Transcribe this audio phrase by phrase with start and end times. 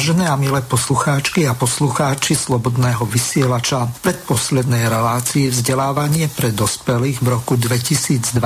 [0.00, 7.60] Vážené a milé poslucháčky a poslucháči Slobodného vysielača, predposlednej relácii vzdelávanie pre dospelých v roku
[7.60, 8.40] 2020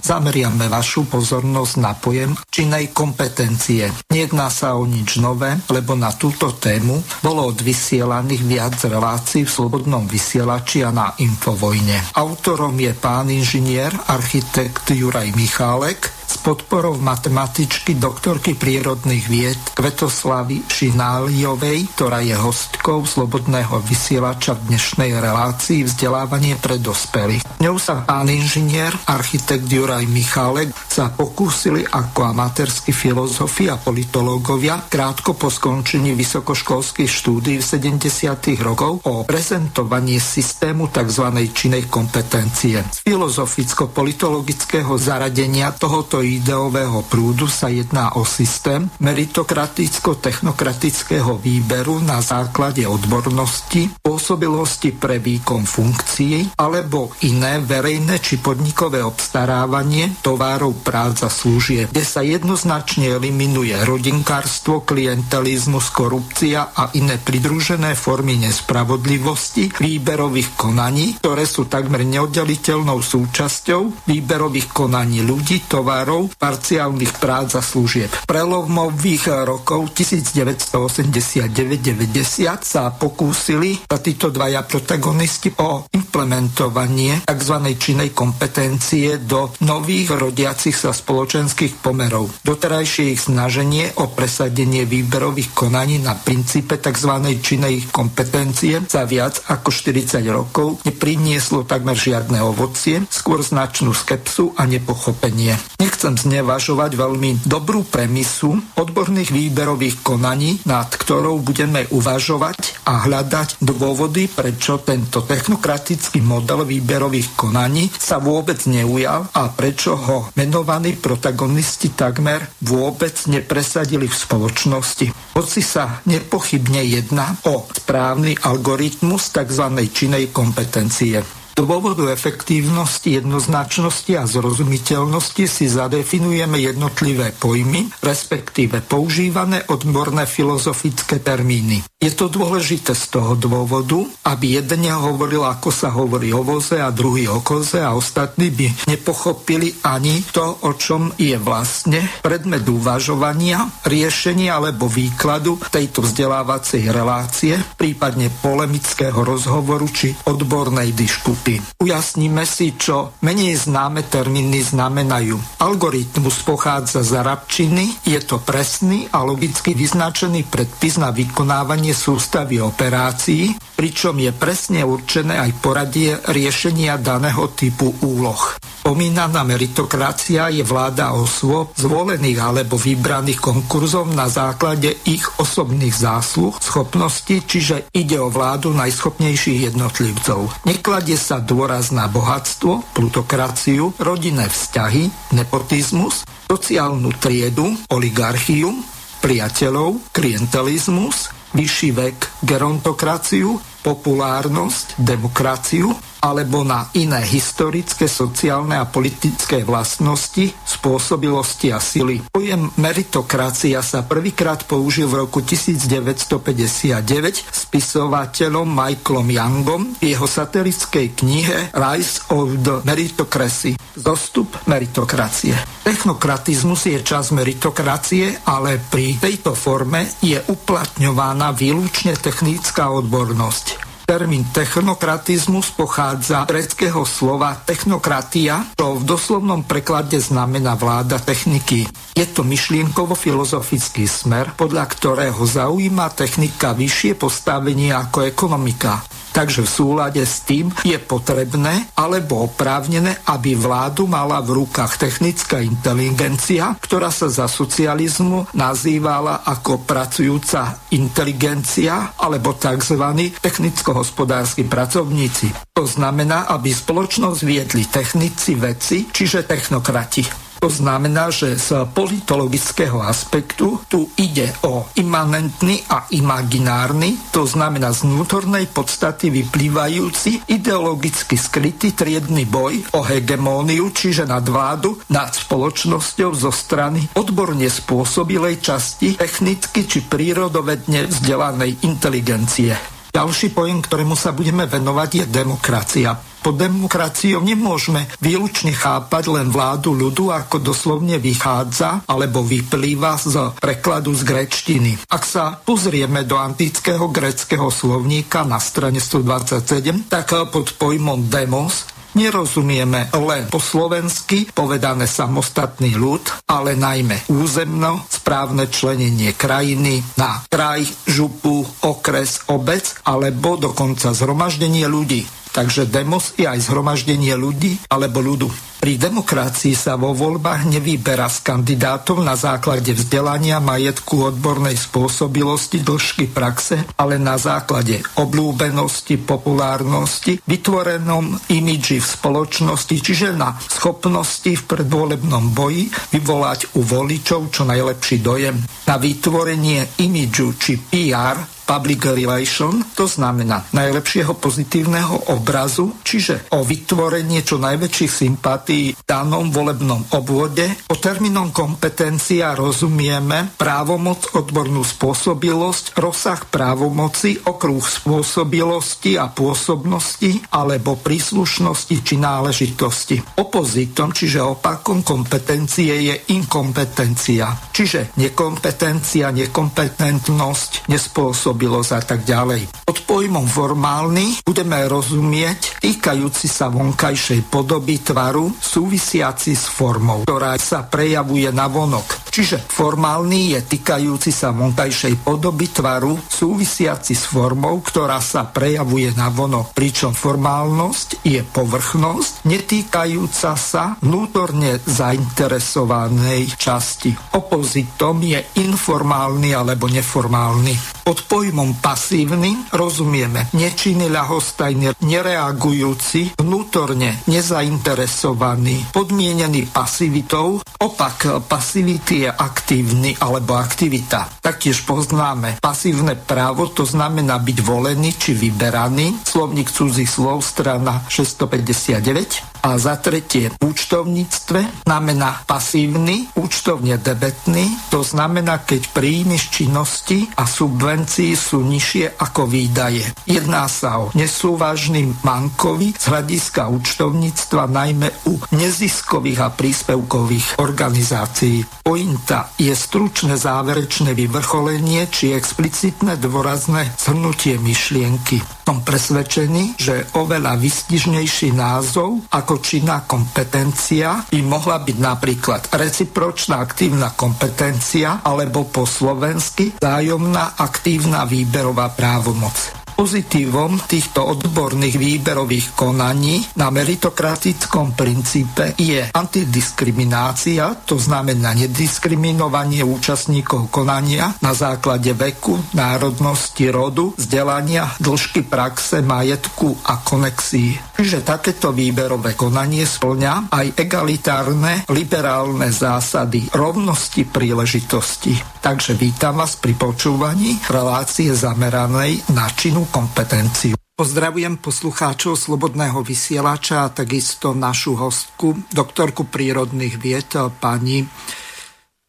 [0.00, 3.92] zameriame vašu pozornosť na pojem činnej kompetencie.
[4.08, 10.08] Nejedná sa o nič nové, lebo na túto tému bolo odvysielaných viac relácií v Slobodnom
[10.08, 12.16] vysielači a na Infovojne.
[12.16, 16.15] Autorom je pán inžinier, architekt Juraj Michálek,
[16.46, 25.82] podporou matematičky doktorky prírodných vied Kvetoslavy Šináliovej, ktorá je hostkou Slobodného vysielača v dnešnej relácii
[25.82, 27.42] vzdelávanie pre dospelých.
[27.58, 35.34] Ňou sa pán inžinier, architekt Juraj Michálek sa pokúsili ako amatérsky filozofi a politológovia krátko
[35.34, 38.54] po skončení vysokoškolských štúdí v 70.
[38.62, 41.26] rokov o prezentovanie systému tzv.
[41.50, 42.86] činej kompetencie.
[42.86, 53.88] Z filozoficko-politologického zaradenia tohoto ideového prúdu sa jedná o systém meritokraticko-technokratického výberu na základe odbornosti,
[54.04, 62.04] pôsobilosti pre výkon funkcií alebo iné verejné či podnikové obstarávanie tovarov prác a služieb, kde
[62.04, 71.64] sa jednoznačne eliminuje rodinkárstvo, klientelizmus, korupcia a iné pridružené formy nespravodlivosti výberových konaní, ktoré sú
[71.70, 78.10] takmer neoddeliteľnou súčasťou výberových konaní ľudí, tovarov parciálnych prác a služieb.
[78.26, 87.54] Prelomových rokov 1989-90 sa pokúsili títo dvaja protagonisti o implementovanie tzv.
[87.74, 92.30] činnej kompetencie do nových rodiacich sa spoločenských pomerov.
[92.46, 97.18] Doterajšie ich snaženie o presadenie výberových konaní na princípe tzv.
[97.42, 104.70] činnej kompetencie za viac ako 40 rokov neprinieslo takmer žiadne ovocie, skôr značnú skepsu a
[104.70, 105.58] nepochopenie.
[105.82, 113.58] Nech nechcem znevažovať veľmi dobrú premisu odborných výberových konaní, nad ktorou budeme uvažovať a hľadať
[113.58, 121.90] dôvody, prečo tento technokratický model výberových konaní sa vôbec neujal a prečo ho menovaní protagonisti
[121.90, 125.10] takmer vôbec nepresadili v spoločnosti.
[125.34, 129.64] Hoci sa nepochybne jedná o správny algoritmus tzv.
[129.90, 141.16] činej kompetencie dôvodu efektívnosti, jednoznačnosti a zrozumiteľnosti si zadefinujeme jednotlivé pojmy, respektíve používané odborné filozofické
[141.24, 141.80] termíny.
[141.96, 146.92] Je to dôležité z toho dôvodu, aby jeden hovoril, ako sa hovorí o voze a
[146.92, 153.64] druhý o koze a ostatní by nepochopili ani to, o čom je vlastne predmet uvažovania,
[153.88, 161.45] riešenia alebo výkladu tejto vzdelávacej relácie, prípadne polemického rozhovoru či odbornej disputy.
[161.46, 161.62] Európy.
[161.78, 165.38] Ujasníme si, čo menej známe termíny znamenajú.
[165.62, 173.54] Algoritmus pochádza z arabčiny, je to presný a logicky vyznačený predpis na vykonávanie sústavy operácií,
[173.76, 178.56] pričom je presne určené aj poradie riešenia daného typu úloh.
[178.80, 187.44] Pomínaná meritokracia je vláda osôb zvolených alebo vybraných konkurzov na základe ich osobných zásluh, schopností,
[187.44, 190.64] čiže ide o vládu najschopnejších jednotlivcov.
[190.64, 198.70] Nekladie sa dôraz na bohatstvo, plutokraciu, rodinné vzťahy, nepotizmus, sociálnu triedu, oligarchiu,
[199.18, 205.94] priateľov, klientelizmus, vyšší vek, gerontokraciu, populárnosť, demokraciu,
[206.26, 212.26] alebo na iné historické, sociálne a politické vlastnosti, spôsobilosti a sily.
[212.34, 216.98] Pojem meritokracia sa prvýkrát použil v roku 1959
[217.46, 223.78] spisovateľom Michaelom Youngom v jeho satirickej knihe Rise of the Meritocracy.
[223.94, 225.54] Zostup meritokracie.
[225.86, 233.75] Technokratizmus je čas meritokracie, ale pri tejto forme je uplatňovaná výlučne technická odbornosť.
[234.06, 241.90] Termín technokratizmus pochádza z greckého slova technokratia, čo v doslovnom preklade znamená vláda techniky.
[242.14, 249.02] Je to myšlienkovo-filozofický smer, podľa ktorého zaujíma technika vyššie postavenie ako ekonomika.
[249.36, 255.60] Takže v súlade s tým je potrebné alebo oprávnené, aby vládu mala v rukách technická
[255.60, 262.96] inteligencia, ktorá sa za socializmu nazývala ako pracujúca inteligencia alebo tzv.
[263.44, 265.76] technicko-hospodársky pracovníci.
[265.76, 270.45] To znamená, aby spoločnosť viedli technici, veci, čiže technokrati.
[270.60, 278.08] To znamená, že z politologického aspektu tu ide o imanentný a imaginárny, to znamená z
[278.08, 286.50] vnútornej podstaty vyplývajúci ideologicky skrytý triedny boj o hegemóniu, čiže nad vládu nad spoločnosťou zo
[286.50, 292.96] strany odborne spôsobilej časti technicky či prírodovedne vzdelanej inteligencie.
[293.16, 296.35] Ďalší pojem, ktorému sa budeme venovať, je demokracia.
[296.46, 304.14] Po demokraciou nemôžeme výlučne chápať len vládu ľudu, ako doslovne vychádza alebo vyplýva z prekladu
[304.14, 305.10] z grečtiny.
[305.10, 313.10] Ak sa pozrieme do antického greckého slovníka na strane 127, tak pod pojmom demos nerozumieme
[313.10, 321.66] len po slovensky povedané samostatný ľud, ale najmä územno, správne členenie krajiny na kraj, župu,
[321.82, 325.26] okres, obec alebo dokonca zhromaždenie ľudí.
[325.56, 328.52] Takže demos je aj zhromaždenie ľudí alebo ľudu.
[328.76, 336.28] Pri demokracii sa vo voľbách nevyberá z kandidátov na základe vzdelania, majetku, odbornej spôsobilosti, dĺžky
[336.28, 345.56] praxe, ale na základe obľúbenosti, populárnosti, vytvorenom imidži v spoločnosti, čiže na schopnosti v predvolebnom
[345.56, 348.60] boji vyvolať u voličov čo najlepší dojem.
[348.86, 357.42] Na vytvorenie imidžu či PR public relation, to znamená najlepšieho pozitívneho obrazu, čiže o vytvorenie
[357.42, 360.70] čo najväčších sympatí v danom volebnom obvode.
[360.86, 371.96] O termínom kompetencia rozumieme právomoc, odbornú spôsobilosť, rozsah právomoci, okruh spôsobilosti a pôsobnosti alebo príslušnosti
[372.06, 373.42] či náležitosti.
[373.42, 382.68] Opozitom, čiže opakom kompetencie je inkompetencia, čiže nekompetencia, nekompetentnosť, nespôsobilosť spôsobilosť a tak ďalej.
[382.84, 390.84] Pod pojmom formálny budeme rozumieť týkajúci sa vonkajšej podoby tvaru súvisiaci s formou, ktorá sa
[390.84, 392.28] prejavuje na vonok.
[392.28, 399.32] Čiže formálny je týkajúci sa vonkajšej podoby tvaru súvisiaci s formou, ktorá sa prejavuje na
[399.32, 399.72] vonok.
[399.72, 407.16] Pričom formálnosť je povrchnosť netýkajúca sa vnútorne zainteresovanej časti.
[407.32, 410.95] Opozitom je informálny alebo neformálny.
[411.06, 420.58] Pod pojmom pasívny rozumieme nečinný, ľahostajný, nereagujúci, vnútorne nezainteresovaný, podmienený pasivitou.
[420.82, 424.42] Opak pasivity je aktívny alebo aktivita.
[424.42, 429.22] Taktiež poznáme pasívne právo, to znamená byť volený či vyberaný.
[429.22, 432.55] Slovník cudzích slov, strana 659.
[432.66, 440.26] A za tretie, v účtovníctve znamená pasívny, účtovne debetný, to znamená, keď príjmy z činnosti
[440.34, 443.06] a subvencií sú nižšie ako výdaje.
[443.22, 451.62] Jedná sa o nesúvažný mankovi z hľadiska účtovníctva najmä u neziskových a príspevkových organizácií.
[451.86, 458.55] Pointa je stručné záverečné vyvrcholenie či explicitné dôrazné zhrnutie myšlienky.
[458.66, 467.14] Som presvedčený, že oveľa vystižnejší názov ako činná kompetencia by mohla byť napríklad recipročná aktívna
[467.14, 472.85] kompetencia alebo po slovensky zájomná aktívna výberová právomoc.
[472.96, 484.32] Pozitívom týchto odborných výberových konaní na meritokratickom princípe je antidiskriminácia, to znamená nediskriminovanie účastníkov konania
[484.40, 490.80] na základe veku, národnosti, rodu, vzdelania, dĺžky praxe, majetku a konexí.
[490.96, 498.56] Čiže takéto výberové konanie splňa aj egalitárne liberálne zásady rovnosti príležitosti.
[498.64, 503.74] Takže vítam vás pri počúvaní relácie zameranej na činu kompetenciu.
[503.96, 511.00] Pozdravujem poslucháčov Slobodného vysielača a takisto našu hostku, doktorku prírodných vied, pani...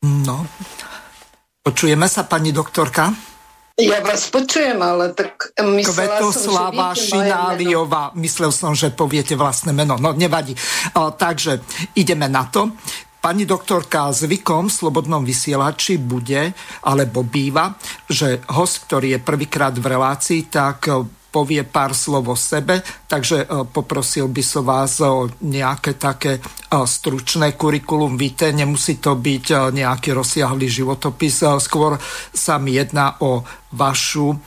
[0.03, 0.45] No,
[1.63, 3.15] počujeme sa, pani doktorka?
[3.77, 8.09] Ja vás počujem, ale tak myslela Kvetoslava som, že Šináliová.
[8.17, 10.01] Myslel som, že poviete vlastné meno.
[10.01, 10.57] No, nevadí.
[10.97, 11.61] O, takže
[11.93, 12.73] ideme na to.
[13.27, 16.55] Pani doktorka, zvykom v Slobodnom vysielači bude,
[16.87, 17.75] alebo býva,
[18.07, 23.43] že host, ktorý je prvýkrát v relácii, tak e, povie pár slov o sebe, takže
[23.43, 26.41] e, poprosil by som vás o nejaké také e,
[26.71, 28.15] stručné kurikulum.
[28.15, 31.99] Vitae, nemusí to byť nejaký rozsiahlý životopis, skôr
[32.31, 33.43] sa mi jedná o
[33.75, 34.39] vašu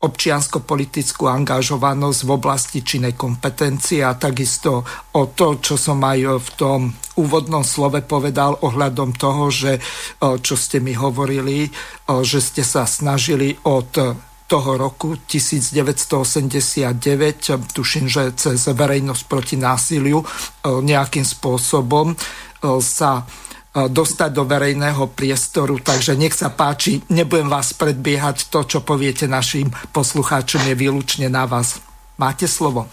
[0.00, 4.80] občiansko-politickú angažovanosť v oblasti činej kompetencie a takisto
[5.12, 6.88] o to, čo som aj v tom
[7.20, 9.76] úvodnom slove povedal ohľadom toho, že
[10.20, 11.68] čo ste mi hovorili,
[12.08, 13.92] že ste sa snažili od
[14.48, 16.96] toho roku 1989,
[17.70, 20.24] tuším, že cez verejnosť proti násiliu
[20.64, 22.16] nejakým spôsobom
[22.80, 23.28] sa
[23.70, 29.70] dostať do verejného priestoru, takže nech sa páči, nebudem vás predbiehať, to, čo poviete našim
[29.94, 31.78] poslucháčom, je výlučne na vás.
[32.18, 32.90] Máte slovo.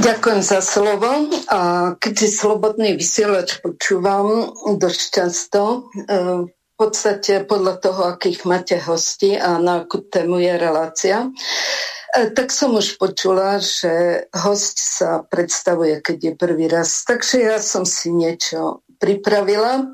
[0.00, 1.28] Ďakujem za slovo.
[1.52, 4.48] A keďže slobodný vysielač počúvam
[4.80, 5.60] dosť často,
[5.92, 11.99] e, v podstate podľa toho, akých máte hosti a na akú tému je relácia, E,
[12.10, 17.06] tak som už počula, že host sa predstavuje, keď je prvý raz.
[17.06, 19.86] Takže ja som si niečo pripravila,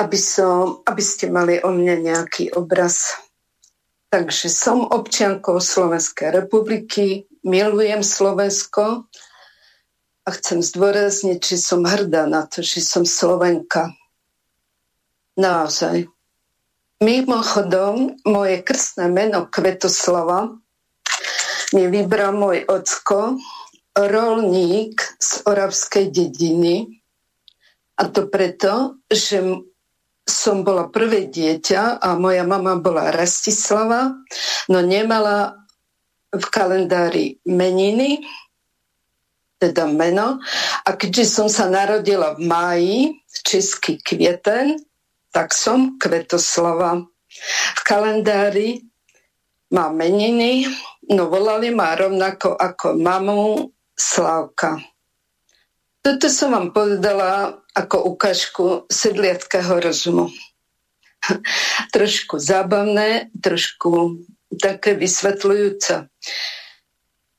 [0.00, 3.16] aby, som, aby ste mali o mne nejaký obraz.
[4.08, 9.04] Takže som občiankou Slovenskej republiky, milujem Slovensko
[10.24, 13.92] a chcem zdôrazniť, že som hrdá na to, že som Slovenka.
[15.36, 16.08] Naozaj.
[17.04, 20.56] Mimochodom, moje krstné meno Kvetoslava
[21.74, 23.40] mi vybral môj ocko,
[23.96, 27.00] rolník z Oravskej dediny.
[27.96, 29.40] A to preto, že
[30.26, 34.12] som bola prvé dieťa a moja mama bola Rastislava,
[34.68, 35.54] no nemala
[36.34, 38.26] v kalendári meniny,
[39.56, 40.42] teda meno.
[40.84, 42.98] A keďže som sa narodila v máji,
[43.46, 44.76] český kvieten,
[45.32, 47.06] tak som Kvetoslava.
[47.76, 48.84] V kalendári
[49.70, 50.68] má meniny,
[51.10, 54.76] no volali ma rovnako ako mamu Slavka.
[56.04, 60.30] Toto som vám povedala ako ukážku sedliackého rozumu.
[61.96, 64.22] trošku zábavné, trošku
[64.60, 66.06] také vysvetľujúce.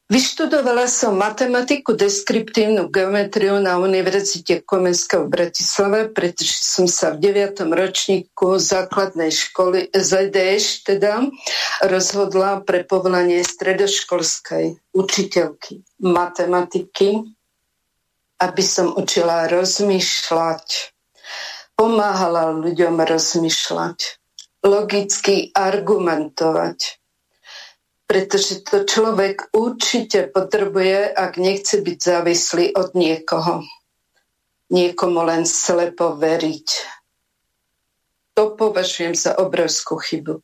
[0.08, 7.68] Vyštudovala som matematiku, deskriptívnu geometriu na Univerzite Komenského v Bratislave, pretože som sa v 9.
[7.68, 11.28] ročníku základnej školy ZDŠ teda
[11.84, 17.28] rozhodla pre povolanie stredoškolskej učiteľky matematiky,
[18.40, 20.96] aby som učila rozmýšľať,
[21.76, 24.00] pomáhala ľuďom rozmýšľať,
[24.64, 26.97] logicky argumentovať
[28.08, 33.68] pretože to človek určite potrebuje, ak nechce byť závislý od niekoho.
[34.72, 36.68] Niekomu len slepo veriť.
[38.40, 40.40] To považujem za obrovskú chybu.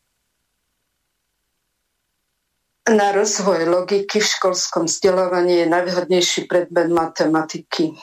[2.83, 7.95] Na rozvoj logiky v školskom vzdelávaní je najvhodnejší predmet matematiky.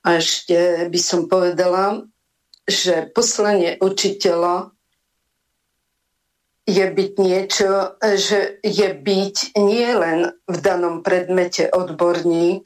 [0.00, 2.08] A ešte by som povedala,
[2.64, 4.73] že poslanie učiteľa
[6.64, 12.64] je byť niečo, že je byť nie len v danom predmete odborník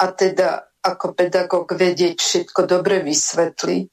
[0.00, 3.92] a teda ako pedagóg vedieť všetko dobre vysvetliť,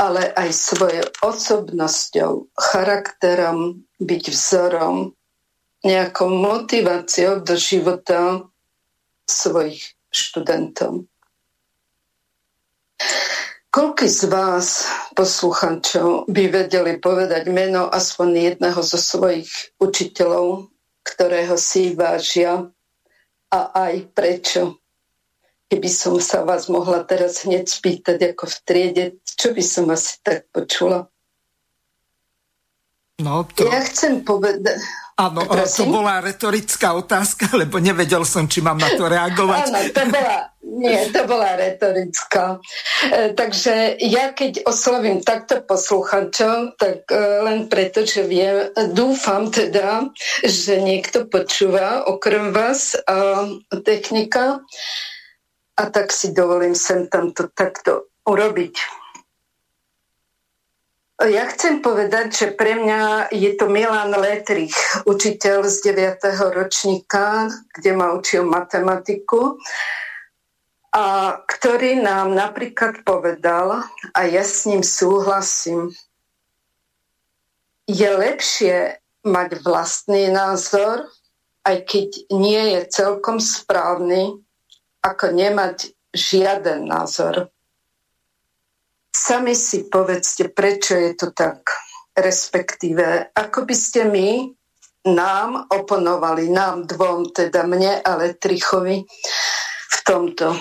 [0.00, 5.14] ale aj svojou osobnosťou, charakterom, byť vzorom,
[5.80, 8.44] nejakou motiváciou do života
[9.24, 11.06] svojich študentov.
[13.70, 19.46] Koľko z vás, poslucháčov, by vedeli povedať meno aspoň jedného zo svojich
[19.78, 20.74] učiteľov,
[21.06, 22.66] ktorého si vážia
[23.46, 24.82] a aj prečo?
[25.70, 30.18] Keby som sa vás mohla teraz hneď spýtať ako v triede, čo by som asi
[30.18, 31.06] tak počula?
[33.22, 33.70] No, to...
[33.70, 34.82] Ja chcem povedať...
[35.20, 39.68] Áno, to bola retorická otázka, lebo nevedel som, či mám na to reagovať.
[39.68, 42.56] Áno, to bola, nie, to bola retorická.
[43.04, 50.08] E, takže ja keď oslovím takto posluchačov, tak e, len preto, že viem, dúfam teda,
[50.40, 53.44] že niekto počúva okrem vás a
[53.84, 54.64] technika
[55.76, 58.99] a tak si dovolím sem tam to takto urobiť.
[61.20, 64.72] Ja chcem povedať, že pre mňa je to Milan Letrich,
[65.04, 66.16] učiteľ z 9.
[66.48, 69.60] ročníka, kde ma učil matematiku,
[70.96, 73.84] a ktorý nám napríklad povedal,
[74.16, 75.92] a ja s ním súhlasím,
[77.84, 81.04] je lepšie mať vlastný názor,
[81.68, 84.40] aj keď nie je celkom správny,
[85.04, 87.52] ako nemať žiaden názor.
[89.10, 91.66] Sami si povedzte, prečo je to tak.
[92.14, 94.54] Respektíve, ako by ste my
[95.06, 99.02] nám oponovali, nám dvom, teda mne, ale Trichovi
[99.90, 100.54] v tomto.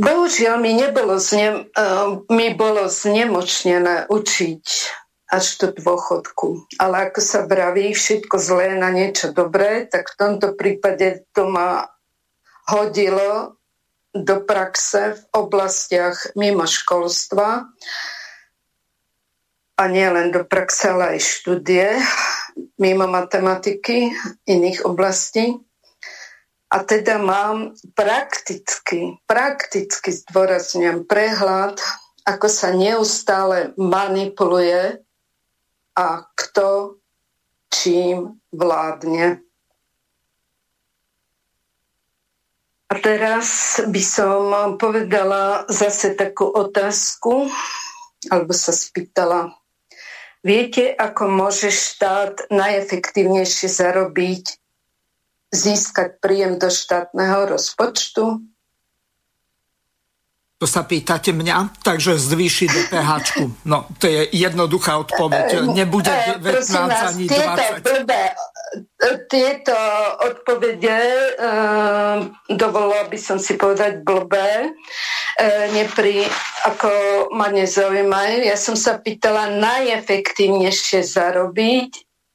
[0.00, 4.64] Bohužiaľ mi, nebolo zne, uh, mi bolo znemočnené učiť
[5.30, 6.66] až do dôchodku.
[6.82, 11.86] Ale ako sa vraví, všetko zlé na niečo dobré, tak v tomto prípade to ma
[12.70, 13.59] hodilo
[14.10, 17.70] do praxe v oblastiach mimo školstva
[19.80, 21.96] a nie len do praxe, ale aj štúdie
[22.76, 24.12] mimo matematiky
[24.44, 25.56] iných oblastí.
[26.70, 31.82] A teda mám prakticky, prakticky zdôrazňujem prehľad,
[32.22, 35.02] ako sa neustále manipuluje
[35.98, 36.06] a
[36.38, 37.00] kto
[37.72, 39.42] čím vládne.
[42.90, 44.42] A teraz by som
[44.74, 47.46] povedala zase takú otázku,
[48.26, 49.54] alebo sa spýtala,
[50.42, 54.58] viete, ako môže štát najefektívnejšie zarobiť
[55.54, 58.42] získať príjem do štátneho rozpočtu?
[60.60, 63.10] To sa pýtate mňa, takže zvýši DPH.
[63.64, 65.72] No, to je jednoduchá odpoveď.
[65.72, 67.80] Nebude 19 eh, ani 20.
[67.80, 68.22] Blbé,
[69.26, 69.74] tieto
[70.20, 71.22] odpovede e,
[72.54, 74.70] dovolila by som si povedať blbé, e,
[75.74, 76.22] nepri,
[76.68, 76.90] ako
[77.34, 78.46] ma nezaujímajú.
[78.46, 81.90] Ja som sa pýtala najefektívnejšie zarobiť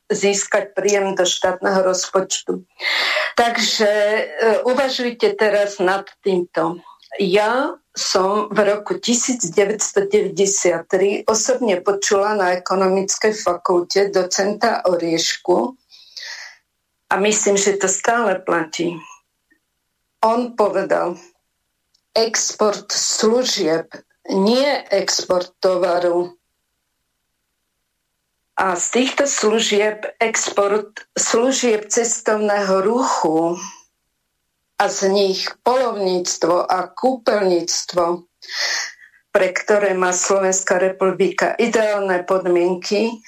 [0.06, 2.66] získať príjem do štátneho rozpočtu.
[3.38, 4.24] Takže e,
[4.68, 6.82] uvažujte teraz nad týmto.
[7.22, 10.36] Ja som v roku 1993
[11.24, 15.80] osobne počula na ekonomickej fakulte docenta Oriešku
[17.08, 19.00] a myslím, že to stále platí.
[20.20, 21.16] On povedal,
[22.12, 23.88] export služieb,
[24.28, 26.36] nie export tovaru,
[28.56, 33.60] a z týchto služieb export služieb cestovného ruchu
[34.76, 38.04] a z nich polovníctvo a kúpeľníctvo,
[39.32, 43.20] pre ktoré má Slovenská republika ideálne podmienky,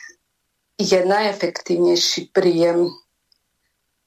[0.78, 2.92] je najefektívnejší príjem.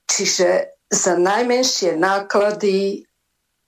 [0.06, 3.04] Čiže za najmenšie náklady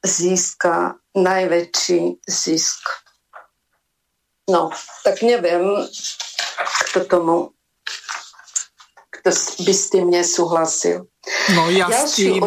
[0.03, 2.83] získa najväčší zisk.
[4.51, 5.87] No, tak neviem,
[6.89, 7.37] kto tomu,
[9.13, 9.31] kto
[9.63, 11.12] by s tým nesúhlasil.
[11.55, 12.43] No ja s, tým,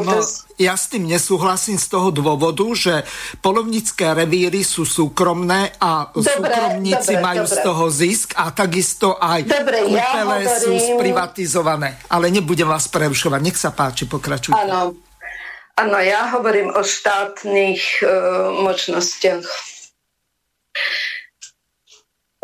[0.59, 3.07] ja s tým nesúhlasím z toho dôvodu, že
[3.39, 7.55] polovnícke revíry sú súkromné a dobre, súkromníci dobre, majú dobre.
[7.55, 12.03] z toho zisk a takisto aj dobre, kúpele ja sú sprivatizované.
[12.11, 14.59] Ale nebudem vás prerušovať, nech sa páči, pokračujte.
[14.59, 14.91] Áno,
[15.79, 19.47] áno ja hovorím o štátnych uh, možnostiach.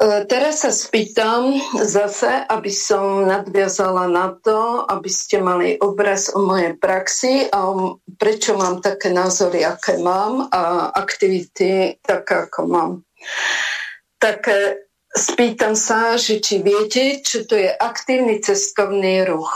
[0.02, 6.42] E, teraz sa spýtam zase, aby som nadviazala na to, aby ste mali obraz o
[6.42, 12.92] mojej praxi a o, prečo mám také názory, aké mám a aktivity také, ako mám.
[14.18, 19.54] Tak e, spýtam sa, že či viete, čo to je aktívny cestovný ruch.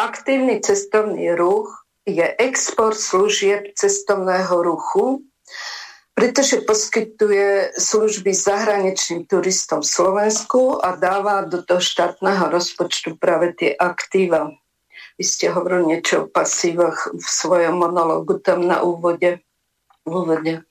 [0.00, 1.68] Aktívny cestovný ruch
[2.08, 5.27] je export služieb cestovného ruchu,
[6.18, 13.70] pretože poskytuje služby zahraničným turistom v Slovensku a dáva do toho štátneho rozpočtu práve tie
[13.78, 14.50] aktíva.
[15.14, 19.46] Vy ste hovorili niečo o pasívach v svojom monologu tam na úvode.
[20.02, 20.66] úvode.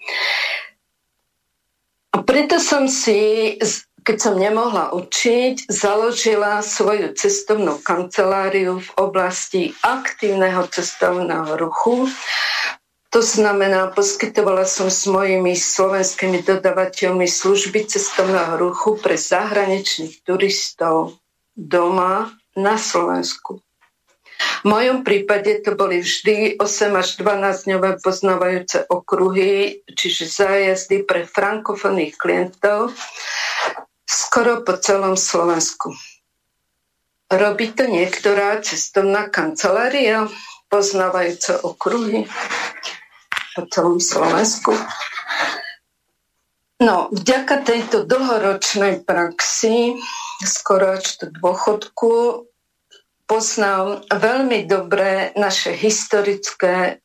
[2.11, 3.55] A preto som si,
[4.03, 12.11] keď som nemohla učiť, založila svoju cestovnú kanceláriu v oblasti aktívneho cestovného ruchu
[13.17, 21.17] to znamená, poskytovala som s mojimi slovenskými dodavateľmi služby cestovného ruchu pre zahraničných turistov
[21.57, 23.57] doma na Slovensku.
[24.61, 31.25] V mojom prípade to boli vždy 8 až 12 dňové poznávajúce okruhy, čiže zájazdy pre
[31.25, 32.93] frankofónnych klientov
[34.05, 35.89] skoro po celom Slovensku.
[37.33, 40.29] Robí to niektorá cestovná kancelária
[40.69, 42.29] poznávajúce okruhy
[43.57, 44.77] po celom Slovensku.
[46.77, 49.97] No, vďaka tejto dlhoročnej praxi,
[50.45, 52.45] skoro až do dôchodku,
[53.25, 57.01] poznám veľmi dobre naše historické,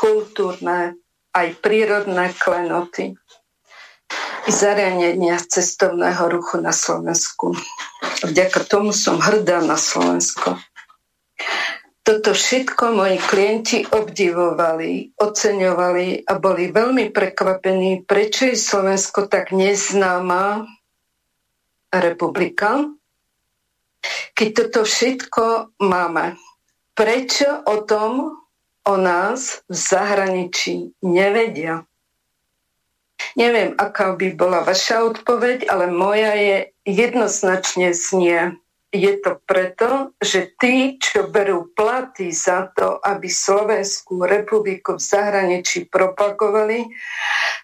[0.00, 0.96] kultúrne,
[1.36, 3.12] aj prírodné klenoty
[4.48, 7.52] i zariadenia cestovného ruchu na Slovensku.
[8.24, 10.56] Vďaka tomu som hrdá na Slovensko.
[12.10, 20.66] Toto všetko moji klienti obdivovali, oceňovali a boli veľmi prekvapení, prečo je Slovensko tak neznáma
[21.94, 22.82] republika,
[24.34, 26.34] keď toto všetko máme.
[26.98, 28.42] Prečo o tom
[28.82, 31.86] o nás v zahraničí nevedia?
[33.38, 38.58] Neviem, aká by bola vaša odpoveď, ale moja je jednoznačne znie.
[38.90, 45.86] Je to preto, že tí, čo berú platy za to, aby Slovenskú republiku v zahraničí
[45.86, 46.90] propagovali,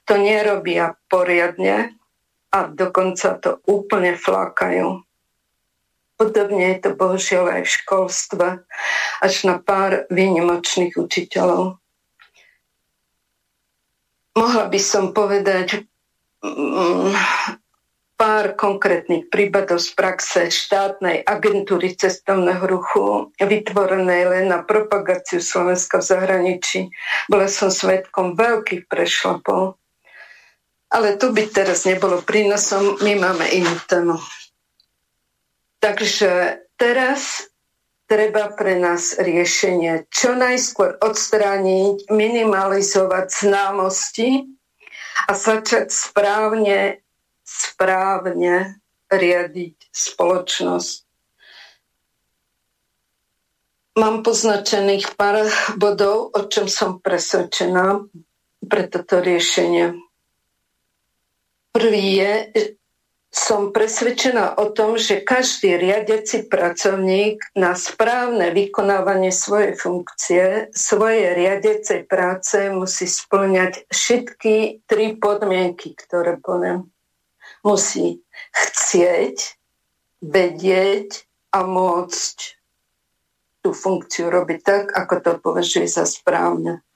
[0.06, 1.98] to nerobia poriadne
[2.54, 5.02] a dokonca to úplne flákajú.
[6.16, 8.46] Podobne je to bohužiaľ aj v školstve,
[9.20, 11.76] až na pár výnimočných učiteľov.
[14.38, 15.84] Mohla by som povedať
[16.40, 17.12] mm,
[18.16, 26.08] pár konkrétnych prípadov z praxe štátnej agentúry cestovného ruchu, vytvorenej len na propagáciu Slovenska v
[26.16, 26.80] zahraničí.
[27.28, 29.76] Bola som svetkom veľkých prešlapov.
[30.88, 34.16] Ale to by teraz nebolo prínosom, my máme inú tému.
[35.84, 37.52] Takže teraz
[38.08, 44.46] treba pre nás riešenie čo najskôr odstrániť, minimalizovať známosti
[45.26, 47.02] a začať správne
[47.46, 51.06] správne riadiť spoločnosť.
[53.96, 55.48] Mám poznačených pár
[55.80, 58.04] bodov, o čom som presvedčená
[58.66, 59.96] pre toto riešenie.
[61.72, 62.32] Prvý je,
[63.32, 70.44] som presvedčená o tom, že každý riadiaci pracovník na správne vykonávanie svojej funkcie,
[70.76, 76.95] svojej riadiacej práce musí splňať všetky tri podmienky, ktoré poviem
[77.66, 78.22] musí
[78.54, 79.58] chcieť,
[80.22, 82.36] vedieť a môcť
[83.66, 86.86] tú funkciu robiť tak, ako to považuje za správne.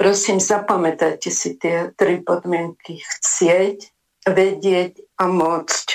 [0.00, 3.04] Prosím, zapamätajte si tie tri podmienky.
[3.04, 3.92] Chcieť,
[4.24, 5.88] vedieť a môcť.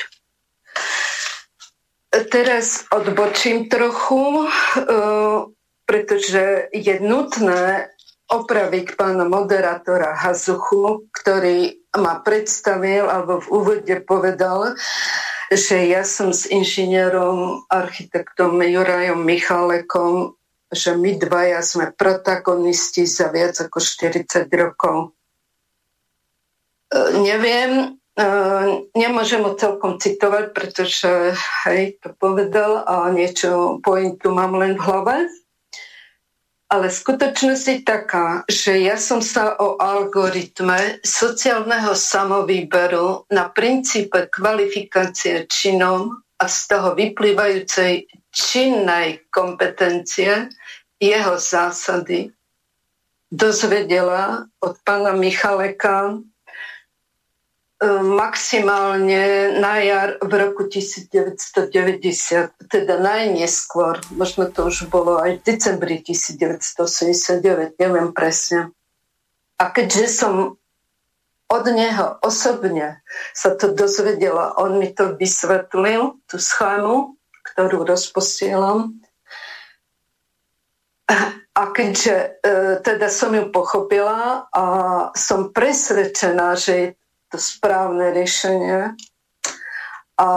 [2.29, 5.49] Teraz odbočím trochu, eh,
[5.89, 7.89] pretože je nutné
[8.29, 14.75] opraviť pána moderátora Hazuchu, ktorý ma predstavil alebo v úvode povedal,
[15.51, 20.33] že ja som s inžinierom, architektom Jurajom Michalekom,
[20.73, 25.13] že my dvaja sme protagonisti za viac ako 40 rokov.
[26.89, 28.25] E, neviem, e,
[28.97, 31.37] nemôžem ho celkom citovať, pretože
[31.69, 35.15] hej, to povedal a niečo pointu mám len v hlave.
[36.75, 45.47] Ale skutočnosť je taká, že ja som sa o algoritme sociálneho samovýberu na princípe kvalifikácie
[45.47, 50.51] činom a z toho vyplývajúcej činnej kompetencie
[50.99, 52.35] jeho zásady
[53.31, 56.19] dozvedela od pána Michaleka
[57.83, 65.99] maximálne na jar v roku 1990, teda najneskôr, možno to už bolo aj v decembri
[65.99, 68.71] 1989, neviem presne.
[69.59, 70.55] A keďže som
[71.51, 73.03] od neho osobne
[73.35, 78.97] sa to dozvedela, on mi to vysvetlil, tú schému, ktorú rozposielam.
[81.55, 82.27] A keďže e,
[82.83, 84.63] teda som ju pochopila a
[85.15, 88.93] som presvedčená, že to správne riešenie.
[90.15, 90.29] A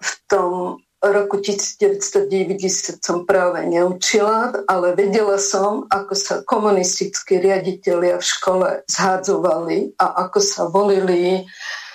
[0.00, 8.24] v tom roku 1990 som práve neučila, ale vedela som, ako sa komunistickí riaditeľia v
[8.24, 11.48] škole zhádzovali a ako sa volili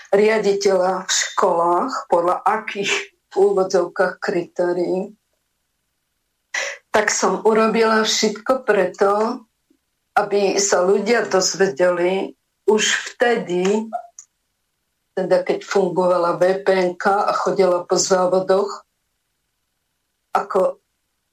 [0.09, 2.93] riaditeľa v školách, podľa akých
[3.29, 5.13] v úvodzovkách kritérií.
[6.89, 9.43] Tak som urobila všetko preto,
[10.15, 12.31] aby sa ľudia dozvedeli
[12.65, 13.91] už vtedy,
[15.15, 18.83] teda keď fungovala VPN a chodila po závodoch,
[20.35, 20.83] ako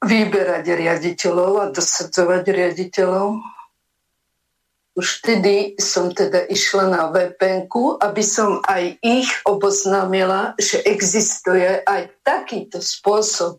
[0.02, 3.42] vyberať riaditeľov a dosadzovať riaditeľov.
[4.92, 7.64] Už vtedy som teda išla na vpn
[7.98, 13.58] aby som aj ich oboznámila, že existuje aj takýto spôsob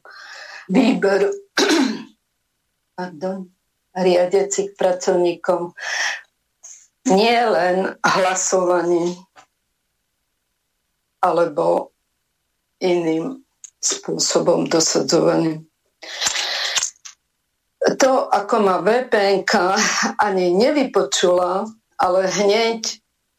[0.70, 1.34] výberu
[2.98, 3.50] pardon,
[3.98, 5.74] riadiacich pracovníkov.
[7.10, 9.18] Nie len hlasovanie
[11.24, 11.96] alebo
[12.84, 13.40] iným
[13.80, 15.64] spôsobom dosadzovaným.
[18.00, 19.44] To, ako ma VPN
[20.20, 21.68] ani nevypočula,
[22.00, 22.80] ale hneď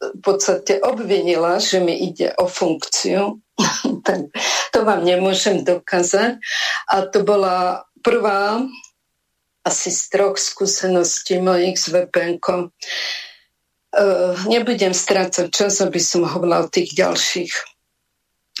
[0.01, 3.41] v podstate obvinila, že mi ide o funkciu,
[4.05, 4.29] tak
[4.69, 6.37] to vám nemôžem dokázať.
[6.93, 8.61] A to bola prvá
[9.65, 12.37] asi z troch skúseností mojich s VPN.
[12.37, 12.69] Uh,
[14.45, 17.74] nebudem strácať čas, aby som hovorila o tých ďalších.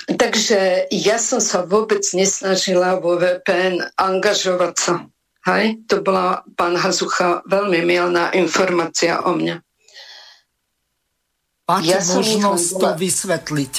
[0.05, 4.93] Takže ja som sa vôbec nesnažila vo VPN angažovať sa.
[5.49, 5.81] Hej?
[5.89, 9.65] To bola, pán Hazucha, veľmi milná informácia o mňa.
[11.65, 13.75] Máte ja možnosť to vysvetliť.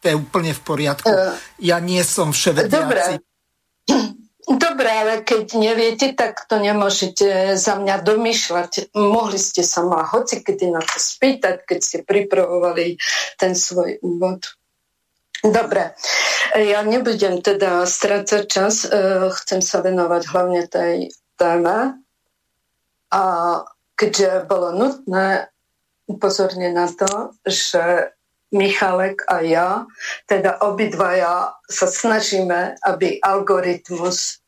[0.00, 1.04] To je úplne v poriadku.
[1.04, 3.20] Uh, ja nie som vševediaci.
[4.46, 4.88] Dobre.
[4.88, 8.94] Ale keď neviete, tak to nemôžete za mňa domýšľať.
[8.94, 12.96] Mohli ste sa ma hoci kedy na to spýtať, keď ste pripravovali
[13.36, 14.46] ten svoj úvod.
[15.44, 15.92] Dobre,
[16.56, 18.88] ja nebudem teda strácať čas, e,
[19.42, 22.00] chcem sa venovať hlavne tej téme.
[23.12, 23.24] A
[23.94, 25.48] keďže bolo nutné
[26.08, 28.12] upozorniť na to, že
[28.54, 29.70] Michalek a ja,
[30.30, 34.38] teda obidvaja sa snažíme, aby algoritmus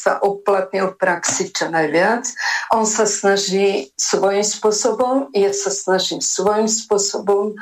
[0.00, 2.24] sa uplatnil v praxi čo najviac.
[2.72, 7.52] On sa snaží svojím spôsobom, ja sa snažím svojím spôsobom.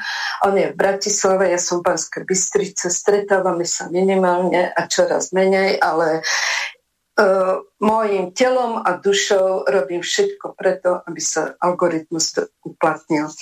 [0.47, 5.83] On je v Bratislave, ja som v Banskej Bystrice, stretávame sa minimálne a čoraz menej,
[5.83, 13.35] ale uh, mojim telom a dušou robím všetko preto, aby sa algoritmus uplatnil.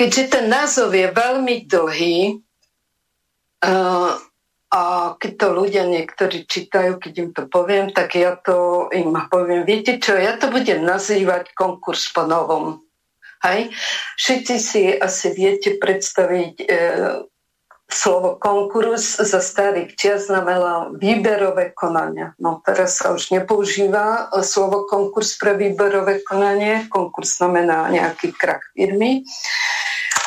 [0.00, 2.40] Keďže ten názov je veľmi dlhý,
[3.68, 4.29] uh,
[4.70, 9.66] a keď to ľudia niektorí čítajú, keď im to poviem, tak ja to im poviem,
[9.66, 12.78] viete čo, ja to budem nazývať konkurs po novom.
[13.42, 13.74] Hej?
[14.14, 16.66] Všetci si asi viete predstaviť e,
[17.90, 22.38] slovo konkurs za starých čias znamená výberové konania.
[22.38, 26.86] No teraz sa už nepoužíva slovo konkurs pre výberové konanie.
[26.86, 29.26] Konkurs znamená nejaký krach firmy.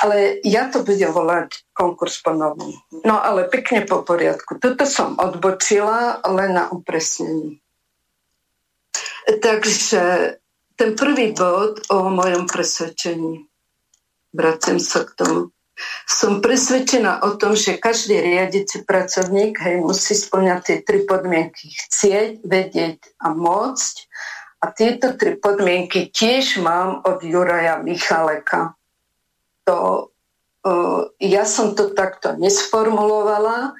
[0.03, 2.75] Ale ja to budem volať konkurs po novom.
[3.07, 4.59] No ale pekne po poriadku.
[4.59, 7.63] Toto som odbočila len na upresnenie.
[9.23, 10.35] Takže
[10.75, 13.47] ten prvý bod o mojom presvedčení.
[14.35, 15.39] Vracem sa k tomu.
[16.05, 21.71] Som presvedčená o tom, že každý riadici pracovník hej, musí splňať tie tri podmienky.
[21.71, 23.95] Chcieť, vedieť a môcť.
[24.63, 28.75] A tieto tri podmienky tiež mám od Juraja Michaleka
[29.63, 30.09] to,
[31.19, 33.75] ja som to takto nesformulovala,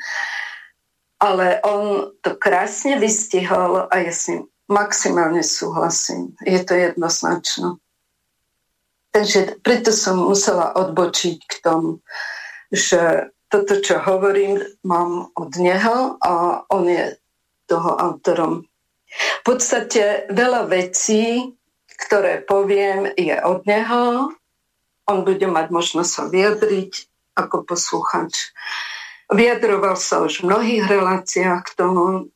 [1.24, 6.36] ale on to krásne vystihol a ja s ním maximálne súhlasím.
[6.44, 7.80] Je to jednoznačno.
[9.14, 12.02] Takže preto som musela odbočiť k tomu,
[12.74, 17.14] že toto, čo hovorím, mám od neho a on je
[17.70, 18.66] toho autorom.
[19.14, 21.54] V podstate veľa vecí,
[21.86, 24.34] ktoré poviem, je od neho
[25.10, 26.92] on bude mať možnosť sa vyjadriť
[27.36, 28.54] ako posluchač.
[29.34, 32.30] Vyjadroval sa už v mnohých reláciách k tomu,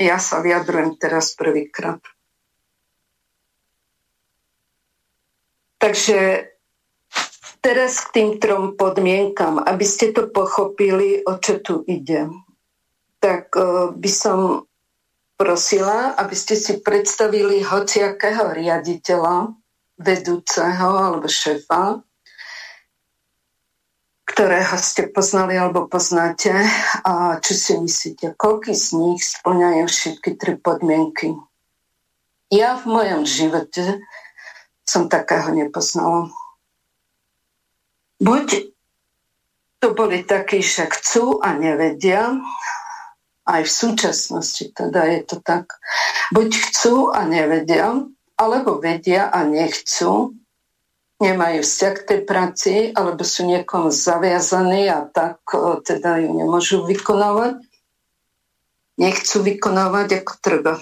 [0.00, 2.00] ja sa vyjadrujem teraz prvýkrát.
[5.80, 6.48] Takže
[7.64, 12.28] teraz k tým trom podmienkam, aby ste to pochopili, o čo tu ide,
[13.20, 14.68] tak e, by som
[15.40, 19.56] prosila, aby ste si predstavili hociakého riaditeľa,
[20.00, 22.00] vedúceho alebo šéfa,
[24.40, 26.48] ktorého ste poznali alebo poznáte
[27.04, 31.36] a čo si myslíte, koľko z nich splňajú všetky tri podmienky.
[32.48, 34.00] Ja v mojom živote
[34.88, 36.32] som takého nepoznala.
[38.16, 38.72] Buď
[39.76, 42.40] to boli takí, že chcú a nevedia,
[43.44, 45.68] aj v súčasnosti teda je to tak.
[46.32, 47.92] Buď chcú a nevedia,
[48.40, 50.32] alebo vedia a nechcú,
[51.20, 55.44] nemajú vzťah k tej práci, alebo sú niekom zaviazaní a tak
[55.84, 57.60] teda ju nemôžu vykonávať.
[58.96, 60.74] Nechcú vykonávať ako treba.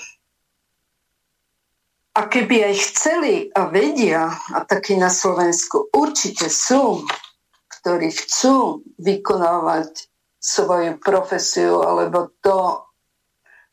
[2.18, 7.07] A keby aj chceli a vedia, a takí na Slovensku určite sú,
[7.79, 10.11] ktorí chcú vykonávať
[10.42, 12.88] svoju profesiu alebo to,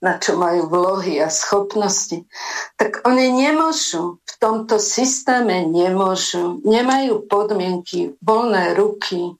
[0.03, 2.27] na čo majú vlohy a schopnosti,
[2.75, 9.39] tak oni nemôžu, v tomto systéme nemôžu, nemajú podmienky, voľné ruky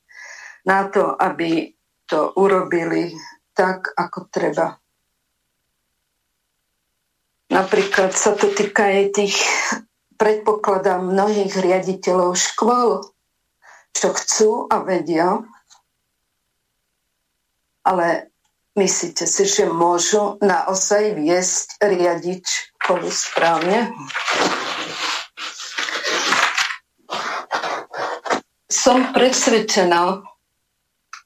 [0.63, 1.75] na to, aby
[2.07, 3.13] to urobili
[3.53, 4.79] tak, ako treba.
[7.51, 9.37] Napríklad sa to týka aj tých,
[10.17, 13.05] predpokladám, mnohých riaditeľov škôl,
[13.95, 15.39] čo chcú a vedia,
[17.85, 18.33] ale
[18.75, 23.95] Myslíte si, že môžu naozaj viesť riadič školu správne?
[28.67, 30.19] Som presvedčená,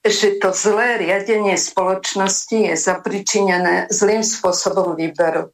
[0.06, 5.50] že to zlé riadenie spoločnosti je zapričinené zlým spôsobom výberu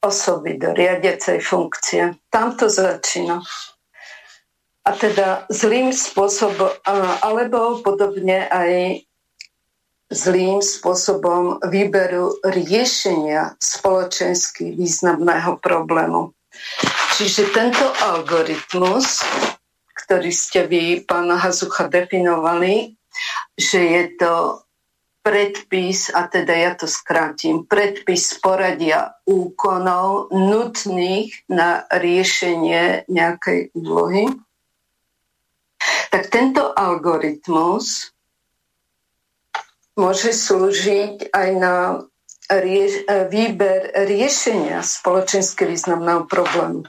[0.00, 2.16] osoby do riadiacej funkcie.
[2.32, 3.44] Tam to začína.
[4.88, 6.72] A teda zlým spôsobom,
[7.20, 9.04] alebo podobne aj
[10.10, 16.34] zlým spôsobom výberu riešenia spoločensky významného problému.
[17.14, 19.22] Čiže tento algoritmus,
[19.94, 22.98] ktorý ste vy, pána Hazucha, definovali,
[23.54, 24.34] že je to
[25.22, 34.26] predpis, a teda ja to skrátim, predpis poradia úkonov nutných na riešenie nejakej úlohy,
[36.10, 38.10] tak tento algoritmus
[40.00, 41.74] môže slúžiť aj na
[42.48, 46.88] rieš- výber riešenia spoločensky významného problému.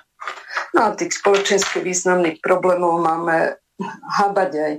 [0.71, 3.59] No a tých spoločensky významných problémov máme
[4.15, 4.73] habať aj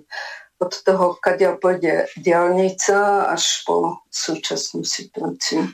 [0.63, 5.67] od toho, kadia pôjde diálnica až po súčasnú situáciu.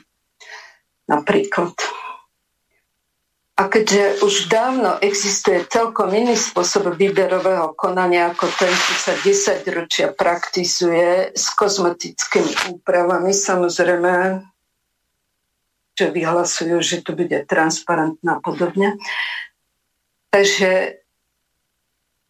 [1.05, 1.77] Napríklad.
[3.59, 9.67] A keďže už dávno existuje celkom iný spôsob výberového konania, ako ten, čo sa 10
[9.75, 14.47] ročia praktizuje s kozmetickými úpravami, samozrejme,
[15.91, 18.95] že vyhlasujú, že to bude transparentná a podobne.
[20.31, 21.03] Takže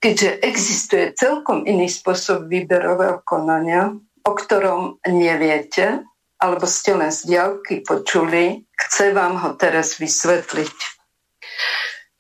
[0.02, 3.94] keďže existuje celkom iný spôsob výberového konania,
[4.26, 6.02] o ktorom neviete,
[6.42, 10.99] alebo ste len z diaľky počuli, chce vám ho teraz vysvetliť.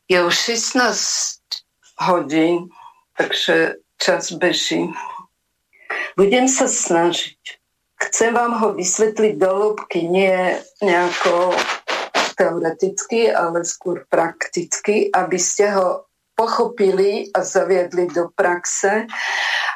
[0.09, 1.37] Je už 16
[2.01, 2.73] hodín,
[3.13, 4.89] takže čas beží.
[6.17, 7.37] Budem sa snažiť.
[8.09, 11.53] Chcem vám ho vysvetliť do lúbky, nie nejako
[12.33, 19.05] teoreticky, ale skôr prakticky, aby ste ho pochopili a zaviedli do praxe.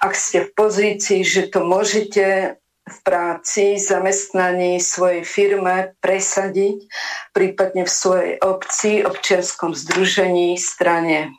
[0.02, 6.84] Ak ste v pozícii, že to môžete v práci, zamestnaní, svojej firme presadiť,
[7.32, 11.32] prípadne v svojej obci, občianskom združení, strane.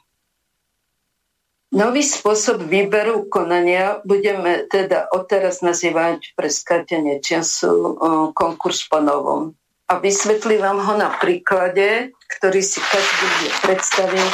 [1.74, 7.98] Nový spôsob výberu konania budeme teda odteraz nazývať pre skratenie času
[8.30, 9.58] konkurs po novom
[9.90, 14.32] a vysvetlím vám ho na príklade, ktorý si každý bude predstaviť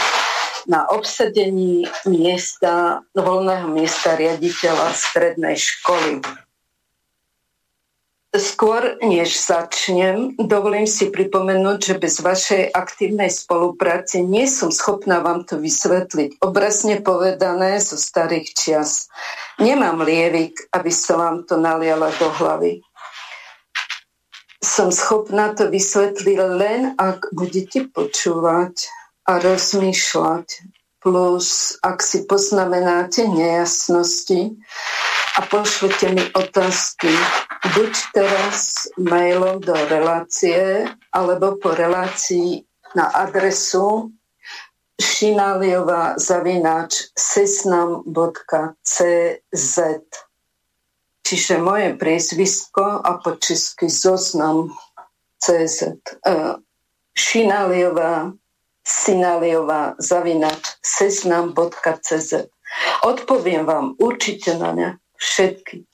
[0.68, 6.22] na obsadení miesta, voľného miesta riaditeľa strednej školy.
[8.30, 15.42] Skôr než začnem, dovolím si pripomenúť, že bez vašej aktívnej spolupráce nie som schopná vám
[15.42, 16.38] to vysvetliť.
[16.38, 19.10] Obrazne povedané zo starých čias.
[19.58, 22.86] Nemám lievik, aby som vám to naliala do hlavy
[24.60, 28.92] som schopná to vysvetliť len, ak budete počúvať
[29.24, 30.46] a rozmýšľať.
[31.00, 34.52] Plus, ak si poznamenáte nejasnosti
[35.40, 37.08] a pošlete mi otázky,
[37.60, 42.64] buď teraz mailom do relácie, alebo po relácii
[42.96, 44.10] na adresu
[45.00, 48.04] šinaliová zavináč sesnam.cz.
[51.20, 54.74] Čiže moje priezvisko a po česky zoznam
[55.38, 55.82] CZ.
[56.26, 56.34] E,
[57.14, 58.32] Šinaliová,
[58.82, 62.50] Sinaliová, zavinač, seznam.cz.
[63.06, 65.89] Odpoviem vám určite na ne všetky.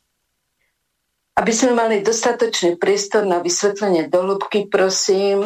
[1.36, 5.44] Aby sme mali dostatočný priestor na vysvetlenie dolúbky, prosím,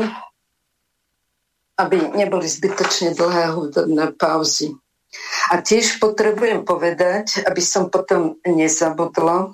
[1.75, 4.71] aby neboli zbytočne dlhé hudobné pauzy.
[5.51, 9.51] A tiež potrebujem povedať, aby som potom nezabudla,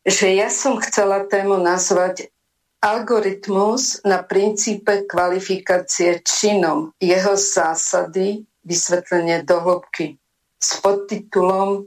[0.00, 2.32] že ja som chcela tému nazvať
[2.80, 10.16] algoritmus na princípe kvalifikácie činom, jeho zásady, vysvetlenie do hĺbky
[10.56, 11.84] s podtitulom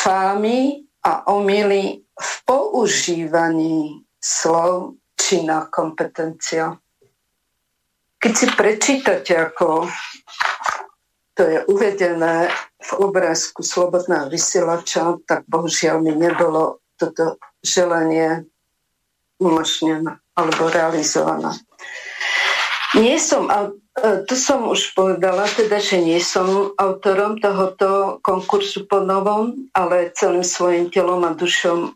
[0.00, 6.76] Fámy a omily v používaní slov činná kompetencia.
[8.20, 9.88] Keď si prečítate, ako
[11.36, 18.44] to je uvedené v obrázku Slobodná vysielača, tak bohužiaľ mi nebolo toto želanie
[19.40, 21.56] umožnené alebo realizované.
[22.98, 23.70] Nie som, e,
[24.26, 30.42] to som už povedala, teda, že nie som autorom tohoto konkursu po novom, ale celým
[30.42, 31.94] svojim telom a dušom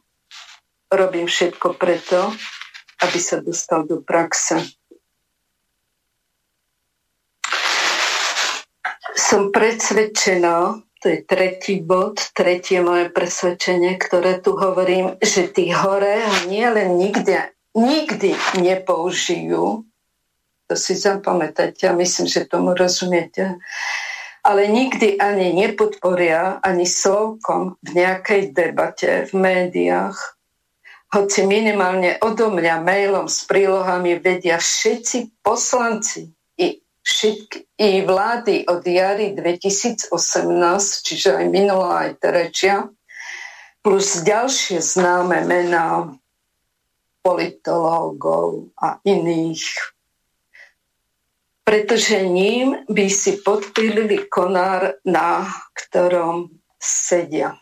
[0.94, 2.30] robím všetko preto,
[3.02, 4.62] aby sa dostal do praxe.
[9.18, 16.22] Som presvedčená, to je tretí bod, tretie moje presvedčenie, ktoré tu hovorím, že tí hore
[16.46, 19.82] nie len nikde, nikdy nepoužijú,
[20.66, 23.60] to si zapamätajte a myslím, že tomu rozumiete,
[24.44, 30.16] ale nikdy ani nepodporia ani slovkom v nejakej debate v médiách,
[31.14, 36.34] hoci minimálne odo mňa mailom s prílohami vedia všetci poslanci
[37.04, 40.08] všetky vlády od jary 2018,
[41.04, 42.88] čiže aj minulá, aj terečia,
[43.84, 46.16] plus ďalšie známe mená
[47.20, 49.93] politológov a iných
[51.64, 57.56] pretože ním by si podpílili konár, na ktorom sedia.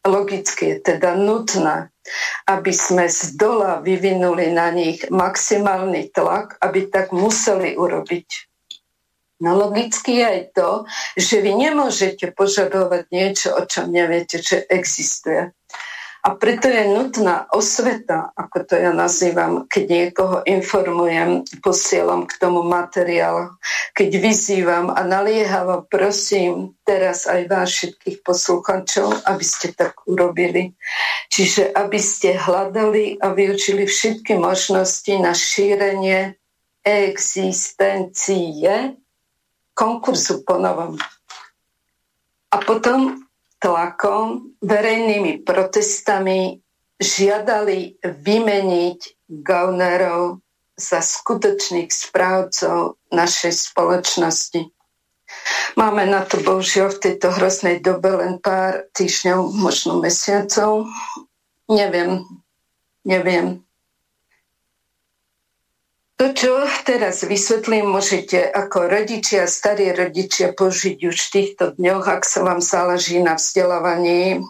[0.00, 1.92] Logicky je teda nutné,
[2.48, 8.28] aby sme z dola vyvinuli na nich maximálny tlak, aby tak museli urobiť.
[9.40, 10.70] No logicky je aj to,
[11.16, 15.52] že vy nemôžete požadovať niečo, o čom neviete, že existuje.
[16.20, 22.60] A preto je nutná osveta, ako to ja nazývam, keď niekoho informujem, posielam k tomu
[22.60, 23.56] materiál,
[23.96, 30.76] keď vyzývam a naliehavo prosím teraz aj vás všetkých posluchačov, aby ste tak urobili.
[31.32, 36.36] Čiže aby ste hľadali a vyučili všetky možnosti na šírenie
[36.84, 38.68] existencie
[39.72, 41.00] konkurzu po novom.
[42.50, 43.29] A potom
[43.60, 46.58] tlakom, verejnými protestami
[47.00, 49.00] žiadali vymeniť
[49.30, 50.42] Gaunerov
[50.80, 54.72] za skutočných správcov našej spoločnosti.
[55.78, 60.90] Máme na to bohužiaľ v tejto hroznej dobe len pár týždňov, možno mesiacov.
[61.70, 62.26] Neviem,
[63.06, 63.62] neviem.
[66.20, 72.28] To, čo teraz vysvetlím, môžete ako rodičia, starí rodičia požiť už v týchto dňoch, ak
[72.28, 74.44] sa vám záleží na vzdelávaní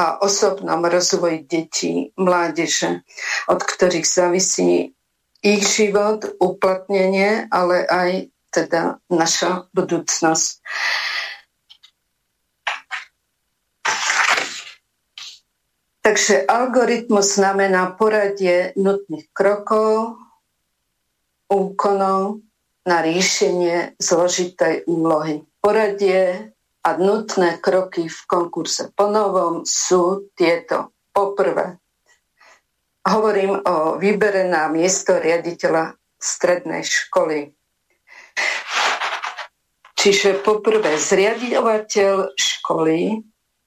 [0.00, 3.04] a osobnom rozvoji detí, mládeže,
[3.44, 4.96] od ktorých závisí
[5.44, 8.10] ich život, uplatnenie, ale aj
[8.56, 10.64] teda naša budúcnosť.
[16.00, 20.16] Takže algoritmus znamená poradie nutných krokov,
[21.52, 22.40] úkonov
[22.88, 25.44] na riešenie zložitej úlohy.
[25.60, 30.96] Poradie a nutné kroky v konkurse po novom sú tieto.
[31.12, 31.76] Poprvé,
[33.04, 37.52] hovorím o výbere na miesto riaditeľa strednej školy.
[40.00, 43.20] Čiže poprvé zriadovateľ školy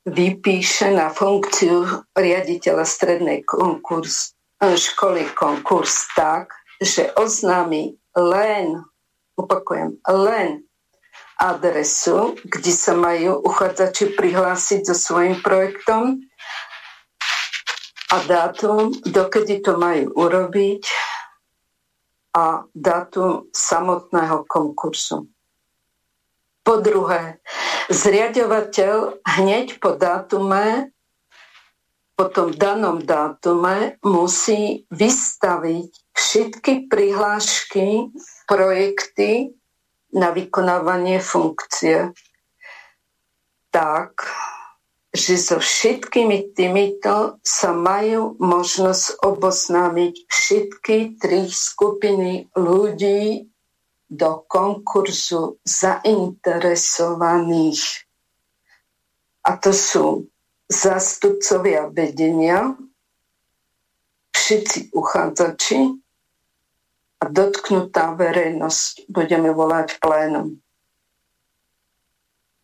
[0.03, 6.51] vypíše na funkciu riaditeľa strednej konkurs, e, školy konkurs tak,
[6.83, 8.83] že oznámi len,
[9.39, 10.67] opakujem, len
[11.39, 16.19] adresu, kde sa majú uchádzači prihlásiť so svojím projektom
[18.13, 20.83] a dátum, dokedy to majú urobiť
[22.37, 25.25] a dátum samotného konkursu.
[26.63, 27.43] Po druhé,
[27.91, 30.95] zriadovateľ hneď po dátume,
[32.15, 38.15] po tom danom dátume musí vystaviť všetky prihlášky,
[38.47, 39.51] projekty
[40.15, 42.15] na vykonávanie funkcie.
[43.73, 44.23] Tak,
[45.11, 53.51] že so všetkými týmito sa majú možnosť oboznámiť všetky tri skupiny ľudí
[54.13, 58.05] do konkurzu zainteresovaných.
[59.43, 60.29] A to sú
[60.69, 62.77] zástupcovia vedenia,
[64.31, 66.03] všetci uchádzači
[67.23, 70.59] a dotknutá verejnosť budeme volať plénom.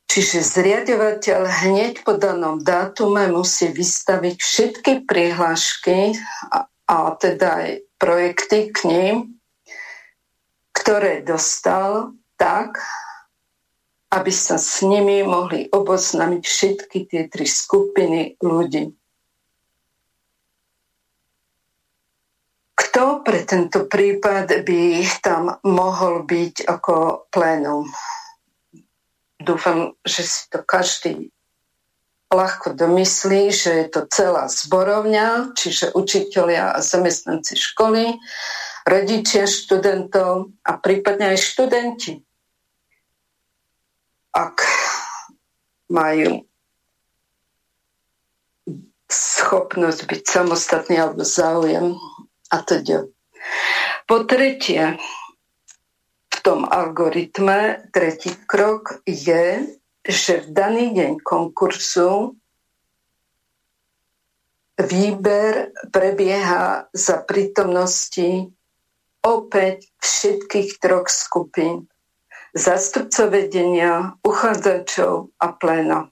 [0.09, 6.17] Čiže zriadovateľ hneď po danom dátume musí vystaviť všetky prihlášky
[6.49, 7.69] a, a teda aj
[8.01, 9.38] projekty k ním
[10.89, 12.81] ktoré dostal tak,
[14.09, 18.89] aby sa s nimi mohli oboznamiť všetky tie tri skupiny ľudí.
[22.73, 24.81] Kto pre tento prípad by
[25.21, 27.85] tam mohol byť ako plénum?
[29.37, 31.29] Dúfam, že si to každý
[32.33, 38.17] ľahko domyslí, že je to celá zborovňa, čiže učitelia a zamestnanci školy,
[38.89, 42.13] rodičia študentov a prípadne aj študenti.
[44.33, 44.65] Ak
[45.89, 46.45] majú
[49.09, 51.97] schopnosť byť samostatný alebo záujem
[52.53, 53.09] a teda.
[54.05, 54.97] Po tretie,
[56.29, 59.65] v tom algoritme tretí krok je,
[60.05, 62.37] že v daný deň konkursu
[64.79, 68.53] výber prebieha za prítomnosti
[69.23, 71.87] opäť všetkých troch skupín.
[72.55, 76.09] Zastupcov vedenia, uchádzačov a pléna.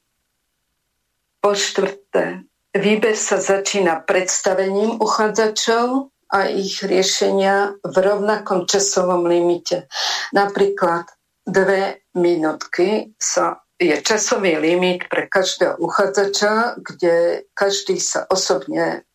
[1.41, 2.45] Po štvrté,
[2.77, 9.89] výber sa začína predstavením uchádzačov a ich riešenia v rovnakom časovom limite.
[10.35, 11.09] Napríklad
[11.47, 19.05] dve minútky sa je časový limit pre každého uchádzača, kde každý sa osobne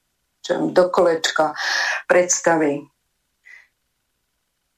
[0.48, 1.54] do kolečka
[2.06, 2.86] predstaví.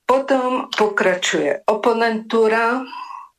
[0.05, 2.85] Potom pokračuje oponentúra,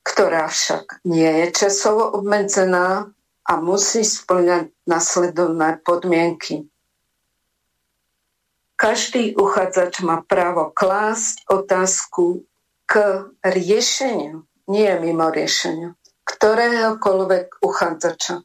[0.01, 3.09] ktorá však nie je časovo obmedzená
[3.45, 6.65] a musí splňať nasledovné podmienky.
[8.75, 12.43] Každý uchádzač má právo klásť otázku
[12.85, 15.95] k riešeniu, nie mimo riešenia,
[16.27, 18.43] ktoréhokoľvek uchádzača.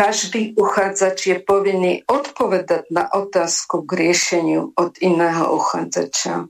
[0.00, 6.48] Každý uchádzač je povinný odpovedať na otázku k riešeniu od iného uchádzača.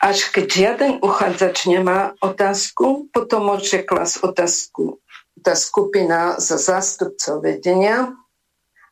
[0.00, 5.04] Až keď žiaden uchádzač nemá otázku, potom môže klas otázku
[5.44, 8.16] tá skupina za zástupcov vedenia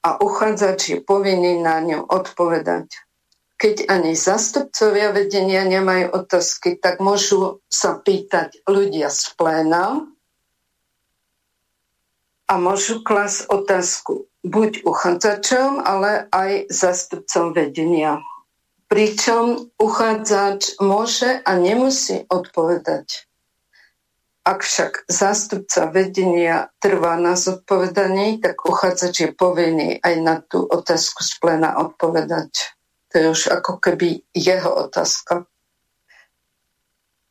[0.05, 2.93] a uchádzač je povinný na ňu odpovedať.
[3.57, 10.12] Keď ani zastupcovia vedenia nemajú otázky, tak môžu sa pýtať ľudia z pléna,
[12.53, 18.21] a môžu klas otázku buď uchádzačom, ale aj zastupcom vedenia.
[18.93, 23.25] Pričom uchádzač môže a nemusí odpovedať.
[24.45, 31.25] Ak však zástupca vedenia trvá na zodpovedaní, tak uchádzač je povinný aj na tú otázku
[31.25, 32.77] z plena odpovedať.
[33.09, 35.49] To je už ako keby jeho otázka.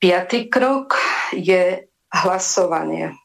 [0.01, 0.97] Piatý krok
[1.29, 3.20] je hlasovanie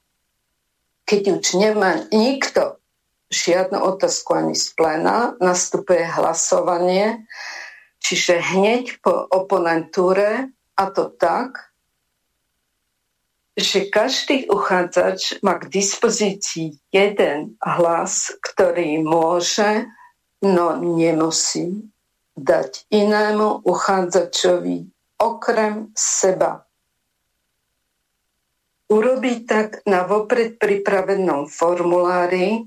[1.06, 2.82] keď už nemá nikto
[3.30, 7.26] žiadnu otázku ani z pléna, nastupuje hlasovanie,
[8.02, 11.72] čiže hneď po oponentúre, a to tak,
[13.56, 19.88] že každý uchádzač má k dispozícii jeden hlas, ktorý môže,
[20.44, 21.88] no nemusí
[22.36, 26.65] dať inému uchádzačovi okrem seba
[28.86, 32.66] urobiť tak na vopred pripravenom formulári,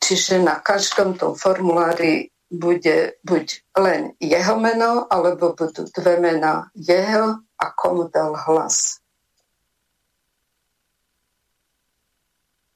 [0.00, 3.46] čiže na každom tom formulári bude buď
[3.80, 9.00] len jeho meno, alebo budú dve mená jeho a komu dal hlas.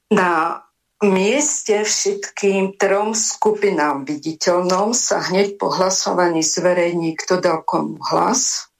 [0.09, 0.62] Na
[1.03, 8.70] mieste všetkým trom skupinám viditeľnom sa hneď po hlasovaní zverejní, kto dal komu hlas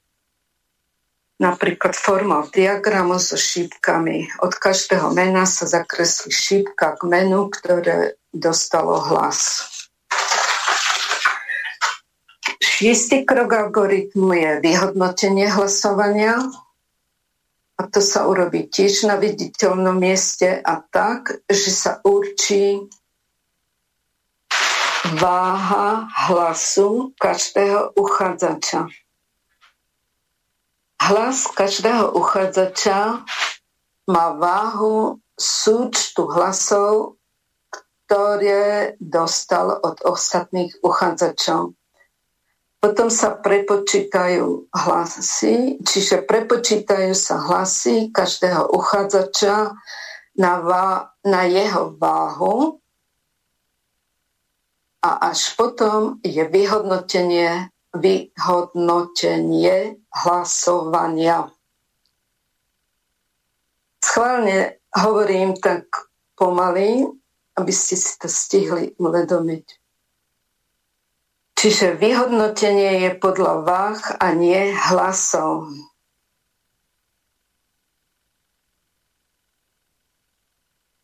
[1.37, 4.41] napríklad formou diagramu so šípkami.
[4.41, 9.69] Od každého mena sa zakreslí šípka k menu, ktoré dostalo hlas.
[12.57, 16.41] Šiestý krok algoritmu je vyhodnotenie hlasovania.
[17.77, 22.81] A to sa urobí tiež na viditeľnom mieste a tak, že sa určí
[25.21, 28.89] váha hlasu každého uchádzača.
[31.07, 33.23] Hlas každého uchádzača
[34.11, 37.15] má váhu súčtu hlasov,
[37.71, 41.79] ktoré dostal od ostatných uchádzačov.
[42.83, 49.79] Potom sa prepočítajú hlasy, čiže prepočítajú sa hlasy každého uchádzača
[50.35, 52.83] na, vá- na jeho váhu
[55.07, 61.49] a až potom je vyhodnotenie vyhodnotenie hlasovania.
[64.01, 65.89] Schválne hovorím tak
[66.37, 67.09] pomaly,
[67.57, 69.65] aby ste si to stihli uvedomiť.
[71.57, 75.73] Čiže vyhodnotenie je podľa váh a nie hlasov.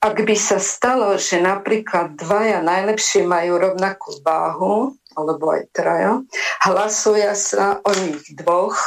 [0.04, 6.22] Ak by sa stalo, že napríklad dvaja najlepšie majú rovnakú váhu, alebo aj traja,
[6.66, 8.78] hlasuje sa o nich dvoch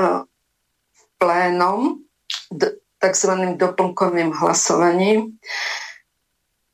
[0.00, 0.24] uh,
[1.20, 2.04] plénom,
[3.00, 3.32] tzv.
[3.56, 5.36] doplnkovým hlasovaním.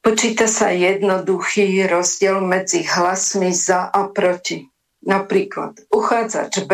[0.00, 4.64] Počíta sa jednoduchý rozdiel medzi hlasmi za a proti.
[5.04, 6.72] Napríklad uchádzač B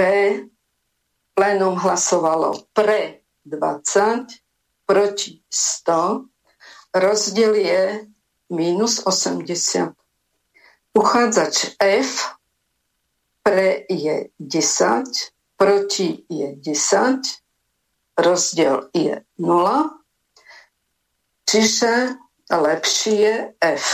[1.34, 4.30] plénum hlasovalo pre 20,
[4.86, 6.26] proti 100,
[6.96, 7.82] Rozdiel je
[8.48, 9.92] minus 80.
[10.96, 12.40] Uchádzač F
[13.44, 15.04] pre je 10,
[15.60, 19.92] proti je 10, rozdiel je 0,
[21.44, 22.16] čiže
[22.48, 23.86] lepší je F.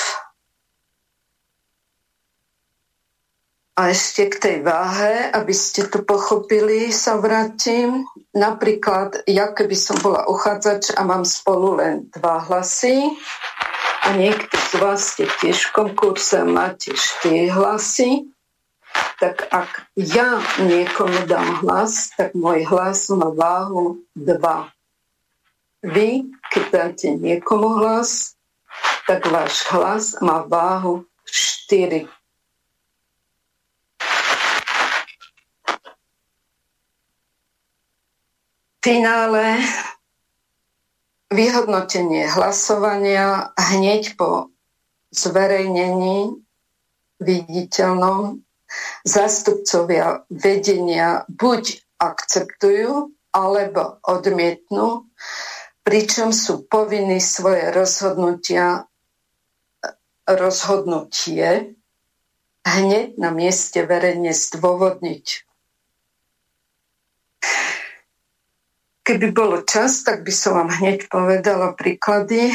[3.73, 8.07] A ešte k tej váhe, aby ste to pochopili, sa vrátim.
[8.31, 13.11] Napríklad, ja keby som bola uchádzač a mám spolu len dva hlasy
[14.03, 18.27] a niekto z vás ste tiež v konkurse máte 4 hlasy,
[19.23, 24.43] tak ak ja niekomu dám hlas, tak môj hlas má váhu 2.
[25.87, 28.35] Vy, keď dáte niekomu hlas,
[29.07, 31.07] tak váš hlas má váhu
[31.71, 32.11] 4.
[38.83, 39.63] Finále
[41.33, 44.53] vyhodnotenie hlasovania hneď po
[45.13, 46.41] zverejnení
[47.21, 48.41] viditeľnom
[49.05, 55.09] zástupcovia vedenia buď akceptujú alebo odmietnú,
[55.85, 58.89] pričom sú povinní svoje rozhodnutia
[60.23, 61.75] rozhodnutie
[62.63, 65.27] hneď na mieste verejne zdôvodniť.
[69.03, 72.55] Keby bolo čas, tak by som vám hneď povedala príklady,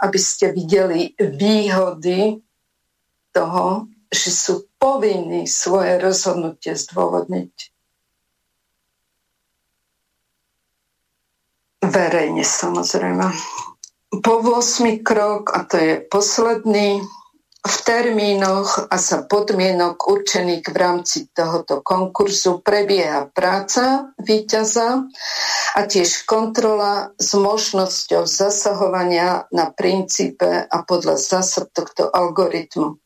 [0.00, 2.40] aby ste videli výhody
[3.36, 7.52] toho, že sú povinní svoje rozhodnutie zdôvodniť.
[11.84, 13.28] Verejne samozrejme.
[14.24, 15.04] Po 8.
[15.04, 17.04] krok, a to je posledný,
[17.64, 25.08] v termínoch a za podmienok určených v rámci tohoto konkurzu prebieha práca víťaza
[25.72, 33.00] a tiež kontrola s možnosťou zasahovania na princípe a podľa zásad tohto algoritmu.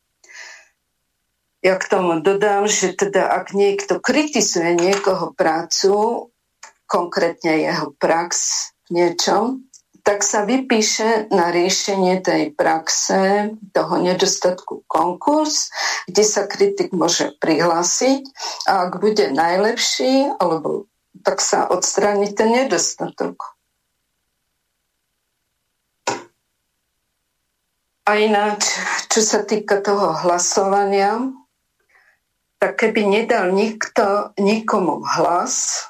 [1.63, 5.91] Ja k tomu dodám, že teda ak niekto kritizuje niekoho prácu,
[6.91, 8.35] konkrétne jeho prax
[8.91, 9.68] v niečom,
[10.09, 15.69] tak sa vypíše na riešenie tej praxe, toho nedostatku konkurs,
[16.09, 18.25] kde sa kritik môže prihlásiť
[18.65, 20.89] a ak bude najlepší, alebo
[21.21, 23.53] tak sa odstráni ten nedostatok.
[28.09, 28.65] A ináč,
[29.13, 31.21] čo sa týka toho hlasovania,
[32.57, 35.85] tak keby nedal nikto nikomu hlas,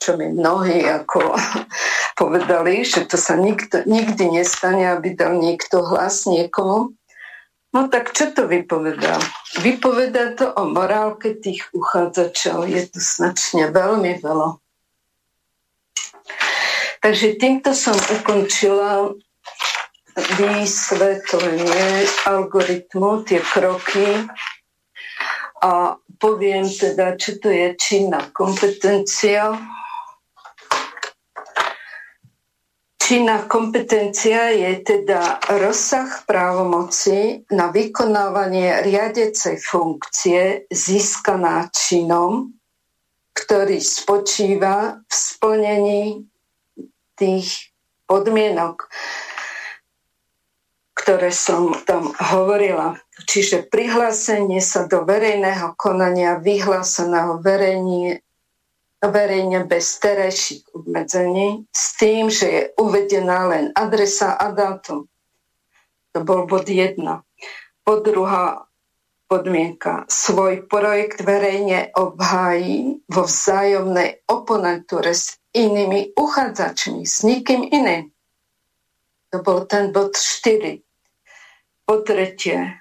[0.00, 1.36] čo mi mnohí ako
[2.20, 6.96] povedali, že to sa nikto, nikdy nestane, aby dal niekto hlas niekomu.
[7.70, 9.20] No tak čo to vypovedá?
[9.62, 12.66] Vypovedá to o morálke tých uchádzačov.
[12.66, 14.58] Je to značne veľmi veľa.
[17.00, 19.14] Takže týmto som ukončila
[20.36, 24.28] vysvetlenie algoritmu, tie kroky
[25.62, 29.56] a poviem teda, čo to je činná kompetencia
[33.10, 42.54] Činná kompetencia je teda rozsah právomoci na vykonávanie riadecej funkcie získaná činom,
[43.34, 46.02] ktorý spočíva v splnení
[47.18, 47.74] tých
[48.06, 48.86] podmienok,
[50.94, 52.94] ktoré som tam hovorila.
[53.26, 58.22] Čiže prihlásenie sa do verejného konania vyhláseného verejne
[59.08, 65.08] verejne bez terajších obmedzení s tým, že je uvedená len adresa a dátum.
[66.12, 67.24] To bol bod jedna.
[67.80, 68.68] Po druhá
[69.30, 70.10] podmienka.
[70.10, 78.10] Svoj projekt verejne obhájí vo vzájomnej oponentúre s inými uchádzačmi, s nikým iným.
[79.30, 80.82] To bol ten bod 4.
[81.86, 82.74] Po tretie,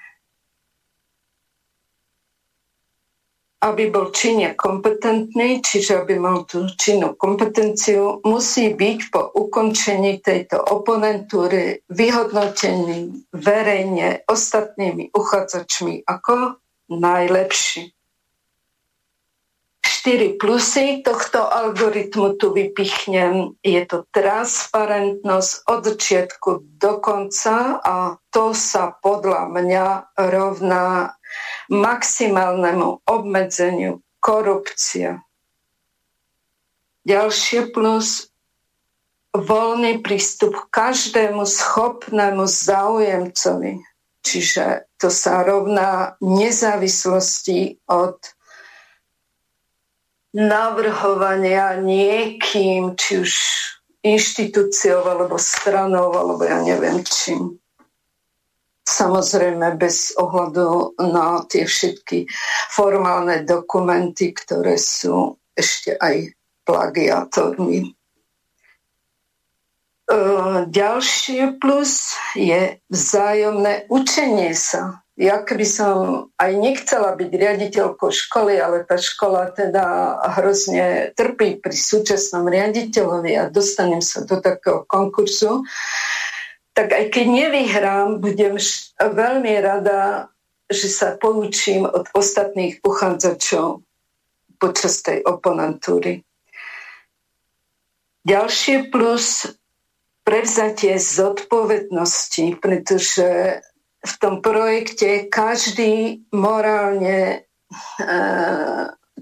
[3.59, 10.63] aby bol činne kompetentný, čiže aby mal tú činnú kompetenciu, musí byť po ukončení tejto
[10.63, 16.55] oponentúry vyhodnotený verejne ostatnými uchádzačmi ako
[16.87, 17.91] najlepší.
[19.83, 23.59] Štyri plusy tohto algoritmu tu vypichnem.
[23.59, 26.49] Je to transparentnosť od začiatku
[26.79, 29.85] do konca a to sa podľa mňa
[30.15, 31.18] rovná
[31.69, 35.21] maximálnemu obmedzeniu korupcia.
[37.07, 38.29] Ďalšie plus
[39.33, 43.81] voľný prístup každému schopnému záujemcovi.
[44.19, 48.19] Čiže to sa rovná nezávislosti od
[50.35, 53.33] navrhovania niekým, či už
[54.03, 57.58] inštitúciou, alebo stranou, alebo ja neviem čím.
[58.89, 62.25] Samozrejme bez ohľadu na tie všetky
[62.73, 66.33] formálne dokumenty, ktoré sú ešte aj
[66.65, 67.85] plagiátormi.
[67.85, 67.87] E,
[70.65, 75.05] ďalšie plus je vzájomné učenie sa.
[75.19, 75.95] Ja keby som
[76.39, 83.51] aj nechcela byť riaditeľkou školy, ale tá škola teda hrozne trpí pri súčasnom riaditeľovi a
[83.51, 85.67] dostanem sa do takého konkursu,
[86.79, 88.55] tak aj keď nevyhrám, budem
[89.03, 90.31] veľmi rada,
[90.71, 93.83] že sa poučím od ostatných uchádzačov
[94.63, 96.23] počas tej oponentúry.
[98.23, 99.51] Ďalšie plus
[100.23, 103.59] prevzatie zodpovednosti, pretože
[103.99, 107.43] v tom projekte každý morálne
[107.99, 108.07] e,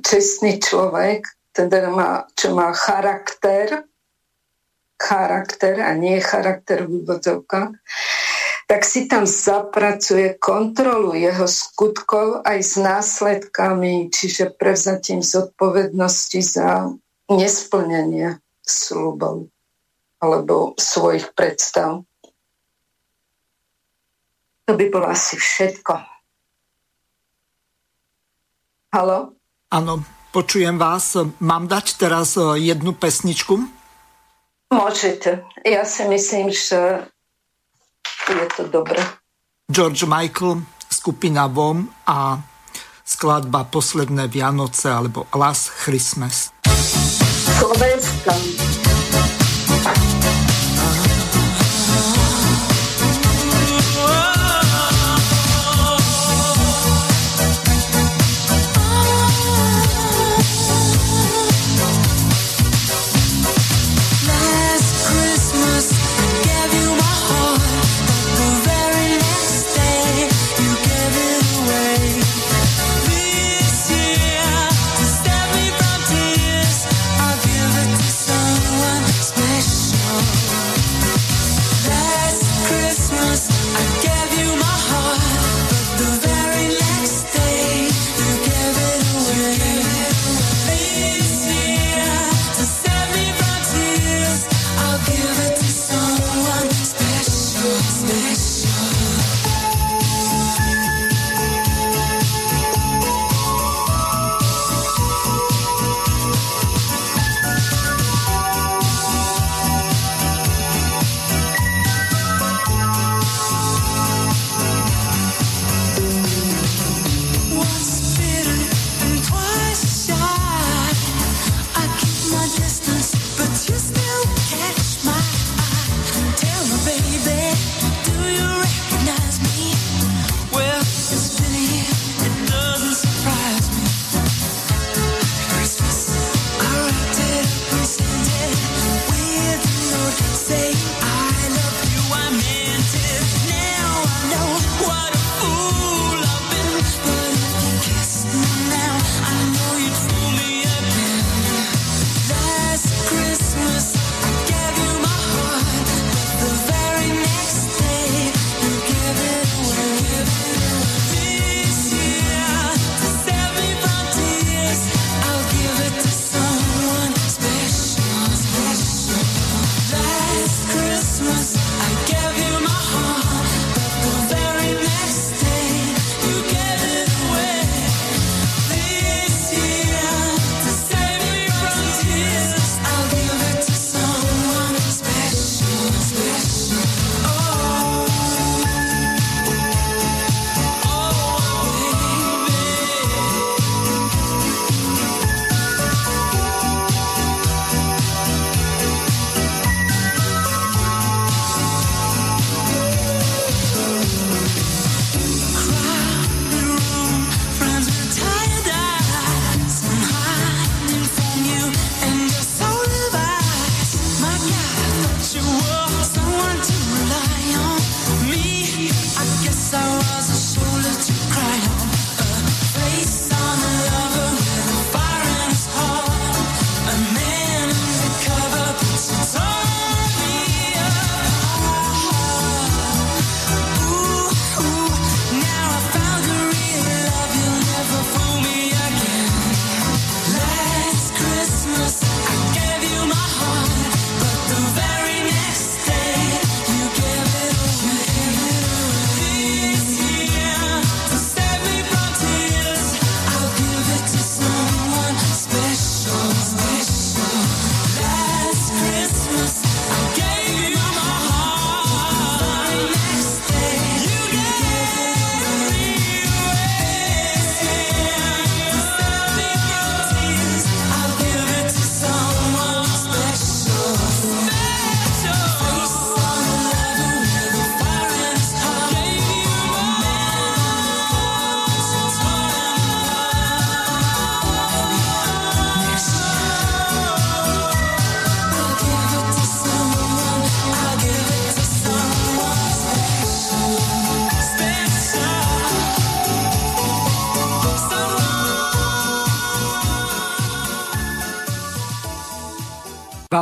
[0.06, 1.26] čestný človek,
[1.58, 3.82] teda má, čo má charakter,
[4.98, 7.72] charakter a nie charakter v úvodzovkách,
[8.68, 16.92] tak si tam zapracuje kontrolu jeho skutkov aj s následkami, čiže prevzatím zodpovednosti za
[17.32, 19.48] nesplnenie slubov
[20.20, 22.04] alebo svojich predstav.
[24.68, 25.94] To by bolo asi všetko.
[28.92, 29.32] Halo?
[29.72, 30.04] Áno,
[30.36, 31.16] počujem vás.
[31.40, 33.77] Mám dať teraz e, jednu pesničku?
[34.68, 35.48] Môžete.
[35.64, 37.08] Ja si myslím, že
[38.28, 39.00] je to dobré.
[39.72, 42.40] George Michael, skupina VOM a
[43.08, 46.52] skladba Posledné Vianoce alebo Last Christmas.
[47.60, 48.87] Slovenska.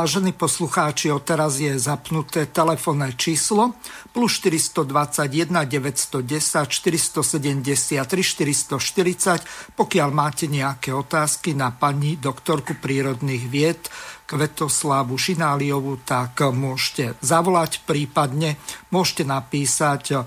[0.06, 3.74] Vážení poslucháči, odteraz je zapnuté telefónne číslo
[4.14, 9.74] plus 421 910 473 440.
[9.74, 13.82] Pokiaľ máte nejaké otázky na pani doktorku prírodných vied
[14.30, 18.62] Kvetoslavu Šináliovú, tak môžete zavolať, prípadne
[18.94, 20.22] môžete napísať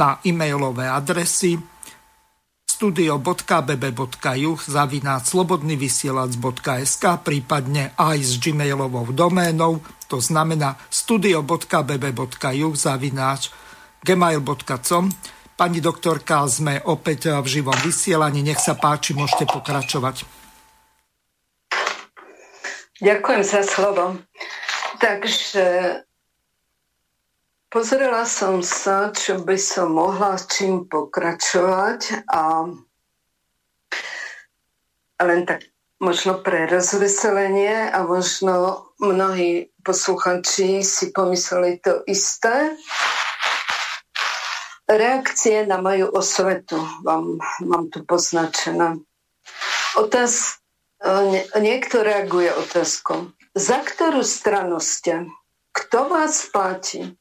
[0.00, 1.60] na e-mailové adresy
[2.78, 13.50] studio.bb.juh zavináč slobodnyvysielac.sk prípadne aj s gmailovou doménou, to znamená studio.bb.juh zavináč
[14.06, 15.10] gmail.com
[15.58, 18.46] Pani doktorka, sme opäť v živom vysielaní.
[18.46, 20.22] Nech sa páči, môžete pokračovať.
[23.02, 24.22] Ďakujem za slovo.
[25.02, 25.98] Takže
[27.68, 32.64] Pozrela som sa, čo by som mohla s čím pokračovať a
[35.20, 35.68] len tak
[36.00, 42.72] možno pre rozveselenie a možno mnohí posluchači si pomysleli to isté.
[44.88, 47.36] Reakcie na moju osvetu vám
[47.68, 48.96] mám tu poznačené.
[50.00, 50.56] Otáz,
[51.52, 53.28] niekto reaguje otázkou.
[53.52, 55.28] Za ktorú stranu ste?
[55.76, 57.17] Kto vás platí?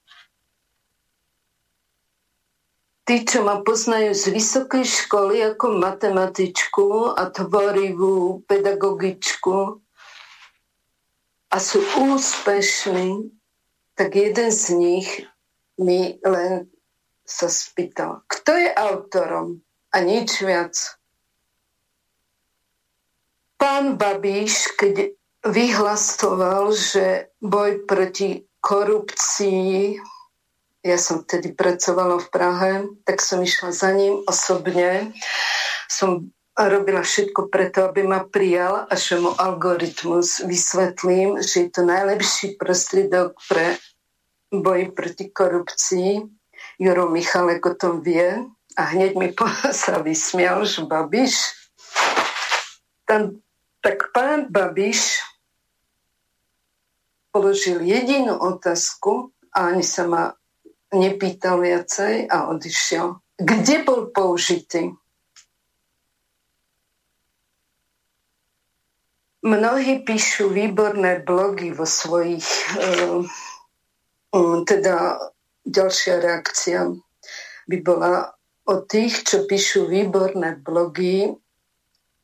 [3.08, 9.80] Tí, čo ma poznajú z vysokej školy ako matematičku a tvorivú pedagogičku
[11.48, 13.32] a sú úspešní,
[13.96, 15.10] tak jeden z nich
[15.80, 16.68] mi len
[17.24, 19.64] sa spýtal, kto je autorom
[19.96, 20.76] a nič viac.
[23.56, 25.16] Pán Babiš, keď
[25.48, 29.96] vyhlasoval, že boj proti korupcii
[30.88, 32.72] ja som vtedy pracovala v Prahe,
[33.04, 35.12] tak som išla za ním osobne.
[35.92, 41.82] Som robila všetko preto, aby ma prijal a že mu algoritmus vysvetlím, že je to
[41.86, 43.78] najlepší prostriedok pre
[44.50, 46.26] boj proti korupcii.
[46.82, 48.42] Juro Michalek o tom vie
[48.74, 49.30] a hneď mi
[49.86, 51.54] sa vysmial, že Babiš.
[53.06, 53.38] Tam,
[53.86, 55.22] tak pán Babiš
[57.30, 60.34] položil jedinú otázku a ani sa ma
[60.94, 63.20] nepýtal viacej a odišiel.
[63.38, 64.96] Kde bol použitý?
[69.48, 72.44] Mnohí píšu výborné blogy vo svojich,
[72.76, 73.24] uh,
[74.34, 75.22] um, teda
[75.64, 76.92] ďalšia reakcia
[77.70, 78.34] by bola
[78.68, 81.32] o tých, čo píšu výborné blogy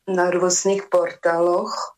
[0.04, 1.93] na rôznych portáloch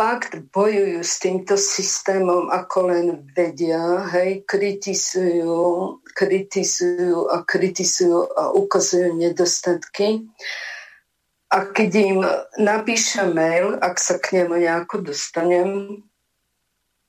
[0.00, 9.12] fakt bojujú s týmto systémom, ako len vedia, hej, kritizujú, kritizujú a kritizujú a ukazujú
[9.20, 10.24] nedostatky.
[11.52, 12.24] A keď im
[12.56, 16.00] napíšem mail, ak sa k nemu nejako dostanem,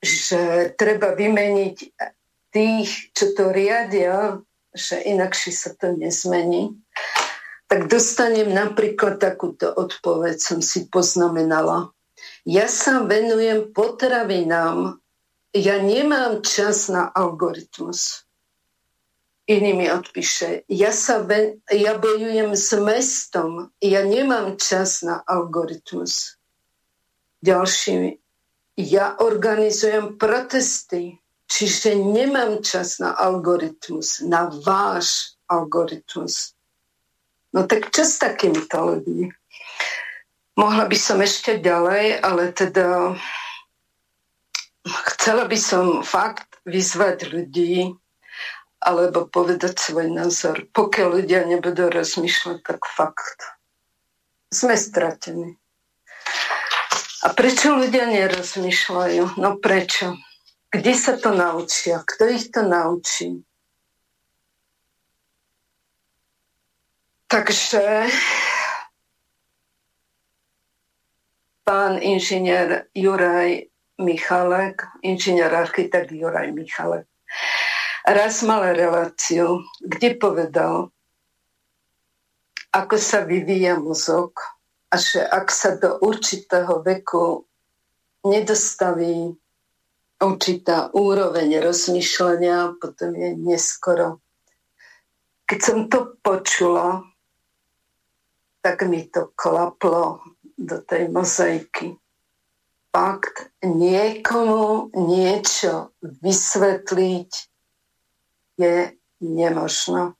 [0.03, 1.95] že treba vymeniť
[2.51, 4.43] tých, čo to riadia,
[4.75, 6.75] že inakšie sa to nezmení,
[7.71, 11.95] tak dostanem napríklad takúto odpoveď, som si poznamenala
[12.45, 14.97] ja sa venujem potravinám.
[15.51, 18.23] Ja nemám čas na algoritmus.
[19.51, 26.39] Iný mi odpíše, ja, sa ven, ja bojujem s mestom, ja nemám čas na algoritmus.
[27.43, 28.21] Ďalší,
[28.79, 31.19] ja organizujem protesty,
[31.51, 36.55] čiže nemám čas na algoritmus, na váš algoritmus.
[37.51, 39.40] No tak čo s takýmito ľuďmi?
[40.61, 43.17] Mohla by som ešte ďalej, ale teda
[44.85, 47.97] chcela by som fakt vyzvať ľudí,
[48.77, 50.69] alebo povedať svoj názor.
[50.69, 53.57] Pokiaľ ľudia nebudú rozmýšľať, tak fakt
[54.53, 55.57] sme stratení.
[57.25, 59.41] A prečo ľudia nerozmýšľajú?
[59.41, 60.13] No prečo?
[60.69, 62.05] Kde sa to naučia?
[62.05, 63.41] Kto ich to naučí?
[67.25, 68.13] Takže
[71.63, 73.69] pán inžinier Juraj
[74.01, 77.05] Michalek, inžinier architekt Juraj Michalek,
[78.07, 80.89] raz mal reláciu, kde povedal,
[82.71, 84.31] ako sa vyvíja mozog
[84.89, 87.45] a že ak sa do určitého veku
[88.23, 89.35] nedostaví
[90.21, 94.21] určitá úroveň rozmýšľania, potom je neskoro.
[95.49, 97.03] Keď som to počula,
[98.61, 100.21] tak mi to klaplo
[100.61, 101.97] do tej mozaiky.
[102.91, 107.31] Fakt niekomu niečo vysvetliť
[108.59, 108.75] je
[109.23, 110.13] nemožno.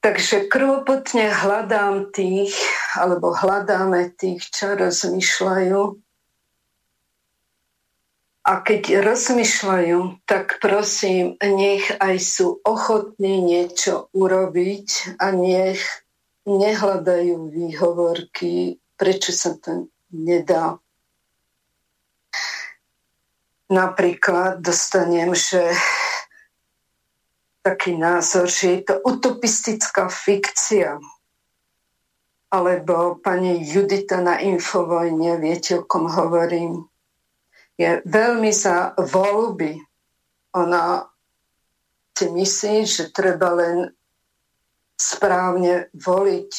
[0.00, 2.54] Takže krvopotne hľadám tých,
[2.94, 5.98] alebo hľadáme tých, čo rozmýšľajú
[8.46, 15.82] A keď rozmýšľajú, tak prosím, nech aj sú ochotní niečo urobiť a nech
[16.46, 20.78] nehľadajú výhovorky, prečo sa to nedá.
[23.66, 25.74] Napríklad dostanem, že
[27.66, 31.02] taký názor, že je to utopistická fikcia.
[32.46, 36.86] Alebo pani Judita na Infovojne, viete, o kom hovorím,
[37.74, 39.82] je veľmi za voľby.
[40.54, 41.10] Ona
[42.14, 43.90] si myslí, že treba len
[44.96, 46.52] správne voliť.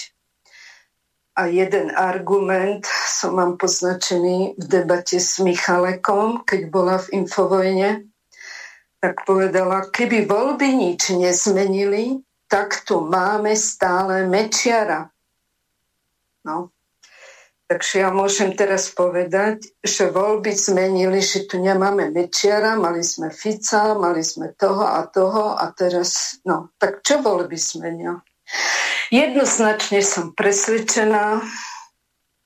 [1.38, 8.10] A jeden argument som mám poznačený v debate s Michalekom, keď bola v Infovojne,
[8.98, 12.18] tak povedala, keby voľby nič nezmenili,
[12.50, 15.14] tak tu máme stále Mečiara.
[16.42, 16.74] No.
[17.68, 23.92] Takže ja môžem teraz povedať, že voľby zmenili, že tu nemáme Mečiara, mali sme Fica,
[23.92, 28.24] mali sme toho a toho a teraz, no, tak čo voľby zmenia?
[29.12, 31.40] Jednoznačne som presvedčená,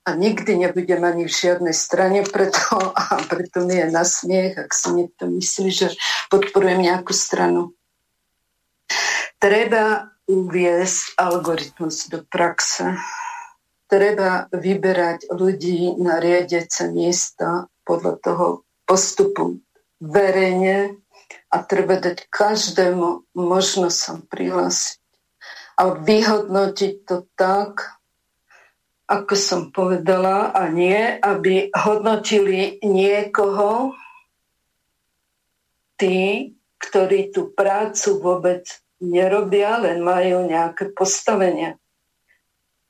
[0.02, 4.72] a nikdy nebudem ani v žiadnej strane, preto, a preto mi je na smiech, ak
[4.74, 5.88] si niekto myslí, že
[6.34, 7.74] podporujem nejakú stranu.
[9.42, 12.98] Treba uviesť algoritmus do praxe.
[13.90, 18.46] Treba vyberať ľudí na riadiace miesta podľa toho
[18.88, 19.60] postupu
[20.00, 20.96] verejne
[21.52, 25.01] a treba dať každému možnosť sa prihlásiť
[25.82, 27.98] a vyhodnotiť to tak,
[29.10, 33.98] ako som povedala, a nie, aby hodnotili niekoho,
[35.98, 38.70] tí, ktorí tú prácu vôbec
[39.02, 41.82] nerobia, len majú nejaké postavenie.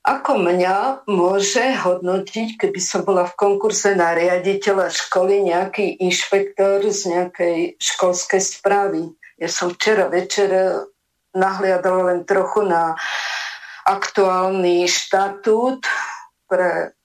[0.04, 7.08] Ako mňa môže hodnotiť, keby som bola v konkurse na riaditeľa školy, nejaký inšpektor z
[7.08, 9.16] nejakej školskej správy?
[9.40, 10.50] Ja som včera večer
[11.32, 12.96] nahliadala len trochu na
[13.88, 15.88] aktuálny štatút
[16.48, 16.96] pre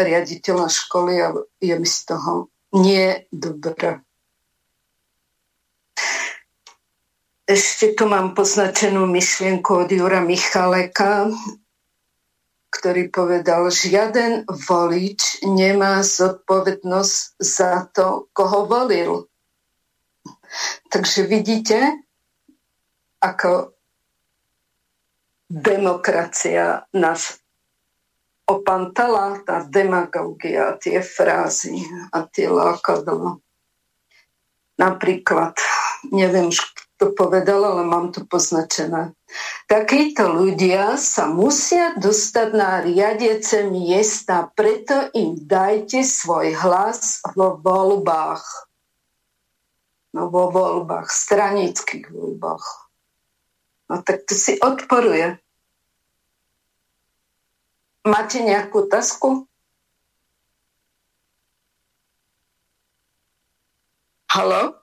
[0.00, 1.28] riaditeľa školy a
[1.60, 4.00] je mi z toho nie dobré.
[7.50, 11.34] Ešte tu mám poznačenú myšlienku od Jura Michaleka,
[12.70, 19.26] ktorý povedal, žiaden volič nemá zodpovednosť za to, koho volil.
[20.94, 21.98] Takže vidíte,
[23.20, 23.76] ako
[25.50, 27.40] demokracia nás
[28.50, 31.78] opantala, tá demagogia, tie frázy
[32.10, 33.38] a tie lákadla.
[34.74, 35.54] Napríklad,
[36.10, 39.12] neviem, kto povedal, ale mám to poznačené.
[39.70, 48.42] Takíto ľudia sa musia dostať na riadiece miesta, preto im dajte svoj hlas vo voľbách.
[50.10, 52.79] No vo voľbách, stranických voľbách.
[53.90, 55.34] No tak to si odporuje.
[58.06, 59.50] Máte nejakú otázku?
[64.30, 64.78] Halo?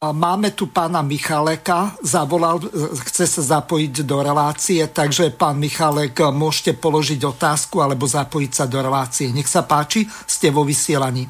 [0.00, 2.56] Máme tu pána Michaleka, zavolal,
[3.04, 8.80] chce sa zapojiť do relácie, takže pán Michalek, môžete položiť otázku alebo zapojiť sa do
[8.80, 9.28] relácie.
[9.28, 11.28] Nech sa páči, ste vo vysielaní.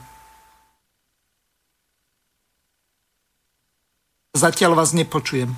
[4.40, 5.52] Zatiaľ vás nepočujem.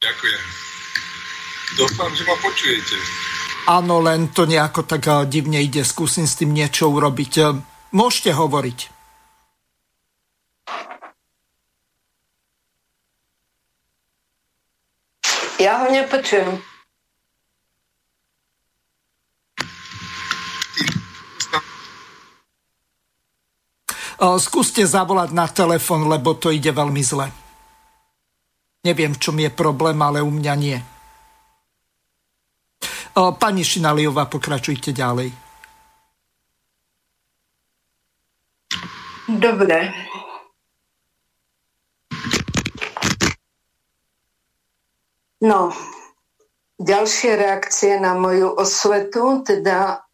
[0.00, 0.42] Ďakujem.
[1.76, 2.96] Dúfam, že ma počujete.
[3.68, 5.84] Áno, len to nejako tak eh, divne ide.
[5.84, 7.32] Skúsim s tým niečo urobiť.
[7.44, 7.52] Eh,
[7.92, 8.78] môžete hovoriť.
[15.60, 16.64] Ja ho nepočujem.
[24.20, 27.39] Eh, skúste zavolať na telefon, lebo to ide veľmi zle.
[28.80, 30.78] Neviem, v čom je problém, ale u mňa nie.
[33.12, 35.28] Pani Šinaliová, pokračujte ďalej.
[39.28, 39.78] Dobre.
[45.40, 45.72] No,
[46.80, 50.04] ďalšie reakcie na moju osvetu, teda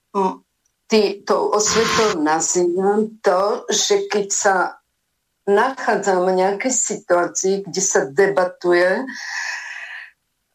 [0.90, 4.54] tý, tou osvetou nazývam to, že keď sa
[5.46, 9.06] nachádzam v nejakej situácii, kde sa debatuje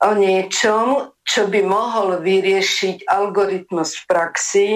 [0.03, 4.69] o niečom, čo by mohol vyriešiť algoritmus v praxi,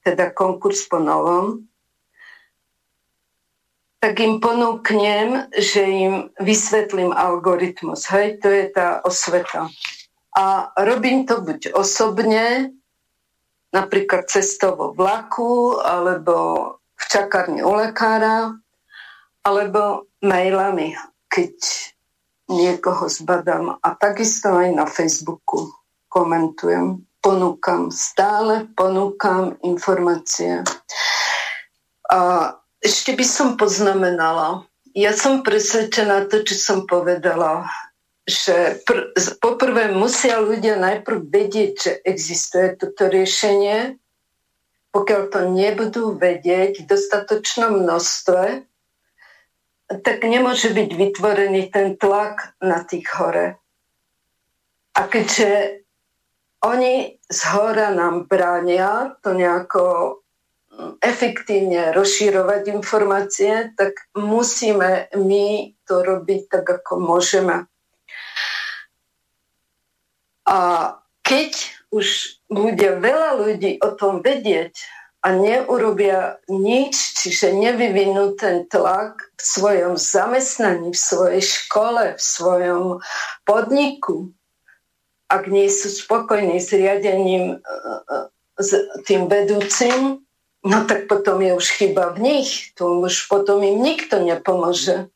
[0.00, 1.68] teda konkurs po novom,
[3.98, 8.06] tak im ponúknem, že im vysvetlím algoritmus.
[8.06, 9.66] Hej, to je tá osveta.
[10.38, 12.70] A robím to buď osobne,
[13.74, 18.54] napríklad cestou vo vlaku, alebo v čakárni u lekára,
[19.46, 20.98] alebo mailami,
[21.30, 21.54] keď
[22.48, 23.76] niekoho zbadám.
[23.84, 25.68] A takisto aj na Facebooku
[26.08, 27.04] komentujem.
[27.20, 30.64] Ponúkam, stále ponúkam informácie.
[32.08, 34.64] A ešte by som poznamenala,
[34.96, 37.68] ja som presvedčená to, čo som povedala,
[38.24, 43.98] že pr- poprvé musia ľudia najprv vedieť, že existuje toto riešenie.
[44.92, 48.68] Pokiaľ to nebudú vedieť v dostatočnom množstve,
[49.88, 53.56] tak nemôže byť vytvorený ten tlak na tých hore.
[54.92, 55.80] A keďže
[56.60, 59.82] oni z hora nám bránia to nejako
[61.02, 67.66] efektívne rozširovať informácie, tak musíme my to robiť tak, ako môžeme.
[70.46, 70.58] A
[71.24, 71.52] keď
[71.88, 74.76] už bude veľa ľudí o tom vedieť
[75.28, 82.84] a neurobia nič, čiže nevyvinú ten tlak v svojom zamestnaní, v svojej škole, v svojom
[83.44, 84.32] podniku,
[85.28, 88.16] ak nie sú spokojní s riadením e, e,
[88.56, 88.70] s
[89.04, 90.24] tým vedúcim,
[90.64, 92.72] no tak potom je už chyba v nich.
[92.80, 95.12] To už potom im nikto nepomôže.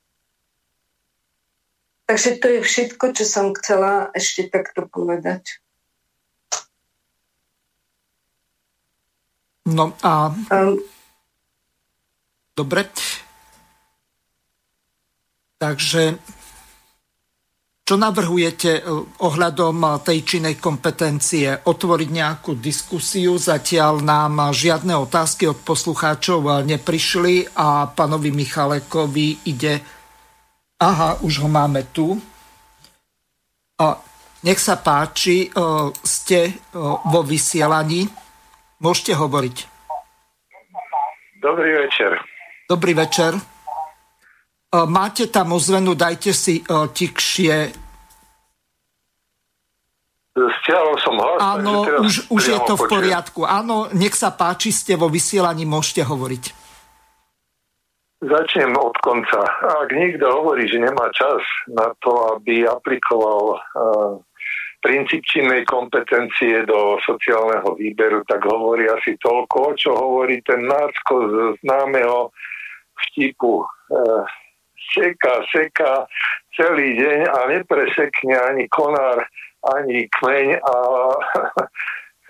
[2.05, 5.65] Takže to je všetko, čo som chcela ešte takto povedať.
[9.67, 10.35] No a...
[10.51, 10.83] Um,
[12.53, 12.91] Dobre.
[15.59, 16.19] Takže
[17.83, 18.83] čo navrhujete e,
[19.23, 21.67] ohľadom e, tej činej kompetencie?
[21.67, 23.39] Otvoriť nejakú diskusiu?
[23.39, 29.83] Zatiaľ nám žiadne otázky od poslucháčov neprišli a pánovi Michalekovi ide...
[30.83, 32.19] Aha, už ho máme tu.
[34.43, 35.47] Nech sa páči,
[36.03, 36.59] ste
[37.07, 38.11] vo vysielaní.
[38.83, 39.57] Môžete hovoriť.
[41.39, 42.19] Dobrý večer.
[42.67, 43.39] Dobrý večer.
[44.73, 47.83] Máte tam ozvenu, dajte si tikšie
[50.33, 51.39] Stiahol som hlas.
[51.45, 53.45] Áno, už, už je to v poriadku.
[53.45, 56.45] Áno, nech sa páči, ste vo vysielaní, môžete hovoriť.
[58.25, 59.45] Začnem od konca.
[59.61, 64.25] Ak niekto hovorí, že nemá čas na to, aby aplikoval uh,
[64.83, 71.35] princíp činnej kompetencie do sociálneho výberu, tak hovorí asi toľko, čo hovorí ten nácko z
[71.63, 72.35] známeho
[73.07, 73.63] vtipu.
[73.89, 74.27] Uh,
[74.91, 76.11] seka, seka
[76.59, 79.23] celý deň a nepresekne ani konár
[79.63, 80.77] ani kmeň a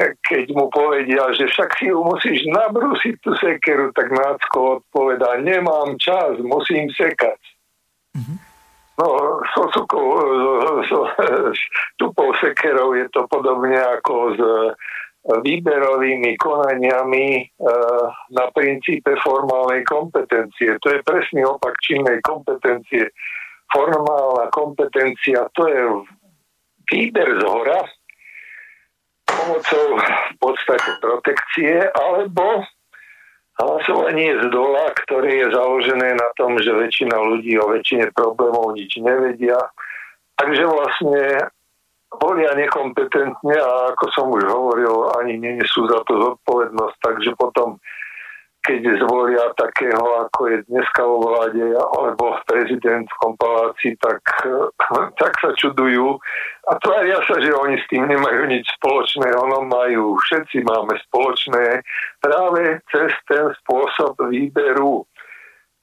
[0.29, 5.97] keď mu povedia, že však si ju musíš nabrúsiť tú sekeru, tak Nácko odpovedá, nemám
[5.97, 7.41] čas, musím sekať.
[8.13, 8.52] Mm-hmm.
[9.03, 10.07] No, so, sukou,
[10.87, 11.11] so,
[11.51, 11.61] s
[11.99, 14.41] tupou sekerou je to podobne ako s
[15.23, 17.45] výberovými konaniami e,
[18.31, 20.79] na princípe formálnej kompetencie.
[20.79, 23.11] To je presný opak činnej kompetencie.
[23.71, 25.83] Formálna kompetencia to je
[26.91, 27.83] výber z hora
[29.27, 32.67] pomocou v podstate protekcie alebo
[33.61, 38.97] hlasovanie z dola, ktoré je založené na tom, že väčšina ľudí o väčšine problémov nič
[39.01, 39.59] nevedia.
[40.41, 41.53] Takže vlastne
[42.21, 47.81] volia nekompetentne a ako som už hovoril, ani nenesú za to zodpovednosť, takže potom
[48.63, 54.23] keď zvolia takého, ako je dneska vo vláde, alebo prezident v kompalácii, tak,
[55.21, 56.23] tak sa čudujú
[56.71, 59.35] a tvária sa, že oni s tým nemajú nič spoločné.
[59.35, 61.83] Ono majú, všetci máme spoločné
[62.23, 65.03] práve cez ten spôsob výberu.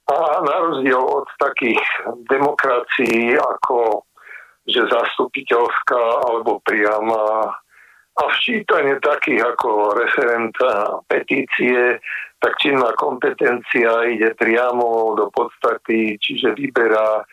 [0.09, 1.83] A na rozdiel od takých
[2.31, 4.07] demokracií, ako
[4.69, 7.57] že zastupiteľská alebo priama
[8.19, 11.97] a včítanie takých ako referenta petície,
[12.39, 17.23] tak činná kompetencia ide priamo do podstaty, čiže vyberá e,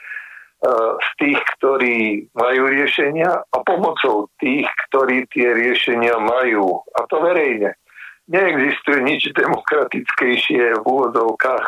[0.99, 6.83] z tých, ktorí majú riešenia a pomocou tých, ktorí tie riešenia majú.
[6.99, 7.79] A to verejne.
[8.27, 11.67] Neexistuje nič demokratickejšie v úvodovkách,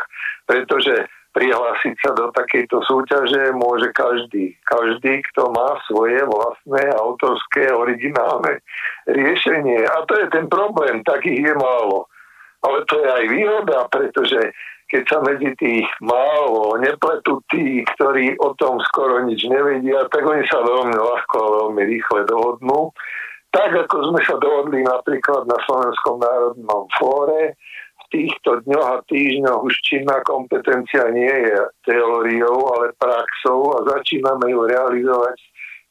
[0.50, 4.58] pretože prihlásiť sa do takejto súťaže môže každý.
[4.66, 8.58] Každý, kto má svoje vlastné autorské, originálne
[9.06, 9.86] riešenie.
[9.86, 12.10] A to je ten problém, takých je málo.
[12.68, 14.52] Ale to je aj výhoda, pretože
[14.88, 20.44] keď sa medzi tých málo nepletú tí, ktorí o tom skoro nič nevedia, tak oni
[20.48, 22.92] sa veľmi ľahko a veľmi rýchle dohodnú.
[23.52, 27.56] Tak ako sme sa dohodli napríklad na Slovenskom národnom fóre,
[27.98, 34.48] v týchto dňoch a týždňoch už činná kompetencia nie je teóriou, ale praxou a začíname
[34.48, 35.36] ju realizovať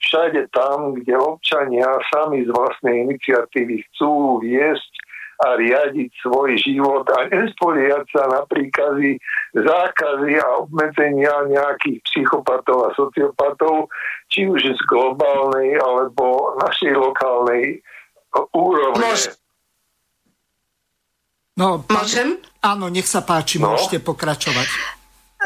[0.02, 4.92] všade tam, kde občania sami z vlastnej iniciatívy chcú viesť
[5.38, 9.22] a riadiť svoj život a nespoliehať sa na príkazy,
[9.54, 13.94] zákazy a obmedzenia nejakých psychopatov a sociopatov,
[14.34, 17.86] či už z globálnej alebo našej lokálnej
[18.54, 18.98] úrovne.
[18.98, 19.38] Môž...
[21.58, 22.38] No, Môžem?
[22.62, 23.74] Áno, nech sa páči, no.
[23.74, 24.68] môžete pokračovať.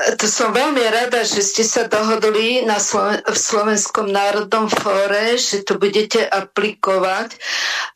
[0.02, 5.62] To som veľmi rada, že ste sa dohodli na Sloven- v Slovenskom národnom fóre, že
[5.62, 7.38] to budete aplikovať.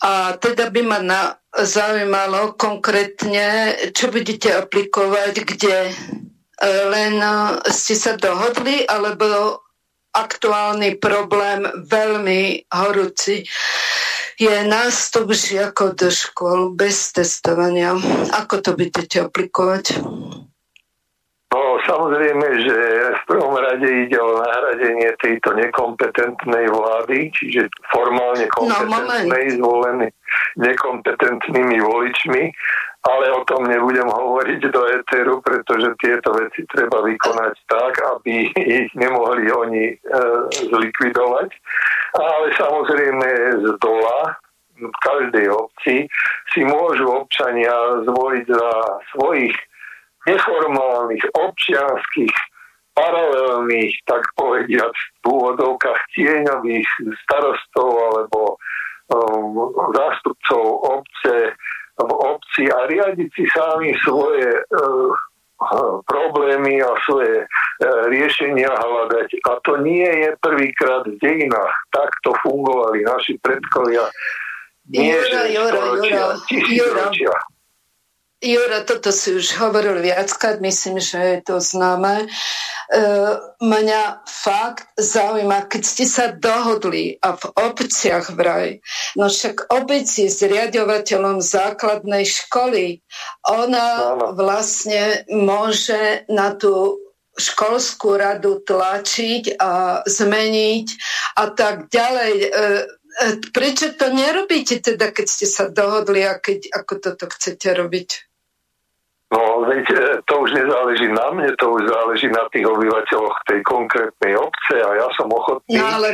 [0.06, 5.94] A teda by ma na- zaujímalo konkrétne, čo budete aplikovať, kde e,
[6.68, 7.32] len e,
[7.74, 9.60] ste sa dohodli, alebo
[10.16, 13.44] aktuálny problém veľmi horúci
[14.36, 17.96] je nástup žiakov do škôl bez testovania.
[18.36, 19.96] Ako to budete aplikovať?
[21.86, 22.78] Samozrejme, že
[23.14, 30.08] v prvom rade ide o nahradenie tejto nekompetentnej vlády, čiže formálne no, kompetentnej, no, zvolený
[30.58, 32.44] nekompetentnými voličmi,
[33.06, 38.90] ale o tom nebudem hovoriť do éteru, pretože tieto veci treba vykonať tak, aby ich
[38.98, 39.96] nemohli oni e,
[40.74, 41.50] zlikvidovať.
[42.18, 43.30] Ale samozrejme
[43.62, 44.34] z dola
[44.76, 46.10] v každej obci
[46.50, 48.72] si môžu občania zvoliť za
[49.14, 49.56] svojich
[50.26, 52.36] neformálnych, občianských,
[52.96, 56.88] paralelných, tak povediať, v úvodovkách tieňových
[57.28, 58.56] starostov alebo
[59.12, 60.64] um, zástupcov
[60.96, 61.52] obce
[61.96, 65.12] v obci a riadiť si sami svoje uh,
[66.04, 67.48] problémy a svoje uh,
[68.12, 69.30] riešenia hľadať.
[69.48, 71.76] A to nie je prvýkrát v dejinách.
[71.96, 74.04] Takto fungovali naši predkovia.
[74.92, 77.40] Nie, Jura, Jura, Jura, Jura.
[78.46, 82.22] Jura, toto si už hovoril viackrát, myslím, že je to známe.
[82.22, 82.28] E,
[83.58, 88.86] mňa fakt zaujíma, keď ste sa dohodli a v obciach vraj,
[89.18, 93.02] no však obec je zriadovateľom základnej školy.
[93.50, 97.02] Ona vlastne môže na tú
[97.34, 100.88] školskú radu tlačiť a zmeniť
[101.42, 102.34] a tak ďalej.
[102.38, 107.74] E, e prečo to nerobíte teda, keď ste sa dohodli a keď, ako toto chcete
[107.74, 108.35] robiť?
[109.34, 113.60] No, veď e, to už nezáleží na mne, to už záleží na tých obyvateľoch tej
[113.66, 116.14] konkrétnej obce a ja som ochotný no, ale...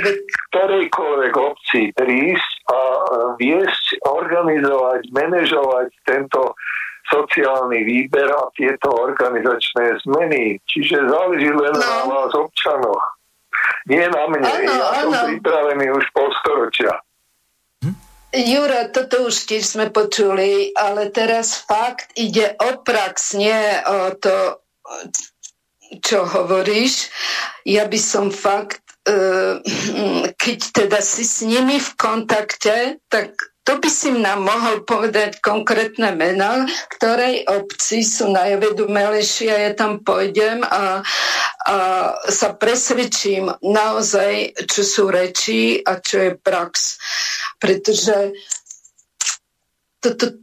[0.55, 2.99] ktorejkoľvek obci prísť a e,
[3.35, 6.55] viesť, organizovať, manažovať tento
[7.11, 10.55] sociálny výber a tieto organizačné zmeny.
[10.71, 11.83] Čiže záleží len no.
[11.83, 13.19] na vás občanoch.
[13.91, 14.47] Nie na mne.
[14.47, 15.11] Ano, ja ano.
[15.11, 16.95] som pripravený už pol storočia.
[18.31, 24.63] Jura, toto už tiež sme počuli, ale teraz fakt ide o prax, nie o to,
[25.99, 27.11] čo hovoríš.
[27.67, 29.59] Ja by som fakt, e,
[30.39, 36.17] keď teda si s nimi v kontakte, tak to by si nám mohol povedať konkrétne
[36.17, 36.65] mená,
[36.97, 41.05] ktorej obci sú najvedomelejšie a ja tam pôjdem a,
[41.69, 41.75] a
[42.25, 46.97] sa presvedčím naozaj, čo sú reči a čo je prax.
[47.61, 48.33] Pretože
[50.01, 50.41] toto...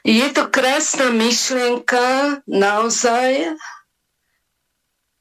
[0.00, 3.54] Je to krásna myšlienka, naozaj,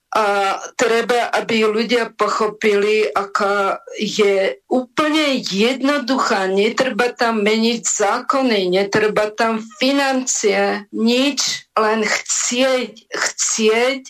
[0.10, 6.50] a treba, aby ľudia pochopili, aká je úplne jednoduchá.
[6.50, 14.04] Netreba tam meniť zákony, netreba tam financie, nič, len chcieť, chcieť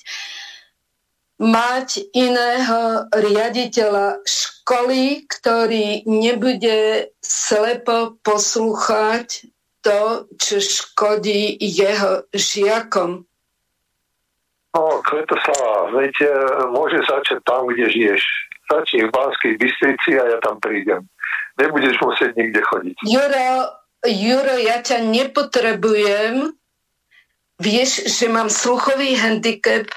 [1.39, 9.51] mať iného riaditeľa školy, ktorý nebude slepo poslúchať
[9.83, 13.28] to, čo škodí jeho žiakom
[14.79, 16.31] No, Kvetoslava, veď e,
[16.71, 18.23] môže začať tam, kde žiješ.
[18.71, 21.03] Začni v Banskej Bystrici a ja tam prídem.
[21.59, 22.95] Nebudeš musieť nikde chodiť.
[23.03, 23.75] Juro,
[24.07, 26.55] Juro, ja ťa nepotrebujem.
[27.59, 29.91] Vieš, že mám sluchový handicap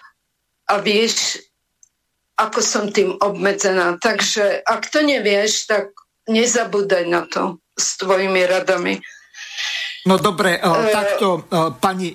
[0.66, 1.38] a vieš,
[2.34, 4.02] ako som tým obmedzená.
[4.02, 5.94] Takže ak to nevieš, tak
[6.26, 8.98] nezabúdaj na to s tvojimi radami.
[10.10, 12.10] No dobre, uh, takto, uh, pani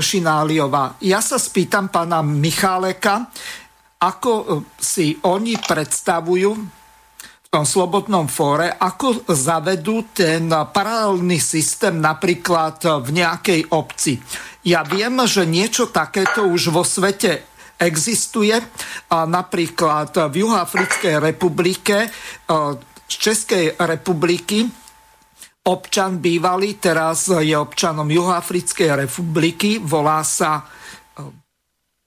[0.00, 0.98] Šináliová.
[1.02, 3.28] Ja sa spýtam pána Micháleka,
[3.98, 4.44] ako e,
[4.78, 6.50] si oni predstavujú
[7.48, 14.20] v tom slobodnom fóre, ako zavedú ten paralelný systém napríklad v nejakej obci.
[14.68, 17.48] Ja viem, že niečo takéto už vo svete
[17.80, 18.52] existuje.
[19.08, 22.08] Napríklad v Juhoafrickej republike e,
[23.08, 24.68] z Českej republiky
[25.66, 31.24] občan bývalý, teraz je občanom Juhoafrickej republiky, volá sa eh,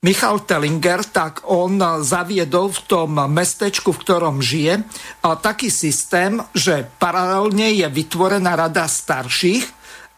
[0.06, 4.82] Michal Tellinger, tak on zaviedol v tom mestečku, v ktorom žije,
[5.22, 9.66] taký systém, že paralelne je vytvorená rada starších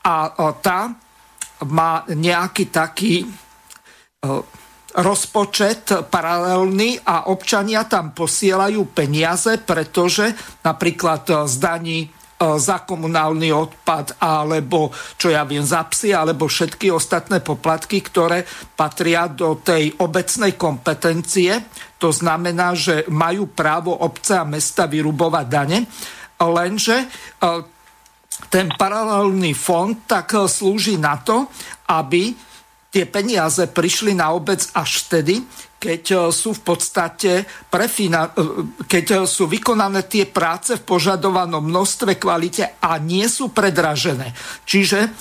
[0.04, 0.96] a tá
[1.64, 3.24] má nejaký taký
[4.94, 12.00] rozpočet paralelný a občania tam posielajú peniaze, pretože napríklad z daní
[12.38, 18.44] za komunálny odpad alebo čo ja viem za psy alebo všetky ostatné poplatky, ktoré
[18.76, 21.64] patria do tej obecnej kompetencie.
[22.02, 25.88] To znamená, že majú právo obce a mesta vyrubovať dane,
[26.44, 27.08] lenže e,
[28.52, 31.48] ten paralelný fond tak e, slúži na to,
[31.88, 32.36] aby
[32.94, 35.42] tie peniaze prišli na obec až vtedy,
[35.84, 41.60] keď e, sú v podstate prefina- e, keď e, sú vykonané tie práce v požadovanom
[41.60, 44.32] množstve, kvalite a nie sú predražené.
[44.64, 45.12] Čiže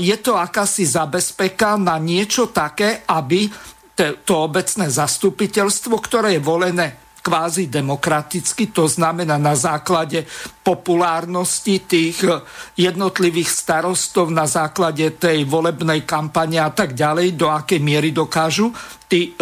[0.00, 3.46] je to akási zabezpeka na niečo také, aby
[4.24, 6.86] to obecné zastupiteľstvo, ktoré je volené
[7.20, 10.24] kvázi demokraticky, to znamená na základe
[10.64, 12.24] populárnosti tých
[12.80, 18.72] jednotlivých starostov, na základe tej volebnej kampane a tak ďalej, do akej miery dokážu
[19.04, 19.36] tí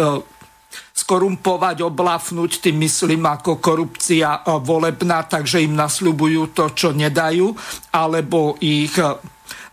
[0.99, 7.55] skorumpovať, oblafnúť, tým myslím ako korupcia e, volebná, takže im nasľubujú to, čo nedajú,
[7.95, 9.07] alebo ich e,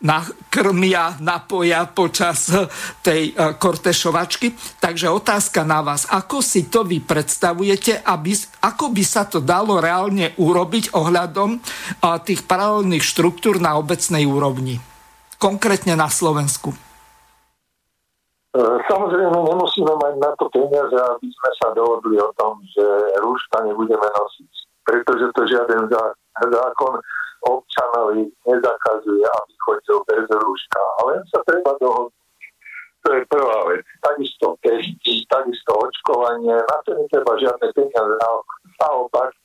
[0.06, 2.70] nakrmia, napoja počas e,
[3.02, 4.78] tej kortešovačky.
[4.78, 8.30] Takže otázka na vás, ako si to vy predstavujete, aby,
[8.62, 11.58] ako by sa to dalo reálne urobiť ohľadom
[12.22, 14.78] tých paralelných štruktúr na obecnej úrovni?
[15.36, 16.85] Konkrétne na Slovensku.
[18.56, 22.84] E, samozrejme, nemusíme mať na to peniaze, aby sme sa dohodli o tom, že
[23.20, 24.52] rúška nebudeme nosiť.
[24.88, 25.92] Pretože to žiaden
[26.40, 26.94] zákon
[27.44, 30.80] občanovi nezakazuje, aby chodil bez rúška.
[31.04, 32.16] Ale sa treba dohodnúť.
[33.04, 33.84] To je prvá vec.
[34.00, 36.56] Takisto testy, takisto očkovanie.
[36.56, 38.14] Na to netreba žiadne peniaze.
[38.80, 39.36] Naopak,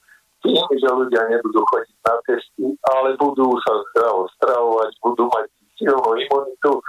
[0.41, 2.65] tým, že ľudia nebudú chodiť na testy,
[2.95, 5.45] ale budú sa zdravo stravovať, budú mať
[5.77, 6.81] silnú imunitu,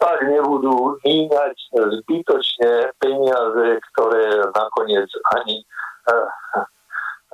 [0.00, 1.56] tak nebudú míňať
[2.00, 5.06] zbytočne peniaze, ktoré nakoniec
[5.36, 5.60] ani
[6.08, 6.28] uh,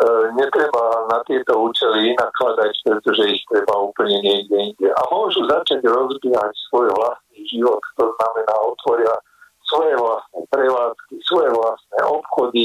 [0.03, 4.89] uh, netreba na tieto účely nakladať, pretože ich treba úplne niekde inde.
[4.91, 9.15] A môžu začať rozbiehať svoj vlastný život, to znamená otvoria
[9.71, 12.65] svoje vlastné prevádzky, svoje vlastné obchody,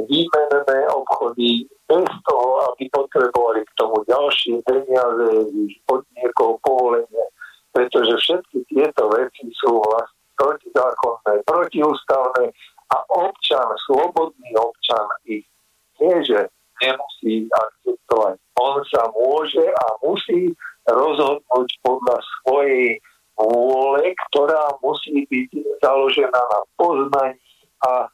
[0.00, 5.28] výmenné obchody, bez toho, aby potrebovali k tomu ďalšie peniaze,
[5.92, 7.24] od niekoho povolenie
[7.72, 12.52] pretože všetky tieto veci sú vlastne protizákonné, protiústavné
[12.92, 15.48] a občan, slobodný občan ich
[16.00, 16.50] nie, že
[16.82, 18.34] nemusí akceptovať.
[18.58, 20.50] On sa môže a musí
[20.90, 22.98] rozhodnúť podľa svojej
[23.38, 27.38] vôle, ktorá musí byť založená na poznaní
[27.86, 28.08] a e,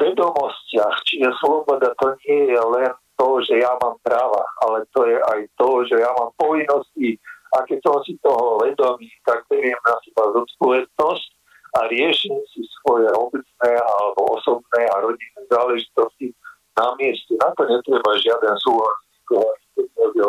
[0.00, 0.96] vedomostiach.
[1.04, 5.40] Čiže sloboda to nie je len to, že ja mám práva, ale to je aj
[5.60, 7.20] to, že ja mám povinnosti
[7.54, 11.28] a keď som si toho vedomý, tak beriem na seba zodpovednosť
[11.74, 16.34] a riešim si svoje obecné alebo osobné a rodinné záležitosti
[16.74, 17.34] na mieste.
[17.38, 19.50] Na to netreba žiaden súhlas nikoho,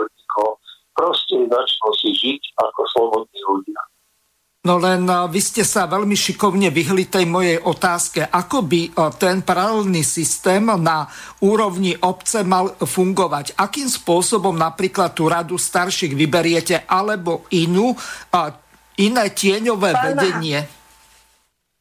[0.05, 0.09] od.
[0.95, 3.81] Proste začnú si žiť ako slobodní ľudia.
[4.65, 8.81] No len vy ste sa veľmi šikovne vyhli tej mojej otázke, ako by
[9.21, 11.05] ten paralelný systém na
[11.45, 13.53] úrovni obce mal fungovať.
[13.61, 17.93] Akým spôsobom napríklad tú radu starších vyberiete, alebo inú,
[18.97, 20.65] iné tieňové pán, vedenie?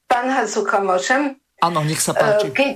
[0.05, 1.41] Pán Hazucha, môžem?
[1.65, 2.53] Áno, nech sa páči.
[2.53, 2.73] Keď,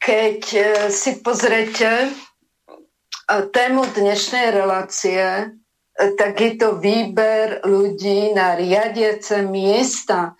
[0.00, 2.10] keď e, si pozrete e,
[3.52, 5.52] tému dnešnej relácie,
[5.96, 10.36] tak je to výber ľudí na riadiace miesta.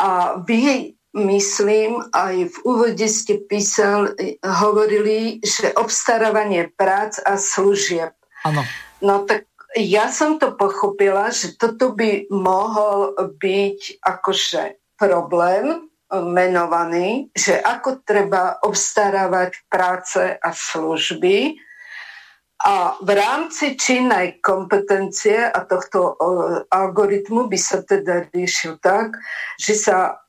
[0.00, 8.16] A vy, myslím, aj v úvode ste písal, hovorili, že obstarávanie prác a služieb.
[8.48, 8.64] Áno.
[9.04, 9.44] No tak
[9.76, 14.62] ja som to pochopila, že toto by mohol byť akože
[14.96, 21.58] problém menovaný, že ako treba obstarávať práce a služby,
[22.62, 26.14] a v rámci činnej kompetencie a tohto
[26.70, 29.18] algoritmu by sa teda riešil tak,
[29.58, 30.24] že sa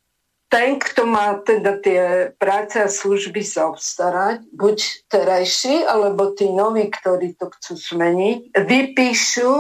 [0.50, 4.78] ten, kto má teda tie práce a služby zaobstarať, buď
[5.10, 9.52] terajší, alebo tí noví, ktorí to chcú zmeniť, vypíšu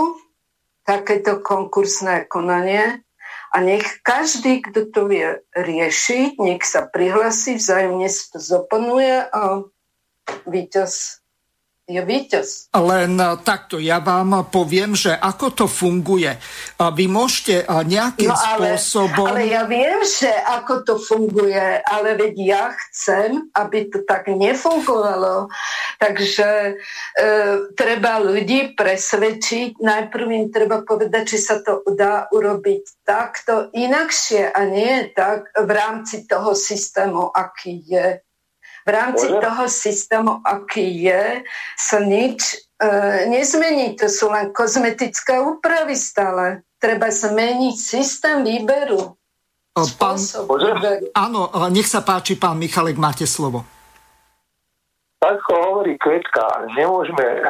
[0.85, 3.01] takéto konkursné konanie
[3.49, 9.65] a nech každý, kto to vie riešiť, nech sa prihlasí, vzájomne sa to zoponuje a
[10.45, 11.24] víťaz
[11.85, 12.73] je víťaz.
[12.73, 13.13] Len
[13.45, 16.33] takto, ja vám poviem, že ako to funguje.
[16.81, 19.29] Vy môžete nejakým no ale, spôsobom...
[19.29, 25.53] Ale ja viem, že ako to funguje, ale veď ja chcem, aby to tak nefungovalo.
[26.01, 26.73] Takže e,
[27.77, 34.59] treba ľudí presvedčiť, najprv im treba povedať, či sa to dá urobiť takto inakšie a
[34.65, 38.24] nie tak v rámci toho systému, aký je
[38.85, 39.41] v rámci Môže?
[39.41, 41.41] toho systému, aký je,
[41.73, 42.39] sa nič
[42.77, 42.87] e,
[43.27, 43.97] nezmení.
[43.97, 46.61] To sú len kozmetické úpravy stále.
[46.77, 49.17] Treba zmeniť systém výberu.
[49.75, 50.15] Pán,
[51.11, 53.74] áno, nech sa páči, pán Michalek, máte slovo
[55.25, 57.41] ako hovorí Kvetka, nemôžeme eh,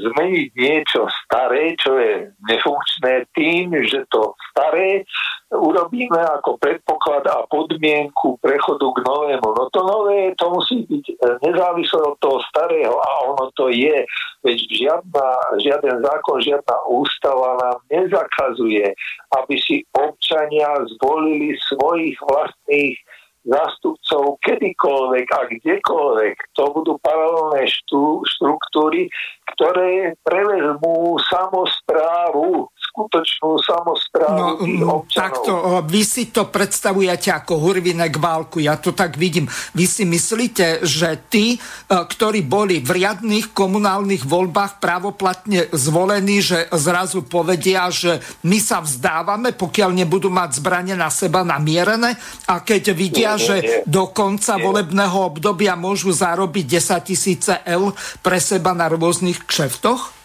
[0.00, 5.04] zmeniť niečo staré, čo je nefunkčné tým, že to staré
[5.52, 9.48] urobíme ako predpoklad a podmienku prechodu k novému.
[9.52, 14.08] No to nové, to musí byť eh, nezávisle od toho starého a ono to je.
[14.42, 15.26] Veď žiadna,
[15.62, 18.90] žiaden zákon, žiadna ústava nám nezakazuje,
[19.38, 22.98] aby si občania zvolili svojich vlastných
[23.44, 26.36] zástupcov kedykoľvek a kdekoľvek.
[26.56, 29.12] To budú paralelné štú, štruktúry,
[29.54, 35.32] ktoré prevezmú samozprávu skutočnú samozprávu no, občanov.
[35.32, 35.52] Takto,
[35.88, 39.48] vy si to predstavujete ako hurvinek válku, ja to tak vidím.
[39.72, 41.56] Vy si myslíte, že tí,
[41.88, 49.56] ktorí boli v riadných komunálnych voľbách právoplatne zvolení, že zrazu povedia, že my sa vzdávame,
[49.56, 53.68] pokiaľ nebudú mať zbranie na seba namierené a keď vidia, nie, nie, že nie.
[53.88, 54.68] do konca nie.
[54.68, 60.21] volebného obdobia môžu zarobiť 10 tisíce eur pre seba na rôznych kšeftoch?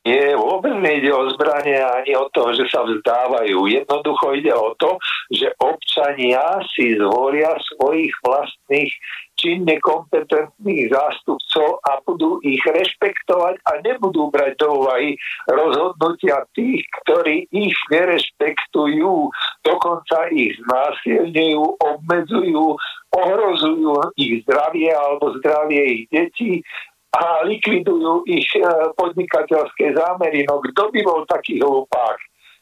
[0.00, 3.68] Nie, vôbec nejde o zbranie ani o to, že sa vzdávajú.
[3.68, 4.96] Jednoducho ide o to,
[5.28, 6.40] že občania
[6.72, 8.88] si zvolia svojich vlastných
[9.36, 17.48] činne kompetentných zástupcov a budú ich rešpektovať a nebudú brať do úvahy rozhodnutia tých, ktorí
[17.52, 19.32] ich nerešpektujú,
[19.64, 22.76] dokonca ich znásilňujú, obmedzujú,
[23.16, 26.64] ohrozujú ich zdravie alebo zdravie ich detí
[27.10, 28.62] a likvidujú ich e,
[28.94, 30.46] podnikateľské zámery.
[30.46, 32.18] No kto by bol taký hlupák,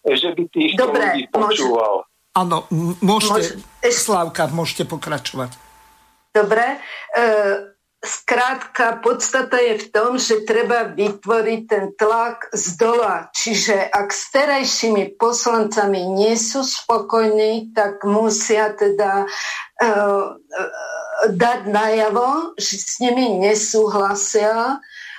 [0.08, 1.94] že by týchto Dobre, ľudí počúval?
[2.32, 2.64] Áno,
[3.04, 3.92] môžete, môže...
[3.92, 5.52] Slávka, môžete pokračovať.
[6.32, 6.80] Dobre,
[7.12, 13.26] e, Skrátka, podstata je v tom, že treba vytvoriť ten tlak z dola.
[13.34, 20.30] Čiže ak s terajšími poslancami nie sú spokojní, tak musia teda uh,
[21.26, 24.78] dať najavo, že s nimi nesúhlasia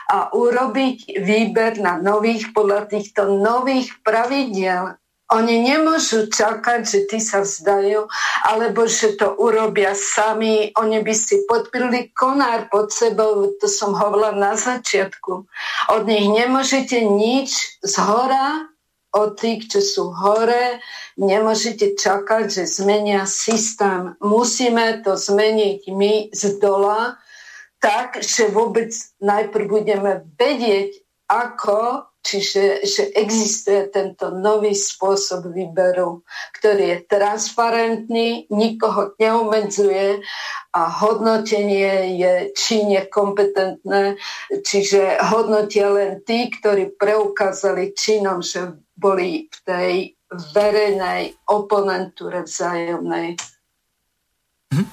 [0.09, 4.97] a urobiť výber na nových podľa týchto nových pravidiel.
[5.29, 8.09] Oni nemôžu čakať, že tí sa vzdajú,
[8.49, 10.73] alebo že to urobia sami.
[10.73, 15.45] Oni by si podpili konár pod sebou, to som hovorila na začiatku.
[15.93, 18.65] Od nich nemôžete nič z hora,
[19.13, 20.81] od tých, čo sú hore,
[21.17, 24.13] nemôžete čakať, že zmenia systém.
[24.21, 27.17] Musíme to zmeniť my z dola,
[27.79, 28.91] tak, že vôbec
[29.23, 30.99] najprv budeme vedieť,
[31.29, 36.21] ako Čiže že existuje tento nový spôsob výberu,
[36.59, 40.19] ktorý je transparentný, nikoho neumedzuje
[40.75, 44.19] a hodnotenie je čine kompetentné,
[44.51, 49.93] čiže hodnotia len tí, ktorí preukázali činom, že boli v tej
[50.29, 53.39] verejnej oponentúre vzájomnej.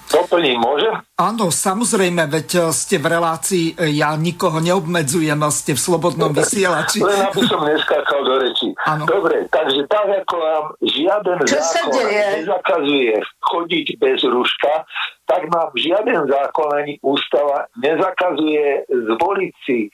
[0.09, 0.89] Doplním, môže?
[1.21, 7.05] Áno, samozrejme, veď eh, ste v relácii, eh, ja nikoho neobmedzujem, ste v slobodnom vysielači.
[7.05, 8.73] Len aby som neskákal do reči.
[8.89, 9.05] Ano.
[9.05, 14.89] Dobre, takže tak ako nám žiaden Čo zákon nezakazuje chodiť bez ruška,
[15.29, 19.93] tak nám žiaden zákon ani ústava nezakazuje zvoliť si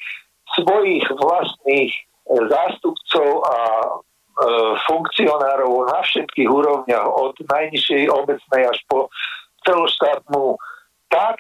[0.63, 3.57] svojich vlastných eh, zástupcov a
[4.89, 9.13] funkcionárov na všetkých úrovniach, od najnižšej obecnej až po
[9.67, 10.57] celoštátnu
[11.13, 11.37] tak,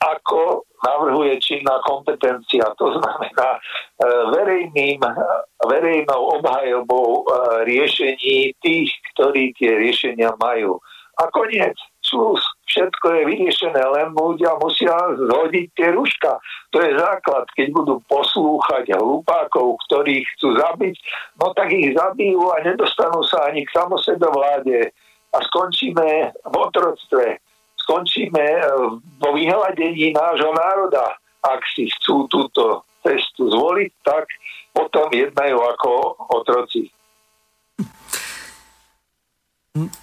[0.00, 2.64] ako navrhuje činná kompetencia.
[2.80, 3.60] To znamená e,
[4.32, 5.00] verejným,
[5.68, 7.22] verejnou obhajobou e,
[7.68, 10.80] riešení tých, ktorí tie riešenia majú.
[11.20, 16.40] A koniec, slús, všetko je vyriešené, len ľudia musia zhodiť tie ruška.
[16.72, 17.44] To je základ.
[17.52, 20.96] Keď budú poslúchať hlupákov, ktorých chcú zabiť,
[21.36, 24.96] no tak ich zabijú a nedostanú sa ani k samosebovláde
[25.36, 27.36] a skončíme v otroctve
[27.90, 28.62] skončíme eh,
[29.18, 31.18] vo vyhľadení nášho národa.
[31.42, 34.30] Ak si chcú túto cestu zvoliť, tak
[34.70, 35.90] potom jednajú ako
[36.30, 36.86] otroci.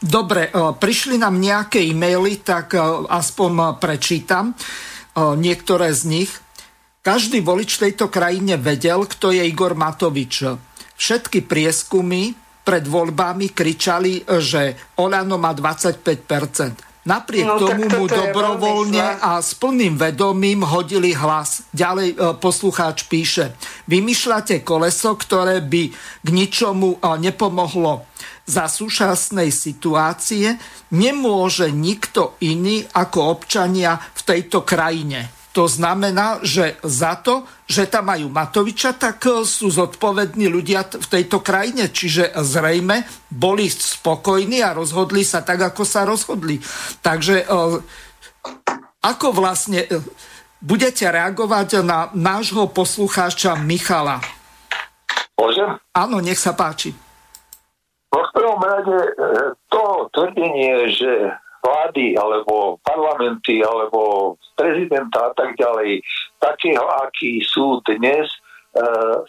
[0.04, 4.52] Dobre, eh, prišli nám nejaké e-maily, tak eh, aspoň prečítam
[5.18, 6.32] niektoré z nich.
[7.02, 10.46] každý volič tejto krajine vedel, kto je Igor Matovič.
[10.94, 16.87] Všetky prieskumy pred voľbami kričali, že Olano má 25%.
[17.08, 21.64] Napriek no, tomu mu dobrovoľne a s plným vedomím hodili hlas.
[21.72, 23.56] Ďalej e, poslucháč píše,
[23.88, 28.04] vymýšľate koleso, ktoré by k ničomu e, nepomohlo.
[28.44, 30.60] Za súčasnej situácie
[30.92, 35.37] nemôže nikto iný ako občania v tejto krajine.
[35.58, 41.08] To znamená, že za to, že tam majú Matoviča, tak e, sú zodpovední ľudia v
[41.10, 41.90] tejto krajine.
[41.90, 43.02] Čiže zrejme
[43.34, 46.62] boli spokojní a rozhodli sa tak, ako sa rozhodli.
[47.02, 47.46] Takže e,
[49.02, 49.98] ako vlastne e,
[50.62, 54.22] budete reagovať na nášho poslucháča Michala?
[55.42, 55.74] Môžem?
[55.90, 56.94] Áno, nech sa páči.
[58.14, 58.98] No v prvom rade
[59.74, 61.34] to tvrdenie, že
[61.68, 66.00] vlády alebo parlamenty alebo prezidenta a tak ďalej,
[66.40, 68.38] takého, aký sú dnes, e,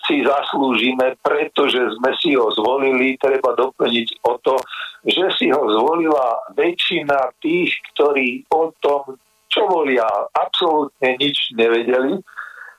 [0.07, 4.55] si zaslúžime, pretože sme si ho zvolili, treba doplniť o to,
[5.03, 10.07] že si ho zvolila väčšina tých, ktorí o tom, čo volia,
[10.37, 12.21] absolútne nič nevedeli,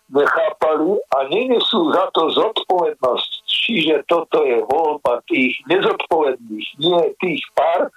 [0.10, 3.32] nechápali a nenesú za to zodpovednosť.
[3.46, 7.94] Čiže toto je voľba tých nezodpovedných, nie tých pár,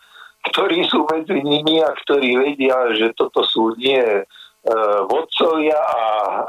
[0.51, 4.23] ktorí sú medzi nimi a ktorí vedia, že toto sú nie e,
[5.07, 6.01] vodcovia a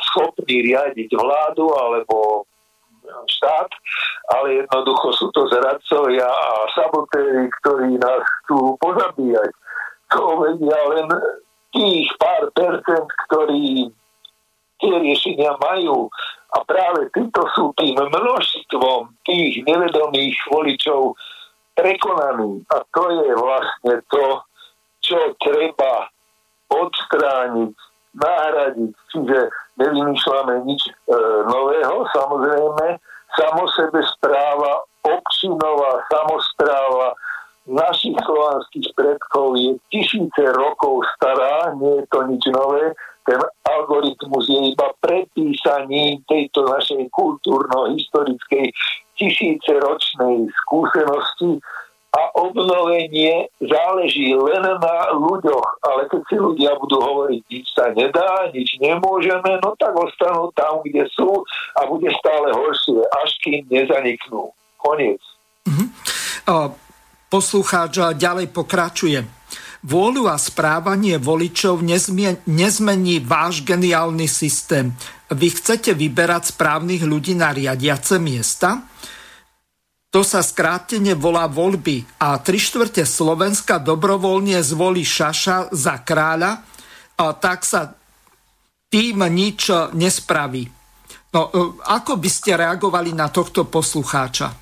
[0.02, 2.48] schopní riadiť vládu alebo
[3.30, 3.70] štát,
[4.40, 9.52] ale jednoducho sú to zradcovia a sabotéri, ktorí nás chcú pozabíjať.
[10.16, 11.08] To vedia len
[11.74, 13.92] tých pár percent, ktorí
[14.80, 16.08] tie riešenia majú.
[16.54, 21.18] A práve títo sú tým množstvom tých nevedomých voličov,
[21.74, 22.66] prekonaný.
[22.74, 24.26] A to je vlastne to,
[25.04, 26.08] čo treba
[26.72, 27.74] odstrániť,
[28.18, 28.92] nahradiť.
[29.14, 29.40] Čiže
[29.78, 30.92] nevymýšľame nič e,
[31.50, 32.88] nového, samozrejme.
[33.34, 37.18] Samo sebe správa, občinová samozpráva
[37.66, 42.92] našich slovanských predkov je tisíce rokov stará, nie je to nič nové.
[43.24, 48.68] Ten algoritmus je iba prepísaním tejto našej kultúrno-historickej
[49.24, 51.64] tisíceročnej skúsenosti
[52.14, 55.68] a obnovenie záleží len na ľuďoch.
[55.82, 60.84] Ale keď si ľudia budú hovoriť, nič sa nedá, nič nemôžeme, no tak ostanú tam,
[60.86, 61.42] kde sú
[61.80, 64.54] a bude stále horšie, až kým nezaniknú.
[64.78, 65.24] Koniec.
[66.44, 66.76] Uh,
[67.32, 69.24] poslucháč ďalej pokračuje.
[69.84, 74.96] Vôľu a správanie voličov nezmien- nezmení váš geniálny systém.
[75.34, 78.86] Vy chcete vyberať správnych ľudí na riadiace miesta?
[80.14, 86.62] To sa skrátene volá voľby a tri štvrte Slovenska dobrovoľne zvolí Šaša za kráľa,
[87.18, 87.98] a tak sa
[88.94, 90.70] tým nič nespraví.
[91.34, 94.54] No, e, ako by ste reagovali na tohto poslucháča?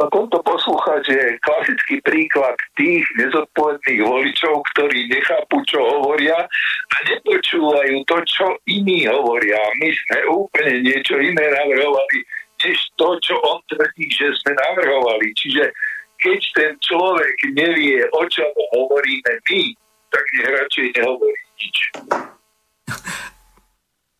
[0.00, 6.36] No, tento poslucháč je klasický príklad tých nezodpovedných voličov, ktorí nechápu, čo hovoria
[6.92, 9.56] a nepočúvajú to, čo iní hovoria.
[9.80, 12.18] My sme úplne niečo iné navrhovali
[12.66, 15.30] než to, čo on tvrdí, že sme navrhovali.
[15.38, 15.70] Čiže
[16.18, 19.62] keď ten človek nevie, o čom hovoríme my,
[20.10, 21.76] tak nech radšej nehovorí nič.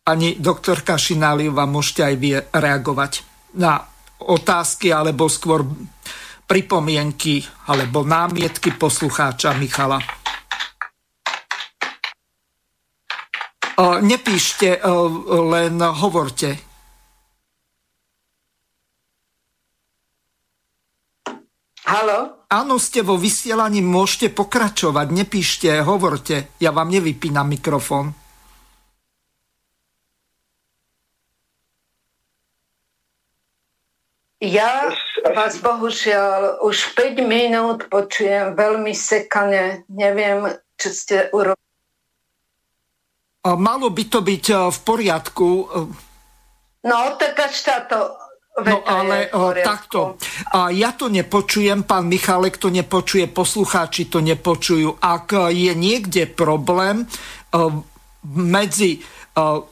[0.07, 3.27] Pani doktorka Šináliová, môžete aj vy reagovať
[3.59, 3.83] na
[4.23, 5.67] otázky alebo skôr
[6.47, 9.99] pripomienky alebo námietky poslucháča Michala.
[13.99, 14.79] Nepíšte,
[15.27, 16.66] len hovorte.
[21.87, 22.43] Halo?
[22.51, 28.11] Áno, ste vo vysielaní, môžete pokračovať, nepíšte, hovorte, ja vám nevypínam mikrofón.
[34.43, 34.91] Ja
[35.33, 39.87] vás bohužiaľ už 5 minút počujem veľmi sekane.
[39.89, 41.57] Neviem, čo ste urobili.
[43.47, 45.47] Malo by to byť eh, v poriadku.
[46.85, 48.26] No, tak až táto
[48.57, 50.17] No ale o, takto,
[50.49, 54.97] a ja to nepočujem, pán Michalek to nepočuje, poslucháči to nepočujú.
[54.97, 57.85] Ak je niekde problém o,
[58.33, 58.97] medzi
[59.37, 59.69] o,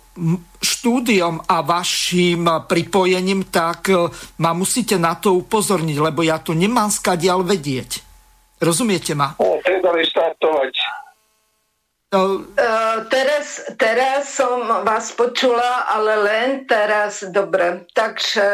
[0.61, 3.91] štúdiom a vašim pripojením, tak
[4.39, 7.99] ma musíte na to upozorniť, lebo ja to nemám skadiaľ vedieť.
[8.63, 9.35] Rozumiete ma?
[9.35, 9.91] O, treba
[12.13, 12.45] Uh,
[13.09, 17.83] teraz, teraz som vás počula, ale len teraz, dobre.
[17.91, 18.45] Takže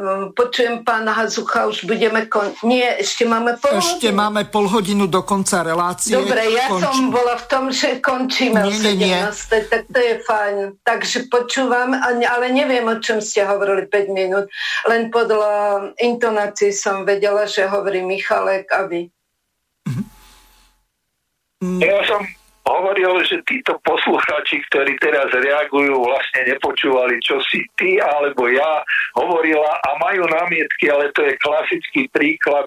[0.00, 2.50] um, počujem pána Hazucha, už budeme kon...
[2.64, 4.18] Nie, ešte máme pol Ešte hodinu.
[4.18, 6.16] máme pol hodinu do konca relácie.
[6.16, 6.80] Dobre, ja Konč...
[6.80, 9.52] som bola v tom, že končíme nie, nie, 17.
[9.52, 9.60] Nie.
[9.68, 10.56] Tak to je fajn.
[10.82, 14.48] Takže počúvam, ale neviem, o čom ste hovorili 5 minút.
[14.90, 19.06] Len podľa intonácií som vedela, že hovorí Michalek a vy.
[21.62, 22.26] Ja som
[22.64, 28.80] hovoril, že títo poslucháči, ktorí teraz reagujú, vlastne nepočúvali, čo si ty alebo ja
[29.16, 32.64] hovorila a majú námietky, ale to je klasický príklad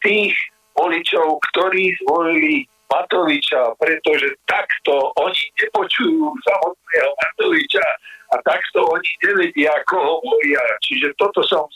[0.00, 0.32] tých
[0.76, 7.86] voličov, ktorí zvolili Matoviča, pretože takto oni nepočujú samotného Matoviča
[8.30, 10.62] a takto oni nevedia, koho volia.
[10.86, 11.66] Čiže toto som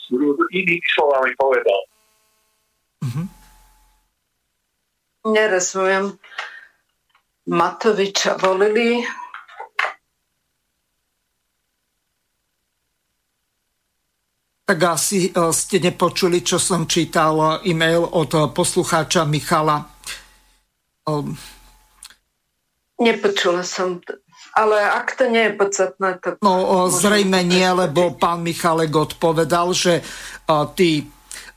[0.51, 1.81] inými slovami povedal.
[3.03, 3.25] Mm-hmm.
[5.35, 6.17] Nerozumiem.
[7.45, 9.01] Matoviča volili.
[14.65, 19.83] Tak asi e, ste nepočuli, čo som čítal e, e-mail od e, poslucháča Michala.
[23.01, 24.21] Nepočula som to.
[24.55, 26.39] Ale ak to nie je podstatné, tak...
[26.43, 30.03] No, zrejme nie, lebo pán Michalek odpovedal, že
[30.75, 31.07] tí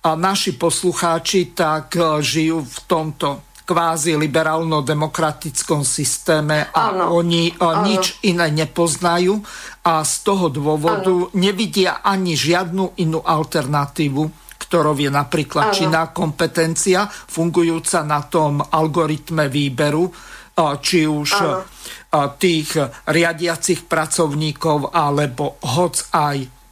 [0.03, 7.17] naši poslucháči tak žijú v tomto kvázi liberálno-demokratickom systéme a ano.
[7.17, 7.81] oni ano.
[7.89, 9.41] nič iné nepoznajú
[9.89, 11.33] a z toho dôvodu ano.
[11.41, 14.23] nevidia ani žiadnu inú alternatívu,
[14.61, 15.77] ktorou je napríklad ano.
[15.77, 20.13] činná kompetencia fungujúca na tom algoritme výberu,
[20.85, 21.65] či už ano.
[22.37, 22.79] tých
[23.09, 26.64] riadiacich pracovníkov alebo hoc aj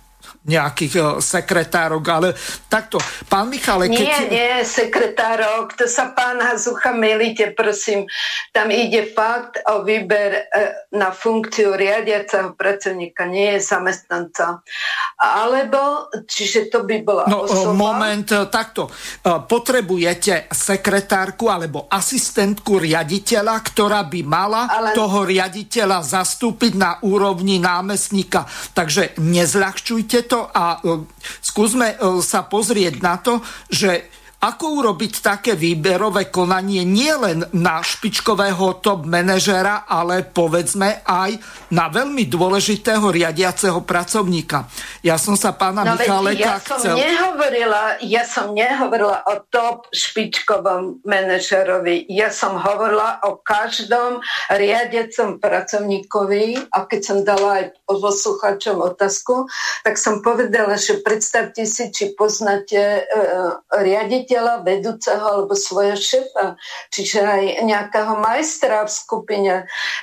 [0.42, 2.28] nejakých uh, sekretárok, ale
[2.66, 2.98] takto,
[3.30, 3.86] pán Michale...
[3.86, 4.02] Keď...
[4.02, 8.10] Nie, nie, sekretárok, to sa pán Hazucha milíte, prosím.
[8.50, 14.66] Tam ide fakt o výber uh, na funkciu riadiaceho pracovníka, nie je zamestnanca.
[15.22, 17.78] Alebo, čiže to by bola no, osoba...
[17.78, 18.90] Moment, takto.
[19.22, 24.90] Potrebujete sekretárku alebo asistentku riaditeľa, ktorá by mala ale...
[24.92, 28.44] toho riaditeľa zastúpiť na úrovni námestníka.
[28.74, 31.04] Takže nezľahčujte to a e,
[31.44, 34.08] skúsme e, sa pozrieť na to, že
[34.42, 41.38] ako urobiť také výberové konanie nielen na špičkového top manažera, ale povedzme aj
[41.70, 44.66] na veľmi dôležitého riadiaceho pracovníka.
[45.06, 46.98] Ja som sa pána no Michaleka ja som chcel...
[46.98, 52.10] Nehovorila, ja som nehovorila o top špičkovom manažerovi.
[52.10, 59.46] Ja som hovorila o každom riadiacom pracovníkovi a keď som dala aj poslucháčom otázku,
[59.86, 63.02] tak som povedala, že predstavte si, či poznáte e,
[63.70, 66.56] riaditeľ riaditeľa, vedúceho alebo svojho šefa,
[66.88, 69.54] čiže aj nejakého majstra v skupine.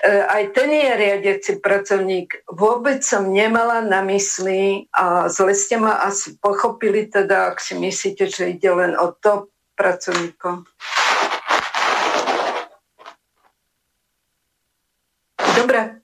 [0.05, 2.45] Aj ten je riadiaci pracovník.
[2.45, 8.29] Vôbec som nemala na mysli a zle ste ma asi pochopili, teda ak si myslíte,
[8.29, 10.69] že ide len o to pracovníkov.
[15.57, 15.99] Dobre.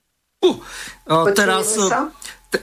[1.06, 2.12] Uh, teraz, sa?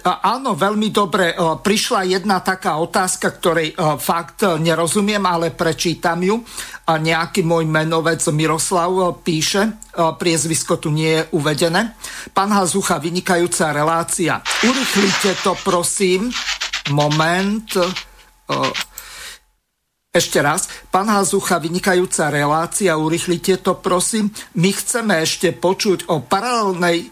[0.01, 1.37] Áno, veľmi dobre.
[1.37, 6.41] Prišla jedna taká otázka, ktorej fakt nerozumiem, ale prečítam ju.
[6.89, 8.89] Nejaký môj menovec Miroslav
[9.21, 11.93] píše, priezvisko tu nie je uvedené.
[12.33, 14.41] Pán Hazucha, vynikajúca relácia.
[14.65, 16.33] Urychlite to, prosím.
[16.91, 17.69] Moment.
[20.13, 24.29] Ešte raz, pán Hazucha, vynikajúca relácia, urychlite to, prosím.
[24.61, 27.09] My chceme ešte počuť o paralelnej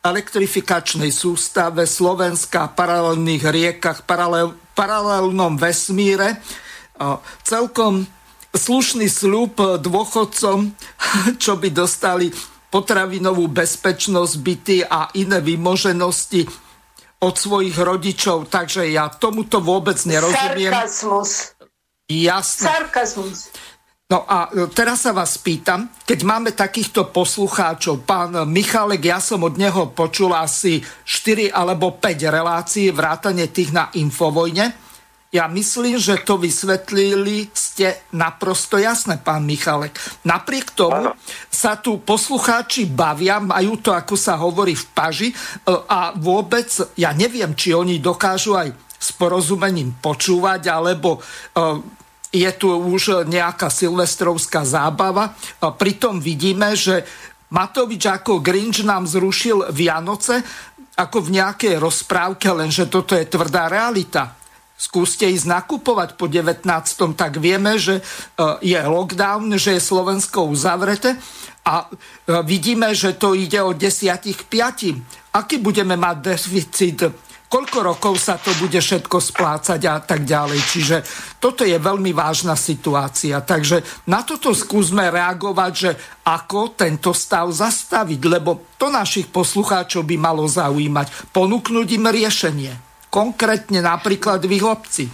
[0.00, 6.40] elektrifikačnej sústave Slovenska, paralelných riekach, paralel, paralelnom vesmíre.
[7.44, 8.08] Celkom
[8.56, 10.72] slušný sľub dôchodcom,
[11.42, 12.32] čo by dostali
[12.70, 16.46] potravinovú bezpečnosť, byty a iné vymoženosti
[17.20, 18.48] od svojich rodičov.
[18.48, 20.72] Takže ja tomuto vôbec nerozumiem.
[20.72, 21.30] Sarkazmus.
[22.08, 22.64] Jasné.
[22.66, 23.38] Sarkazmus.
[24.10, 29.46] No a e, teraz sa vás pýtam, keď máme takýchto poslucháčov, pán Michalek, ja som
[29.46, 34.90] od neho počul asi 4 alebo 5 relácií, vrátane tých na Infovojne.
[35.30, 39.94] Ja myslím, že to vysvetlili ste naprosto jasné, pán Michalek.
[40.26, 41.14] Napriek tomu
[41.46, 45.34] sa tu poslucháči bavia, majú to, ako sa hovorí, v paži e,
[45.70, 46.66] a vôbec,
[46.98, 51.99] ja neviem, či oni dokážu aj s porozumením počúvať, alebo e,
[52.30, 55.34] je tu už nejaká silvestrovská zábava.
[55.62, 57.02] A pritom vidíme, že
[57.50, 60.42] Matovič ako Grinch nám zrušil Vianoce
[60.94, 64.36] ako v nejakej rozprávke, lenže toto je tvrdá realita.
[64.76, 66.64] Skúste ísť nakupovať po 19.
[67.16, 68.02] tak vieme, že e,
[68.64, 71.20] je lockdown, že je Slovensko uzavreté a
[71.64, 71.84] a
[72.42, 75.04] vidíme, že to ide od desiatich piatim.
[75.36, 76.98] Aký budeme mať deficit
[77.50, 80.60] koľko rokov sa to bude všetko splácať a tak ďalej.
[80.62, 80.96] Čiže
[81.42, 83.42] toto je veľmi vážna situácia.
[83.42, 85.90] Takže na toto skúsme reagovať, že
[86.22, 91.34] ako tento stav zastaviť, lebo to našich poslucháčov by malo zaujímať.
[91.34, 92.72] Ponúknuť im riešenie.
[93.10, 95.10] Konkrétne napríklad v obci.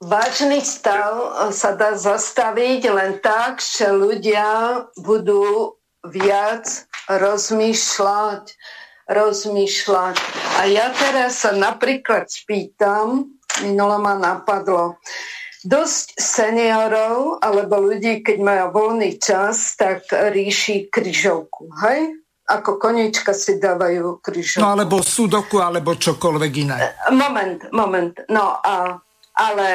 [0.00, 5.76] Vážny stav sa dá zastaviť len tak, že ľudia budú
[6.08, 8.44] viac rozmýšľať,
[9.10, 10.16] rozmýšľať.
[10.62, 13.26] A ja teraz sa napríklad spýtam,
[13.66, 15.02] minulo ma napadlo,
[15.66, 22.16] dosť seniorov alebo ľudí, keď majú voľný čas, tak ríši kryžovku, hej?
[22.50, 24.62] Ako konička si dávajú kryžovku.
[24.62, 26.78] No alebo sudoku, alebo čokoľvek iné.
[27.14, 28.14] Moment, moment.
[28.26, 28.98] No a,
[29.38, 29.68] ale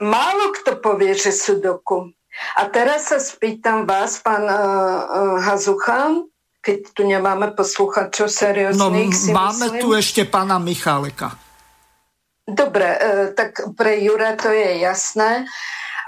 [0.00, 2.08] málo kto povie, že sudoku.
[2.56, 6.28] A teraz sa spýtam vás, pán uh, uh, Hazuchan,
[6.66, 9.30] keď tu nemáme posluchačov serióznych.
[9.30, 9.82] No, máme myslím.
[9.86, 11.38] tu ešte pána Michaleka.
[12.42, 12.98] Dobre, e,
[13.38, 15.46] tak pre Jura to je jasné.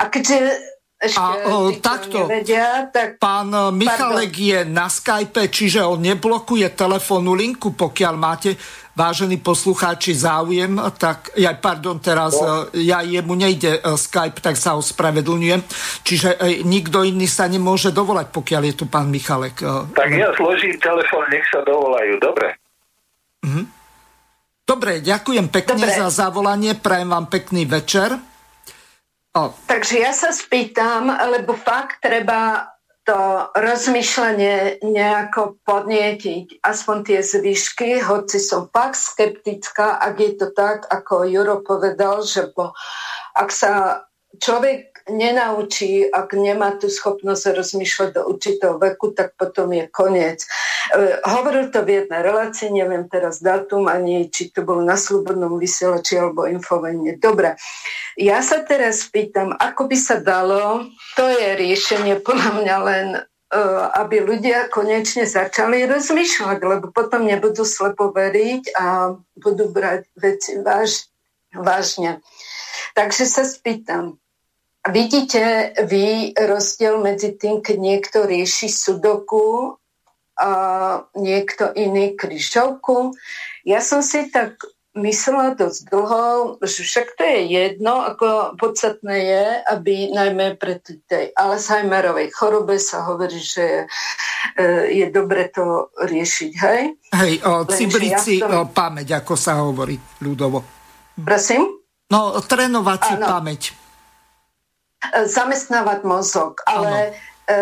[0.03, 0.59] A keďže
[0.99, 3.23] ešte a, o, takto, nevedia, tak...
[3.23, 4.51] Pán Michalek pardon.
[4.51, 8.59] je na Skype, čiže on neblokuje telefónnu linku, pokiaľ máte
[8.99, 12.67] vážení poslucháči, záujem, tak ja, pardon, teraz no.
[12.75, 15.63] E, ja jemu nejde e, Skype, tak sa ospravedlňujem.
[16.03, 19.63] Čiže e, nikto iný sa nemôže dovolať, pokiaľ je tu pán Michalek.
[19.95, 22.19] Tak ja zložím telefón, nech sa dovolajú.
[22.19, 22.59] Dobre.
[23.47, 23.63] Mhm.
[24.69, 25.97] Dobre, ďakujem pekne Dobre.
[25.97, 28.13] za zavolanie, prajem vám pekný večer.
[29.71, 32.73] Takže ja sa spýtam, lebo fakt treba
[33.09, 40.85] to rozmýšľanie nejako podnietiť, aspoň tie zvyšky, hoci som fakt skeptická, ak je to tak,
[40.93, 42.77] ako Juro povedal, že po,
[43.33, 44.05] ak sa
[44.37, 50.45] človek nenaučí, ak nemá tú schopnosť rozmýšľať do určitého veku, tak potom je koniec.
[50.45, 50.49] E,
[51.25, 56.21] hovoril to v jednej relácii, neviem teraz datum, ani či to bolo na slobodnom vysielači
[56.21, 57.17] alebo infovene.
[57.17, 57.57] Dobre,
[58.17, 63.21] ja sa teraz pýtam, ako by sa dalo, to je riešenie podľa mňa len e,
[63.99, 71.09] aby ľudia konečne začali rozmýšľať, lebo potom nebudú slepo veriť a budú brať veci váž,
[71.53, 72.21] vážne.
[72.97, 74.19] Takže sa spýtam,
[74.91, 79.77] vidíte vy rozdiel medzi tým, keď niekto rieši sudoku
[80.39, 80.51] a
[81.19, 83.13] niekto iný kryžovku?
[83.67, 84.59] Ja som si tak
[84.99, 86.25] myslela dosť dlho,
[86.59, 93.07] že však to je jedno, ako podstatné je, aby najmä pre tej Alzheimerovej chorobe sa
[93.07, 93.87] hovorí, že
[94.59, 96.83] je, je dobre to riešiť, hej?
[97.15, 98.75] Hej, o cibrici ja tom...
[98.75, 100.67] pamäť, ako sa hovorí ľudovo.
[101.15, 101.79] Prosím?
[102.11, 103.63] No, trénovať si pamäť.
[104.99, 107.15] E, zamestnávať mozog, ale
[107.47, 107.55] e,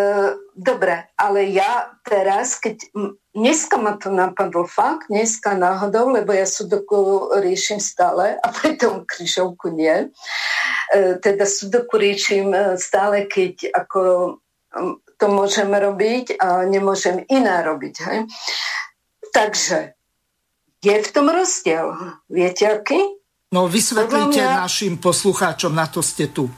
[0.57, 2.89] dobre, ale ja teraz, keď
[3.37, 9.69] dneska ma to napadlo fakt, dneska náhodou, lebo ja sudoku riešim stále a preto križovku
[9.69, 10.09] nie.
[10.97, 14.01] E, teda sudoku riešim e, stále, keď ako
[15.17, 17.95] to môžem robiť a nemôžem iná robiť.
[18.01, 18.19] Hej?
[19.33, 19.97] Takže
[20.85, 22.17] je v tom rozdiel.
[22.29, 23.01] Viete aký?
[23.53, 26.49] No vysvetlite mňa, našim poslucháčom, na to ste tu.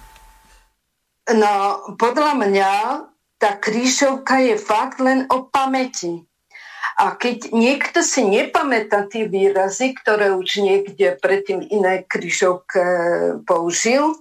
[1.29, 2.73] No, podľa mňa
[3.37, 6.25] tá krížovka je fakt len o pamäti.
[6.99, 12.83] A keď niekto si nepamätá tie výrazy, ktoré už niekde predtým iné krížovke
[13.47, 14.19] použil,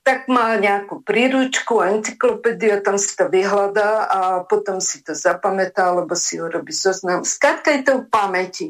[0.00, 6.16] tak má nejakú príručku, encyklopédiu, tam si to vyhľadá a potom si to zapamätá, alebo
[6.16, 7.20] si urobí zoznam.
[7.20, 8.66] Skladka je to v pamäti.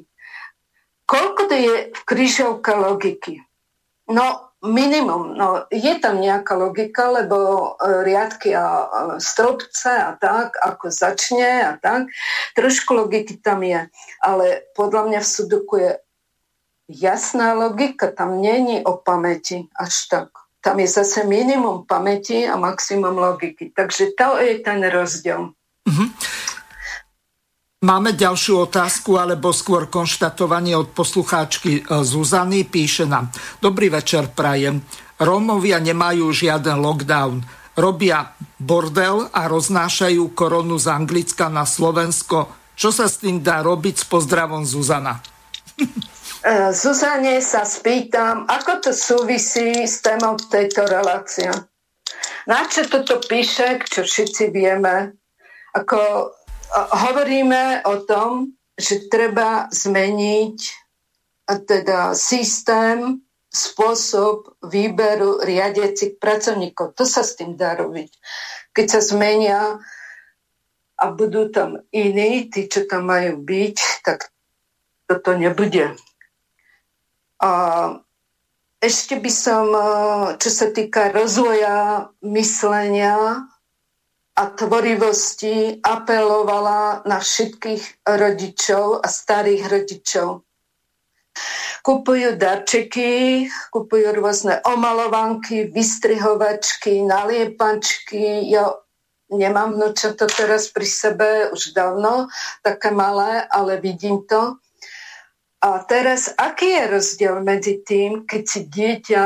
[1.07, 3.47] Koľko to je v kryžovka logiky?
[4.11, 5.37] No, minimum.
[5.37, 11.73] No, je tam nejaká logika, lebo e, riadky a stropce a tak, ako začne a
[11.81, 12.13] tak.
[12.53, 13.89] Trošku logiky tam je.
[14.21, 15.93] Ale podľa mňa v sudoku je
[16.89, 18.13] jasná logika.
[18.13, 20.29] Tam není o pamäti až tak.
[20.61, 23.73] Tam je zase minimum pamäti a maximum logiky.
[23.73, 25.57] Takže to je ten rozdiel.
[25.89, 26.09] Mm-hmm.
[27.81, 32.69] Máme ďalšiu otázku, alebo skôr konštatovanie od poslucháčky e, Zuzany.
[32.69, 34.85] Píše nám, dobrý večer, prajem.
[35.17, 37.41] Rómovia nemajú žiaden lockdown.
[37.81, 42.53] Robia bordel a roznášajú koronu z Anglicka na Slovensko.
[42.77, 43.97] Čo sa s tým dá robiť?
[43.97, 45.25] S pozdravom Zuzana.
[45.81, 51.49] E, Zuzane sa spýtam, ako to súvisí s témou tejto relácie.
[52.45, 55.17] Na čo toto píše, čo všetci vieme?
[55.73, 56.29] Ako
[56.75, 60.59] hovoríme o tom, že treba zmeniť
[61.51, 63.21] teda systém,
[63.51, 66.95] spôsob výberu riadiacich pracovníkov.
[66.95, 68.11] To sa s tým dá robiť.
[68.71, 69.83] Keď sa zmenia
[70.95, 74.31] a budú tam iní, tí, čo tam majú byť, tak
[75.11, 75.99] toto nebude.
[77.43, 77.51] A
[78.79, 79.87] ešte by som, e,
[80.39, 83.49] čo sa týka rozvoja myslenia
[84.41, 90.41] a tvorivosti, apelovala na všetkých rodičov a starých rodičov.
[91.85, 98.49] Kupujú darčeky, kupujú rôzne omalovanky, vystrihovačky, naliepačky.
[98.49, 98.81] Ja
[99.29, 102.33] nemám to teraz pri sebe už dávno,
[102.65, 104.57] také malé, ale vidím to.
[105.61, 109.25] A teraz, aký je rozdiel medzi tým, keď si dieťa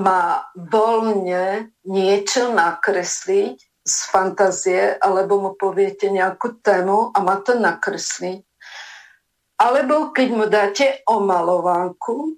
[0.00, 8.42] má voľne niečo nakresliť z fantázie, alebo mu poviete nejakú tému a má to nakresliť
[9.56, 12.36] alebo keď mu dáte omalovánku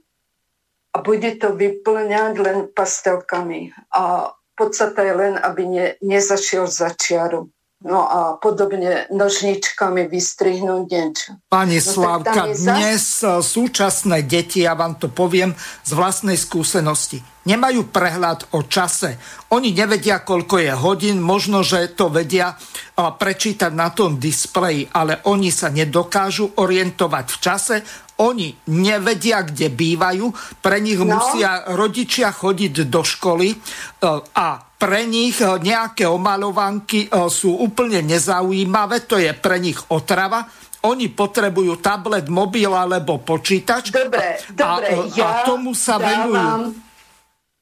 [0.95, 3.75] a bude to vyplňať len pastelkami.
[3.95, 7.51] A podstata je len, aby ne, nezašiel za čiaru.
[7.79, 11.39] No a podobne nožničkami vystrihnúť niečo.
[11.47, 13.55] Pani no, Slávka, dnes zas...
[13.55, 15.55] súčasné deti, ja vám to poviem
[15.87, 19.17] z vlastnej skúsenosti, nemajú prehľad o čase.
[19.57, 22.53] Oni nevedia, koľko je hodín, možno, že to vedia
[22.95, 27.77] prečítať na tom displeji, ale oni sa nedokážu orientovať v čase,
[28.19, 31.15] oni nevedia, kde bývajú, pre nich no.
[31.15, 33.57] musia rodičia chodiť do školy e,
[34.35, 40.51] a pre nich e, nejaké omalovanky e, sú úplne nezaujímavé, to je pre nich otrava.
[40.91, 43.95] Oni potrebujú tablet, mobil alebo počítač.
[43.95, 46.88] Dobre, dobre, a, ja a tomu sa dávam, venujú.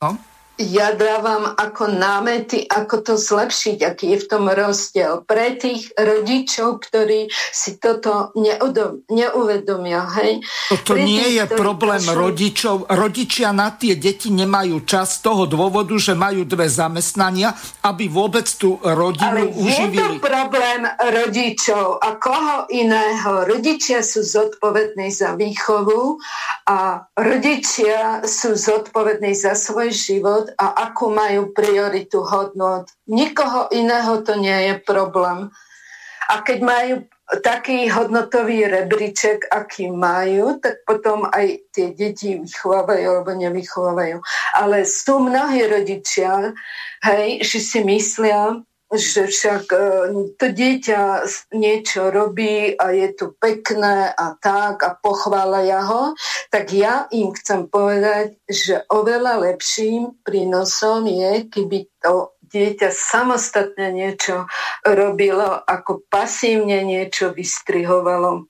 [0.07, 0.36] No?
[0.57, 5.21] Ja dávam ako námety, ako to zlepšiť, aký je v tom rozdiel.
[5.29, 10.09] Pre tých rodičov, ktorí si toto neudom, neuvedomia.
[10.17, 10.41] Hej?
[10.73, 12.17] Toto Pre nie tých, je problém pošli...
[12.17, 12.77] rodičov.
[12.89, 17.53] Rodičia na tie deti nemajú čas z toho dôvodu, že majú dve zamestnania,
[17.85, 20.01] aby vôbec tú rodinu Ale uživili.
[20.01, 23.45] je to problém rodičov a koho iného.
[23.45, 26.17] Rodičia sú zodpovední za výchovu
[26.65, 32.91] a rodičia sú zodpovední za svoj život hodnot a akú majú prioritu hodnot.
[33.11, 35.51] Nikoho iného to nie je problém.
[36.31, 36.95] A keď majú
[37.43, 44.19] taký hodnotový rebríček, aký majú, tak potom aj tie deti vychovávajú alebo nevychovávajú.
[44.55, 46.55] Ale sú mnohí rodičia,
[47.03, 49.79] hej, že si myslia, že však e,
[50.39, 51.27] to dieťa
[51.59, 56.15] niečo robí a je to pekné a tak a pochvália ho,
[56.55, 64.47] tak ja im chcem povedať, že oveľa lepším prínosom je, keby to dieťa samostatne niečo
[64.87, 68.47] robilo, ako pasívne niečo vystrihovalo.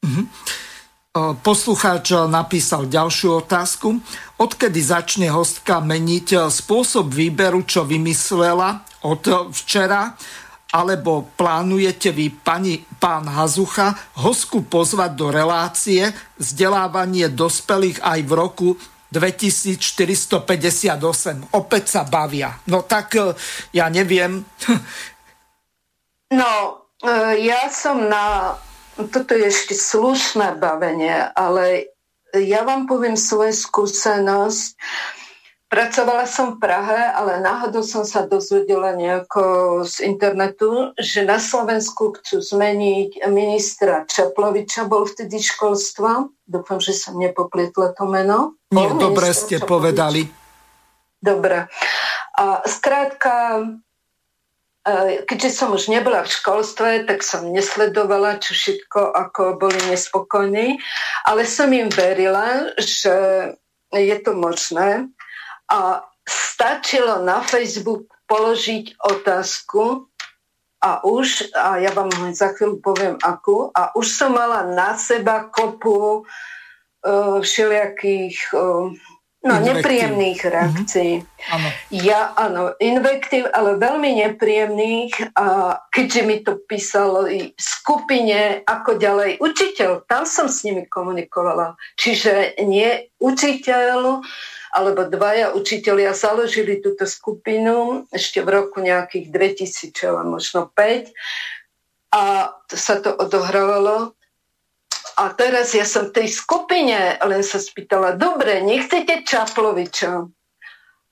[0.00, 0.67] Mm-hmm.
[1.42, 3.98] Poslucháč napísal ďalšiu otázku.
[4.38, 9.22] Odkedy začne hostka meniť spôsob výberu, čo vymyslela od
[9.54, 10.14] včera,
[10.68, 18.68] alebo plánujete vy, pani, pán Hazucha, hostku pozvať do relácie vzdelávanie dospelých aj v roku
[19.08, 21.56] 2458.
[21.56, 22.52] Opäť sa bavia.
[22.68, 23.16] No tak
[23.72, 24.44] ja neviem.
[26.28, 26.84] No,
[27.40, 28.52] ja som na
[29.06, 31.94] toto je ešte slušné bavenie, ale
[32.34, 34.74] ja vám poviem svoju skúsenosť.
[35.68, 42.16] Pracovala som v Prahe, ale náhodou som sa dozvedela nejako z internetu, že na Slovensku
[42.16, 46.24] chcú zmeniť ministra Čaploviča, bol vtedy školstva.
[46.48, 48.56] Dúfam, že som nepoplietla to meno.
[48.72, 49.68] Nie, dobre ste Čaplovič.
[49.68, 50.20] povedali.
[51.20, 51.68] Dobre.
[52.40, 53.87] A skrátka, E,
[55.26, 60.78] keďže som už nebola v školstve, tak som nesledovala, čo všetko, ako boli nespokojní,
[61.26, 63.14] ale som im verila, že
[63.92, 65.08] je to možné.
[65.68, 70.08] A stačilo na Facebook položiť otázku
[70.78, 75.50] a už, a ja vám za chvíľu poviem akú, a už som mala na seba
[75.50, 78.92] kopu uh, všelijakých uh,
[79.38, 79.86] No, invektív.
[79.86, 80.50] nepríjemných mhm.
[80.50, 81.12] reakcií.
[81.54, 81.68] Áno.
[81.94, 85.38] Ja, áno, invektív, ale veľmi nepríjemných.
[85.38, 91.78] A keďže mi to písalo v skupine, ako ďalej, učiteľ, tam som s nimi komunikovala.
[91.94, 94.26] Čiže nie učiteľ,
[94.74, 101.14] alebo dvaja učiteľia založili túto skupinu ešte v roku nejakých 2000, možno 5.
[102.10, 104.17] A sa to odohrávalo
[105.18, 110.30] a teraz ja som v tej skupine len sa spýtala, dobre, nechcete Čaploviča.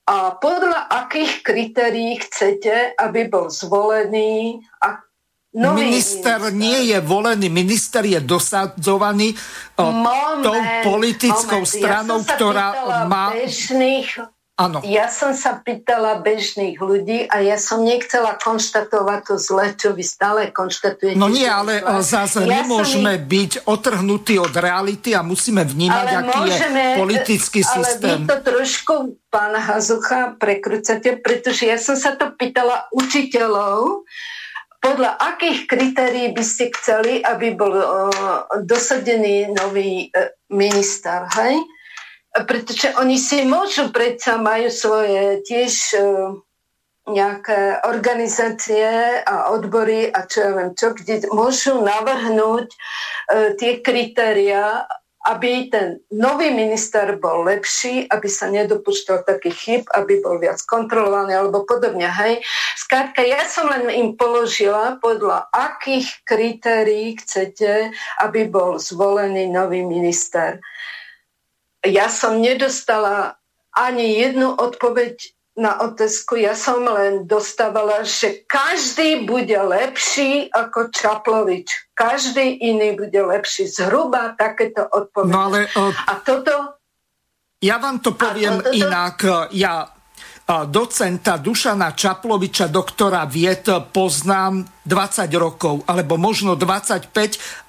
[0.06, 5.02] A podľa akých kritérií chcete, aby bol zvolený a
[5.56, 9.32] Nový minister, minister nie je volený, minister je dosadzovaný
[9.80, 11.72] moment, tou politickou moment.
[11.80, 12.68] stranou, ja ktorá
[13.08, 13.32] má...
[13.32, 14.80] Bežných Áno.
[14.88, 20.00] Ja som sa pýtala bežných ľudí a ja som nechcela konštatovať to zle, čo vy
[20.00, 21.20] stále konštatujete.
[21.20, 22.00] No nie, ale zle.
[22.00, 23.28] zase ja nemôžeme ich...
[23.28, 28.16] byť otrhnutí od reality a musíme vnímať, ale aký môžeme, je politický ale systém.
[28.16, 28.94] Ale vy to trošku,
[29.28, 34.08] pán Hazucha, prekrúcate, pretože ja som sa to pýtala učiteľov,
[34.80, 37.84] podľa akých kritérií by ste chceli, aby bol uh,
[38.64, 41.60] dosadený nový uh, minister, hej?
[42.44, 45.98] Pretože oni si môžu predsa, majú svoje tiež e,
[47.08, 52.76] nejaké organizácie a odbory a čo ja viem čo, kde môžu navrhnúť e,
[53.56, 54.84] tie kritéria,
[55.26, 61.34] aby ten nový minister bol lepší, aby sa nedopúšťal takých chyb, aby bol viac kontrolovaný
[61.34, 62.06] alebo podobne.
[62.06, 62.46] Hej.
[62.78, 67.90] Skrátka, ja som len im položila, podľa akých kritérií chcete,
[68.22, 70.62] aby bol zvolený nový minister
[71.88, 73.38] ja som nedostala
[73.72, 75.16] ani jednu odpoveď
[75.56, 76.36] na otázku.
[76.36, 81.96] Ja som len dostávala, že každý bude lepší ako Čaplovič.
[81.96, 83.64] Každý iný bude lepší.
[83.64, 85.32] Zhruba takéto odpovede.
[85.32, 86.52] No ale, uh, a toto...
[87.64, 89.16] Ja vám to poviem toto, inak.
[89.56, 89.95] Ja
[90.47, 97.10] docenta Dušana Čaploviča, doktora vied, poznám 20 rokov, alebo možno 25.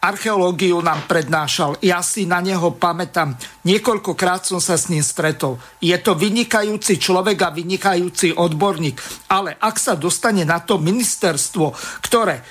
[0.05, 1.81] Archeológiu nám prednášal.
[1.81, 3.33] Ja si na neho pamätám.
[3.65, 5.57] Niekoľkokrát som sa s ním stretol.
[5.81, 9.01] Je to vynikajúci človek a vynikajúci odborník.
[9.33, 11.73] Ale ak sa dostane na to ministerstvo,
[12.05, 12.45] ktoré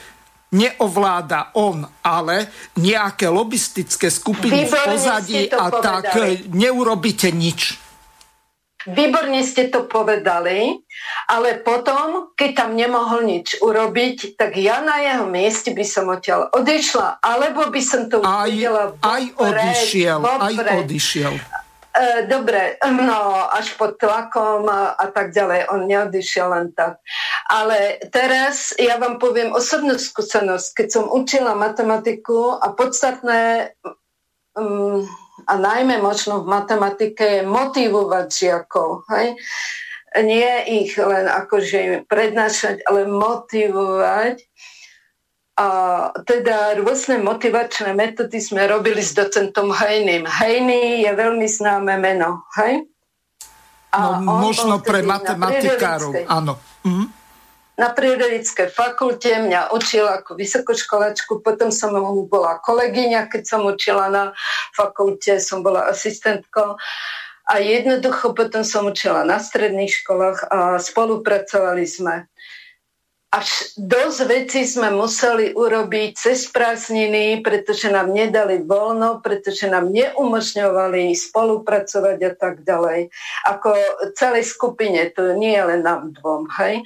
[0.58, 2.50] neovláda on, ale
[2.82, 6.18] nejaké lobistické skupiny v pozadí a tak
[6.50, 7.85] neurobíte nič.
[8.86, 10.78] Výborne ste to povedali,
[11.26, 16.54] ale potom, keď tam nemohol nič urobiť, tak ja na jeho mieste by som odtiaľ
[16.54, 20.66] odišla, alebo by som to aj, videla vopred, aj odišiel, vopred.
[20.70, 21.34] aj odišiel.
[21.96, 25.72] E, dobre, no až pod tlakom a, a tak ďalej.
[25.72, 27.00] On neodišiel len tak.
[27.48, 30.76] Ale teraz ja vám poviem osobnú skúsenosť.
[30.76, 33.72] Keď som učila matematiku a podstatné
[34.60, 35.08] um,
[35.46, 39.06] a najmä možno v matematike je motivovať žiakov.
[39.14, 39.38] Hej?
[40.26, 44.42] Nie ich len akože prednášať, ale motivovať.
[45.56, 45.68] A
[46.28, 50.28] teda rôzne motivačné metódy sme robili s docentom Hejným.
[50.28, 52.84] Hejný je veľmi známe meno, hej?
[53.96, 56.60] A no, možno pre matematikárov, áno.
[56.84, 57.25] Mhm
[57.76, 64.08] na prírodovedeckej fakulte, mňa učila ako vysokoškolačku, potom som mu bola kolegyňa, keď som učila
[64.08, 64.24] na
[64.72, 66.80] fakulte, som bola asistentkou.
[67.46, 72.26] A jednoducho potom som učila na stredných školách a spolupracovali sme.
[73.30, 81.12] Až dosť veci sme museli urobiť cez prázdniny, pretože nám nedali voľno, pretože nám neumožňovali
[81.12, 83.12] spolupracovať a tak ďalej.
[83.44, 83.76] Ako
[84.16, 86.80] celej skupine, to nie je len nám dvom, hej.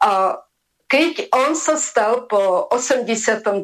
[0.00, 0.40] A
[0.90, 3.62] keď on sa stal po 89.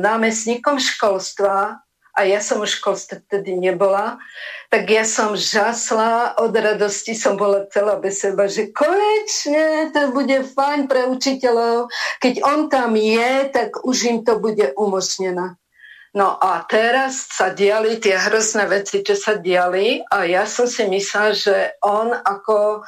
[0.00, 1.84] námestníkom školstva,
[2.14, 4.22] a ja som už školstve vtedy nebola,
[4.70, 10.46] tak ja som žasla od radosti, som bola celá bez seba, že konečne to bude
[10.54, 11.90] fajn pre učiteľov.
[12.22, 15.58] Keď on tam je, tak už im to bude umožnené.
[16.14, 20.86] No a teraz sa diali tie hrozné veci, čo sa diali a ja som si
[20.86, 22.86] myslela, že on ako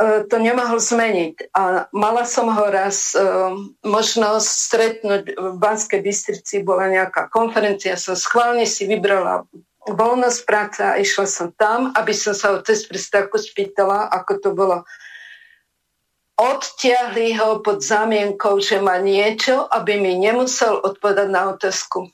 [0.00, 1.52] to nemohol zmeniť.
[1.52, 3.52] A mala som ho raz uh,
[3.84, 9.44] možnosť stretnúť v Banskej Bystrici, bola nejaká konferencia, som schválne si vybrala
[9.84, 14.50] voľnosť práce a išla som tam, aby som sa ho cez prestávku spýtala, ako to
[14.52, 14.84] bolo.
[16.40, 22.08] Odtiahli ho pod zámienkou, že má niečo, aby mi nemusel odpovedať na otázku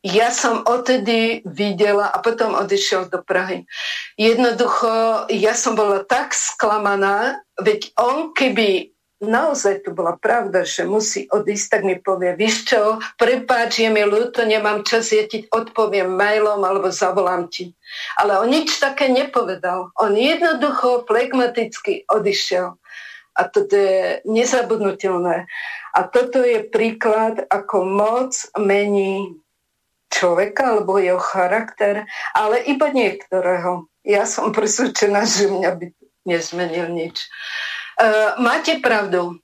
[0.00, 3.68] ja som odtedy videla a potom odišiel do Prahy.
[4.16, 11.28] Jednoducho, ja som bola tak sklamaná, veď on keby naozaj to bola pravda, že musí
[11.28, 16.08] odísť, tak mi povie, víš čo, prepáč, je mi ľúto, nemám čas, ja ti odpoviem
[16.08, 17.76] mailom alebo zavolám ti.
[18.16, 19.92] Ale on nič také nepovedal.
[20.00, 22.80] On jednoducho flegmaticky odišiel.
[23.36, 25.46] A toto je nezabudnutelné.
[25.90, 29.39] A toto je príklad, ako moc mení
[30.10, 32.04] človeka alebo jeho charakter,
[32.34, 33.86] ale iba niektorého.
[34.02, 35.86] Ja som presvedčená, že mňa by
[36.26, 37.30] nezmenil nič.
[37.96, 39.38] Uh, máte pravdu.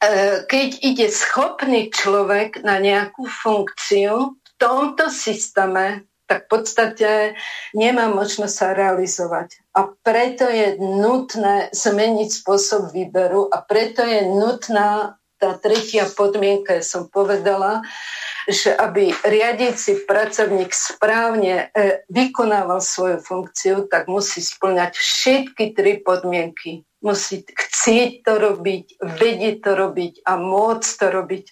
[0.00, 7.10] Uh, keď ide schopný človek na nejakú funkciu v tomto systéme, tak v podstate
[7.76, 9.60] nemá možnosť sa realizovať.
[9.76, 16.84] A preto je nutné zmeniť spôsob výberu a preto je nutná tá tretia podmienka, ja
[16.84, 17.84] som povedala,
[18.44, 26.84] že aby riadiaci pracovník správne e, vykonával svoju funkciu, tak musí splňať všetky tri podmienky.
[27.04, 31.46] Musí chcieť to robiť, vedieť to robiť a môcť to robiť.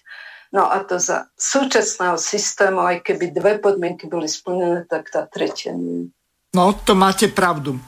[0.52, 5.72] No a to za súčasného systému, aj keby dve podmienky boli splnené, tak tá tretia
[5.72, 6.12] nie.
[6.52, 7.80] No, to máte pravdu.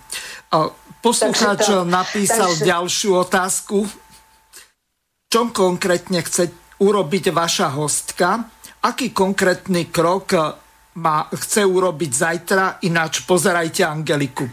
[1.04, 2.64] Poslucháč napísal takže...
[2.64, 3.84] ďalšiu otázku.
[5.28, 6.48] Čo konkrétne chce
[6.80, 8.48] urobiť vaša hostka?
[8.84, 10.36] Aký konkrétny krok
[11.00, 12.64] má, chce urobiť zajtra?
[12.84, 14.44] Ináč pozerajte Angeliku.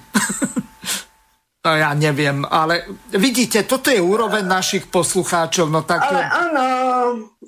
[1.68, 5.68] no ja neviem, ale vidíte, toto je úroveň našich poslucháčov.
[5.68, 6.08] No tak...
[6.08, 6.68] Ale áno,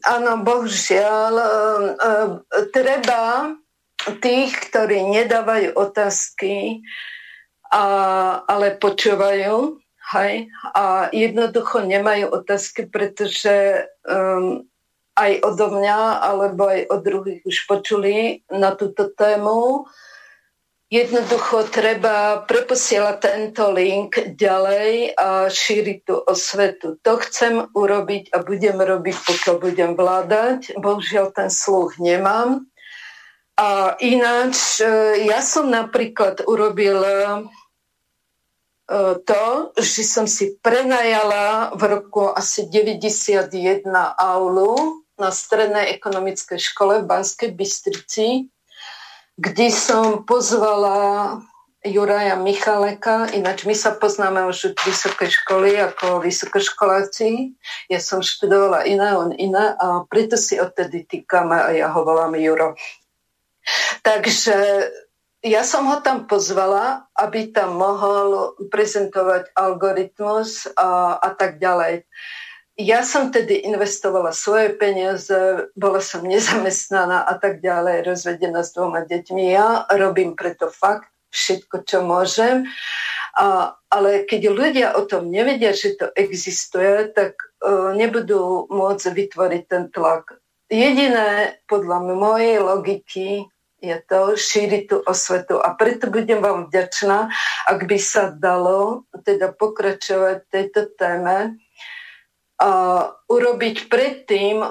[0.03, 2.11] áno, bohužiaľ, e, e,
[2.76, 3.55] treba
[4.19, 6.84] tých, ktorí nedávajú otázky,
[7.72, 7.84] a,
[8.43, 9.80] ale počúvajú,
[10.19, 14.68] hej, a jednoducho nemajú otázky, pretože um,
[15.14, 19.85] aj odo mňa, alebo aj od druhých už počuli na túto tému.
[20.94, 27.02] Jednoducho treba preposielať tento link ďalej a šíriť tú osvetu.
[27.02, 30.77] To chcem urobiť a budem robiť, pokiaľ budem vládať.
[30.77, 32.69] Bohužiaľ ten sluch nemám.
[33.57, 37.44] A ináč, e, ja som napríklad urobila e,
[39.26, 39.45] to,
[39.77, 43.85] že som si prenajala v roku asi 91
[44.18, 48.51] aulu na Strednej ekonomickej škole v Banskej Bystrici,
[49.39, 51.39] kde som pozvala
[51.83, 57.55] Juraja Michaleka, ináč my sa poznáme už od vysokej školy ako vysokoškoláci.
[57.91, 62.39] Ja som študovala iné, on iné a preto si odtedy týkame a ja ho volám
[62.39, 62.79] Juro.
[63.99, 64.55] Takže
[65.43, 72.07] ja som ho tam pozvala, aby tam mohol prezentovať algoritmus a, a tak ďalej.
[72.73, 79.05] Ja som tedy investovala svoje peniaze, bola som nezamestnaná a tak ďalej, rozvedená s dvoma
[79.05, 79.53] deťmi.
[79.53, 82.65] Ja robím preto fakt všetko, čo môžem.
[83.37, 89.63] A, ale keď ľudia o tom nevedia, že to existuje, tak uh, nebudú môcť vytvoriť
[89.69, 90.37] ten tlak.
[90.69, 93.45] Jediné, podľa mojej logiky,
[93.83, 95.61] je to šíriť tú osvetu.
[95.61, 97.29] A preto budem vám vďačná,
[97.69, 101.61] ak by sa dalo teda pokračovať tejto téme
[103.27, 104.64] urobiť predtým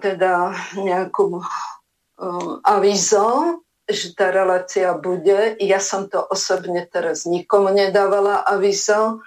[0.00, 5.60] teda nejakú uh, avizo, že tá relácia bude.
[5.60, 9.20] Ja som to osobne teraz nikomu nedávala avizo.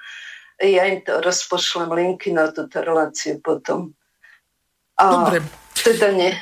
[0.57, 3.93] Ja im to rozpošlem linky na túto reláciu potom.
[4.97, 5.45] A Dobre.
[5.77, 6.33] Teda nie.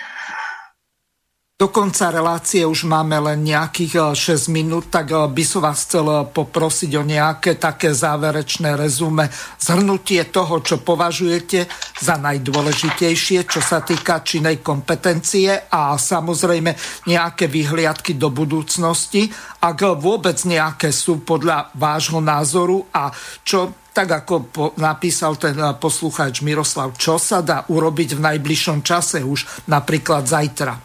[1.55, 5.87] Do konca relácie už máme len nejakých 6 eh, minút, tak eh, by som vás
[5.87, 11.63] chcel eh, poprosiť o nejaké také záverečné rezume, zhrnutie toho, čo považujete
[12.03, 16.75] za najdôležitejšie, čo sa týka činej kompetencie a samozrejme
[17.07, 19.31] nejaké vyhliadky do budúcnosti,
[19.63, 23.15] ak vôbec nejaké sú podľa vášho názoru a
[23.47, 29.23] čo tak ako po, napísal ten poslucháč Miroslav, čo sa dá urobiť v najbližšom čase
[29.23, 30.84] už napríklad zajtra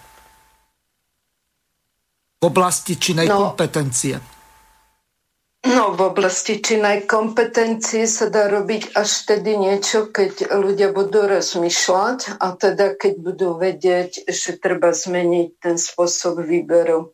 [2.40, 4.16] v oblasti činej no, kompetencie?
[5.60, 12.40] No, v oblasti činej kompetencie sa dá robiť až tedy niečo, keď ľudia budú rozmýšľať
[12.40, 17.12] a teda keď budú vedieť, že treba zmeniť ten spôsob výberu.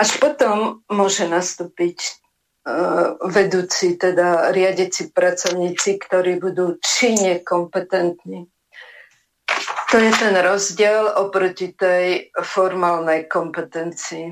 [0.00, 8.48] Až potom môže nastúpiť uh, vedúci, teda riadeci pracovníci, ktorí budú čine kompetentní.
[9.90, 14.30] To je ten rozdiel oproti tej formálnej kompetencii.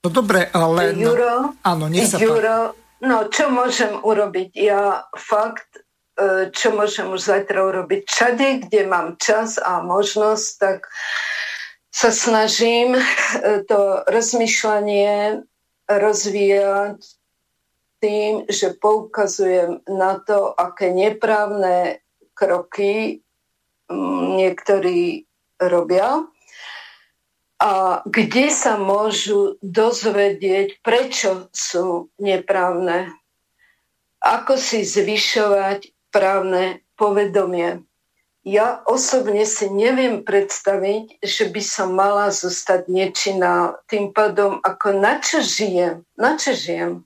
[0.00, 0.96] No dobre, ale...
[0.96, 2.72] Juro, áno, nech sa Juro,
[3.04, 4.56] no čo môžem urobiť?
[4.56, 5.84] Ja fakt,
[6.16, 8.08] e, čo môžem už zajtra urobiť?
[8.08, 10.88] Všade, kde mám čas a možnosť, tak
[11.92, 13.04] sa snažím e,
[13.68, 15.44] to rozmýšľanie
[15.90, 17.04] rozvíjať
[18.00, 22.00] tým, že poukazujem na to, aké neprávne
[22.36, 23.24] kroky
[23.88, 25.24] mm, niektorí
[25.56, 26.28] robia
[27.56, 33.16] a kde sa môžu dozvedieť, prečo sú neprávne.
[34.20, 37.80] Ako si zvyšovať právne povedomie.
[38.46, 43.74] Ja osobne si neviem predstaviť, že by som mala zostať nečinná.
[43.90, 46.06] Tým pádom, ako na čo žijem?
[46.14, 47.05] Na čo žijem?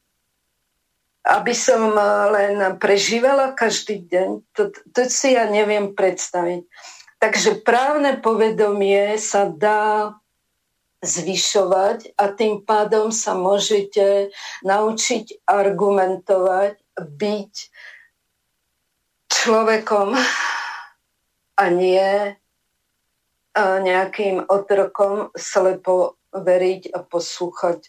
[1.24, 1.92] Aby som
[2.32, 6.64] len prežívala každý deň, to, to si ja neviem predstaviť.
[7.20, 10.16] Takže právne povedomie sa dá
[11.04, 14.32] zvyšovať a tým pádom sa môžete
[14.64, 17.54] naučiť argumentovať, byť
[19.28, 20.08] človekom
[21.60, 22.36] a nie
[23.60, 27.80] nejakým otrokom slepo veriť a poslúchať.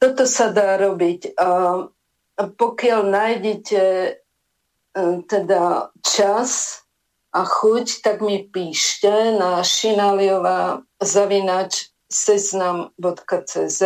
[0.00, 1.36] Toto sa dá robiť.
[2.40, 4.12] Pokiaľ nájdete e,
[5.28, 6.80] teda čas
[7.30, 13.80] a chuť, tak mi píšte na šinaliová zavinač seznam.cz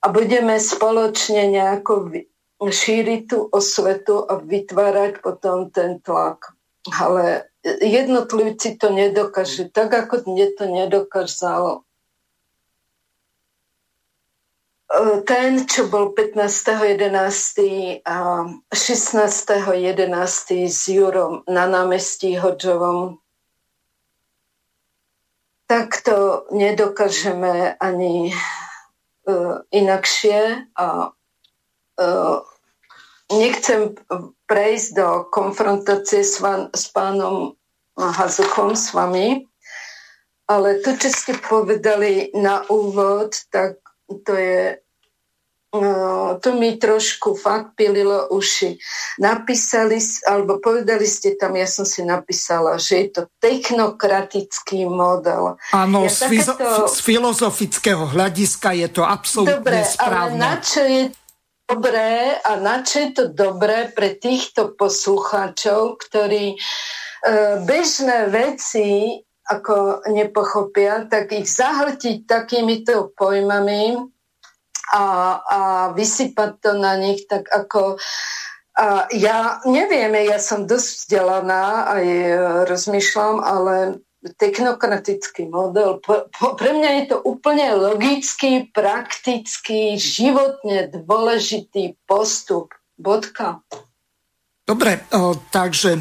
[0.00, 2.12] a budeme spoločne nejako
[2.60, 6.56] šíriť tú osvetu a vytvárať potom ten tlak.
[6.84, 11.64] Ale jednotlivci to nedokážu, tak ako mne to nedokázal
[14.83, 14.83] e,
[15.26, 18.06] ten, čo bol 15.11.
[18.06, 20.70] a 16.11.
[20.70, 23.18] s Jurom na námestí Hodžovom,
[25.66, 28.30] tak to nedokážeme ani
[29.26, 32.38] uh, inakšie a uh,
[33.32, 33.96] nechcem
[34.46, 37.56] prejsť do konfrontácie s, van, s pánom
[37.96, 39.48] Hazuchom, s vami,
[40.44, 43.80] ale to, čo ste povedali na úvod, tak
[44.28, 44.83] to je
[46.38, 48.78] to mi trošku fakt pililo uši.
[49.18, 55.58] Napísali, alebo povedali ste tam, ja som si napísala, že je to technokratický model.
[55.74, 56.86] Áno, ja z, takéto...
[56.86, 60.14] z filozofického hľadiska je to absolútne Dobre, správne.
[60.14, 61.02] ale na čo je
[61.66, 66.58] dobré a na čo je to dobré pre týchto poslucháčov, ktorí e,
[67.66, 74.13] bežné veci ako nepochopia, tak ich zahltiť takýmito pojmami
[74.92, 75.04] a,
[75.40, 75.60] a
[75.96, 77.96] vysypať to na nich tak ako
[78.74, 82.06] a ja neviem, ja som dosť vzdelaná aj
[82.66, 84.02] rozmýšľam, ale
[84.34, 86.02] technokratický model.
[86.34, 92.74] Pre mňa je to úplne logický, praktický, životne dôležitý postup.
[92.94, 93.58] Bodka.
[94.62, 95.02] Dobre,
[95.50, 95.98] takže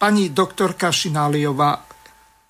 [0.00, 1.84] pani doktorka Šináliová,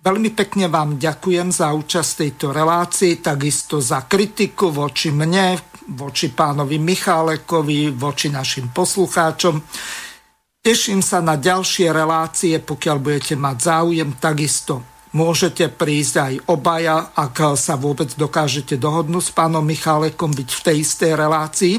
[0.03, 5.57] veľmi pekne vám ďakujem za účasť tejto relácii, takisto za kritiku voči mne,
[5.95, 9.63] voči pánovi Michálekovi, voči našim poslucháčom.
[10.63, 17.53] Teším sa na ďalšie relácie, pokiaľ budete mať záujem, takisto Môžete prísť aj obaja, ak
[17.61, 21.75] sa vôbec dokážete dohodnúť s pánom Michalekom byť v tej istej relácii.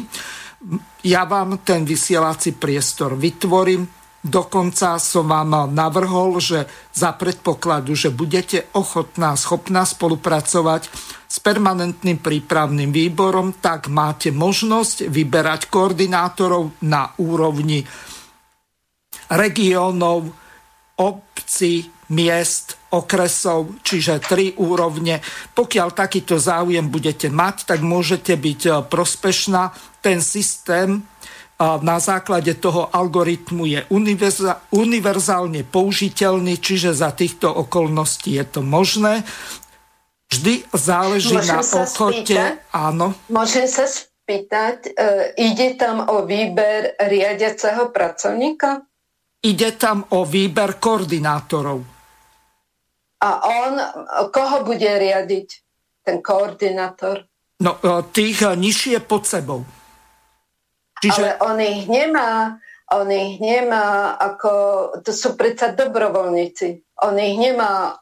[1.02, 3.90] Ja vám ten vysielací priestor vytvorím.
[4.24, 6.64] Dokonca som vám navrhol, že
[6.95, 10.88] za predpokladu, že budete ochotná, schopná spolupracovať
[11.28, 17.84] s permanentným prípravným výborom, tak máte možnosť vyberať koordinátorov na úrovni
[19.28, 20.32] regiónov,
[21.04, 25.20] obci, miest, okresov, čiže tri úrovne.
[25.52, 29.74] Pokiaľ takýto záujem budete mať, tak môžete byť e, prospešná.
[30.00, 31.02] Ten systém
[31.62, 33.80] na základe toho algoritmu je
[34.74, 39.24] univerzálne použiteľný, čiže za týchto okolností je to možné.
[40.34, 42.34] Vždy záleží Môžem na ochote.
[42.34, 42.54] Spýtať?
[42.74, 43.14] Áno.
[43.30, 44.92] Môžem sa spýtať, e,
[45.38, 48.82] ide tam o výber riadiaceho pracovníka?
[49.46, 51.86] Ide tam o výber koordinátorov.
[53.24, 53.74] A on,
[54.34, 55.48] koho bude riadiť
[56.02, 57.30] ten koordinátor?
[57.62, 59.62] No, e, tých e, nižšie pod sebou.
[61.04, 61.20] Čiže...
[61.20, 62.56] Ale on ich nemá,
[62.96, 64.52] on ich nemá ako,
[65.04, 66.80] to sú predsa dobrovoľníci.
[67.04, 68.00] On ich nemá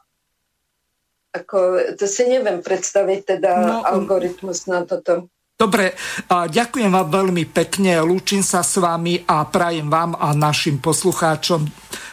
[1.32, 5.32] ako, to si neviem predstaviť teda no, algoritmus na toto.
[5.56, 5.94] Dobre,
[6.28, 11.62] ďakujem vám veľmi pekne, lúčim sa s vami a prajem vám a našim poslucháčom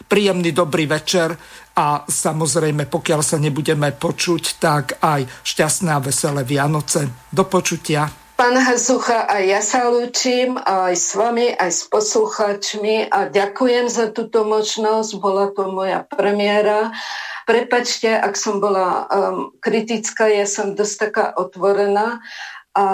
[0.06, 1.34] príjemný dobrý večer
[1.74, 7.30] a samozrejme, pokiaľ sa nebudeme počuť, tak aj šťastné a veselé Vianoce.
[7.32, 8.19] Do počutia.
[8.40, 14.16] Pán Hazucha, aj ja sa lúčim aj s vami, aj s poslucháčmi a ďakujem za
[14.16, 15.20] túto možnosť.
[15.20, 16.96] Bola to moja premiéra.
[17.44, 22.24] Prepačte, ak som bola um, kritická, ja som dosť taká otvorená,
[22.72, 22.86] a,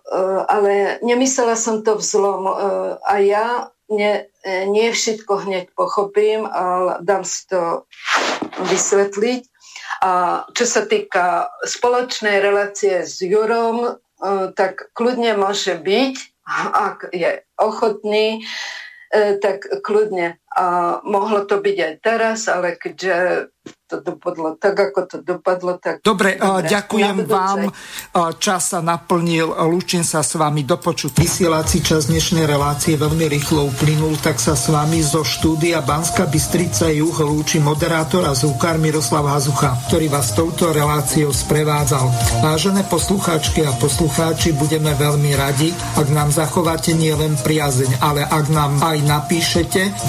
[0.00, 2.48] uh, ale nemyslela som to vzlom.
[2.48, 2.56] Uh,
[3.04, 7.84] a ja nie, nie všetko hneď pochopím, ale dám si to
[8.72, 9.52] vysvetliť.
[10.00, 14.00] A čo sa týka spoločnej relácie s Jurom,
[14.56, 16.14] tak kľudne môže byť,
[16.72, 18.44] ak je ochotný,
[19.40, 20.40] tak kľudne.
[20.54, 23.50] A mohlo to byť aj teraz, ale keďže
[23.84, 25.76] to dopadlo tak, ako to dopadlo.
[25.76, 26.00] Tak...
[26.00, 27.68] Dobre, Dobre ďakujem vám.
[28.40, 29.52] Čas sa naplnil.
[29.68, 31.20] Lúčim sa s vami do počutia.
[31.20, 36.88] Vysielací čas dnešnej relácie veľmi rýchlo uplynul, tak sa s vami zo štúdia Banska Bystrica
[36.88, 42.08] Juh lúči moderátor a zúkar Miroslav Hazucha, ktorý vás touto reláciou sprevádzal.
[42.40, 48.80] Vážené poslucháčky a poslucháči, budeme veľmi radi, ak nám zachováte nielen priazeň, ale ak nám
[48.80, 50.08] aj napíšete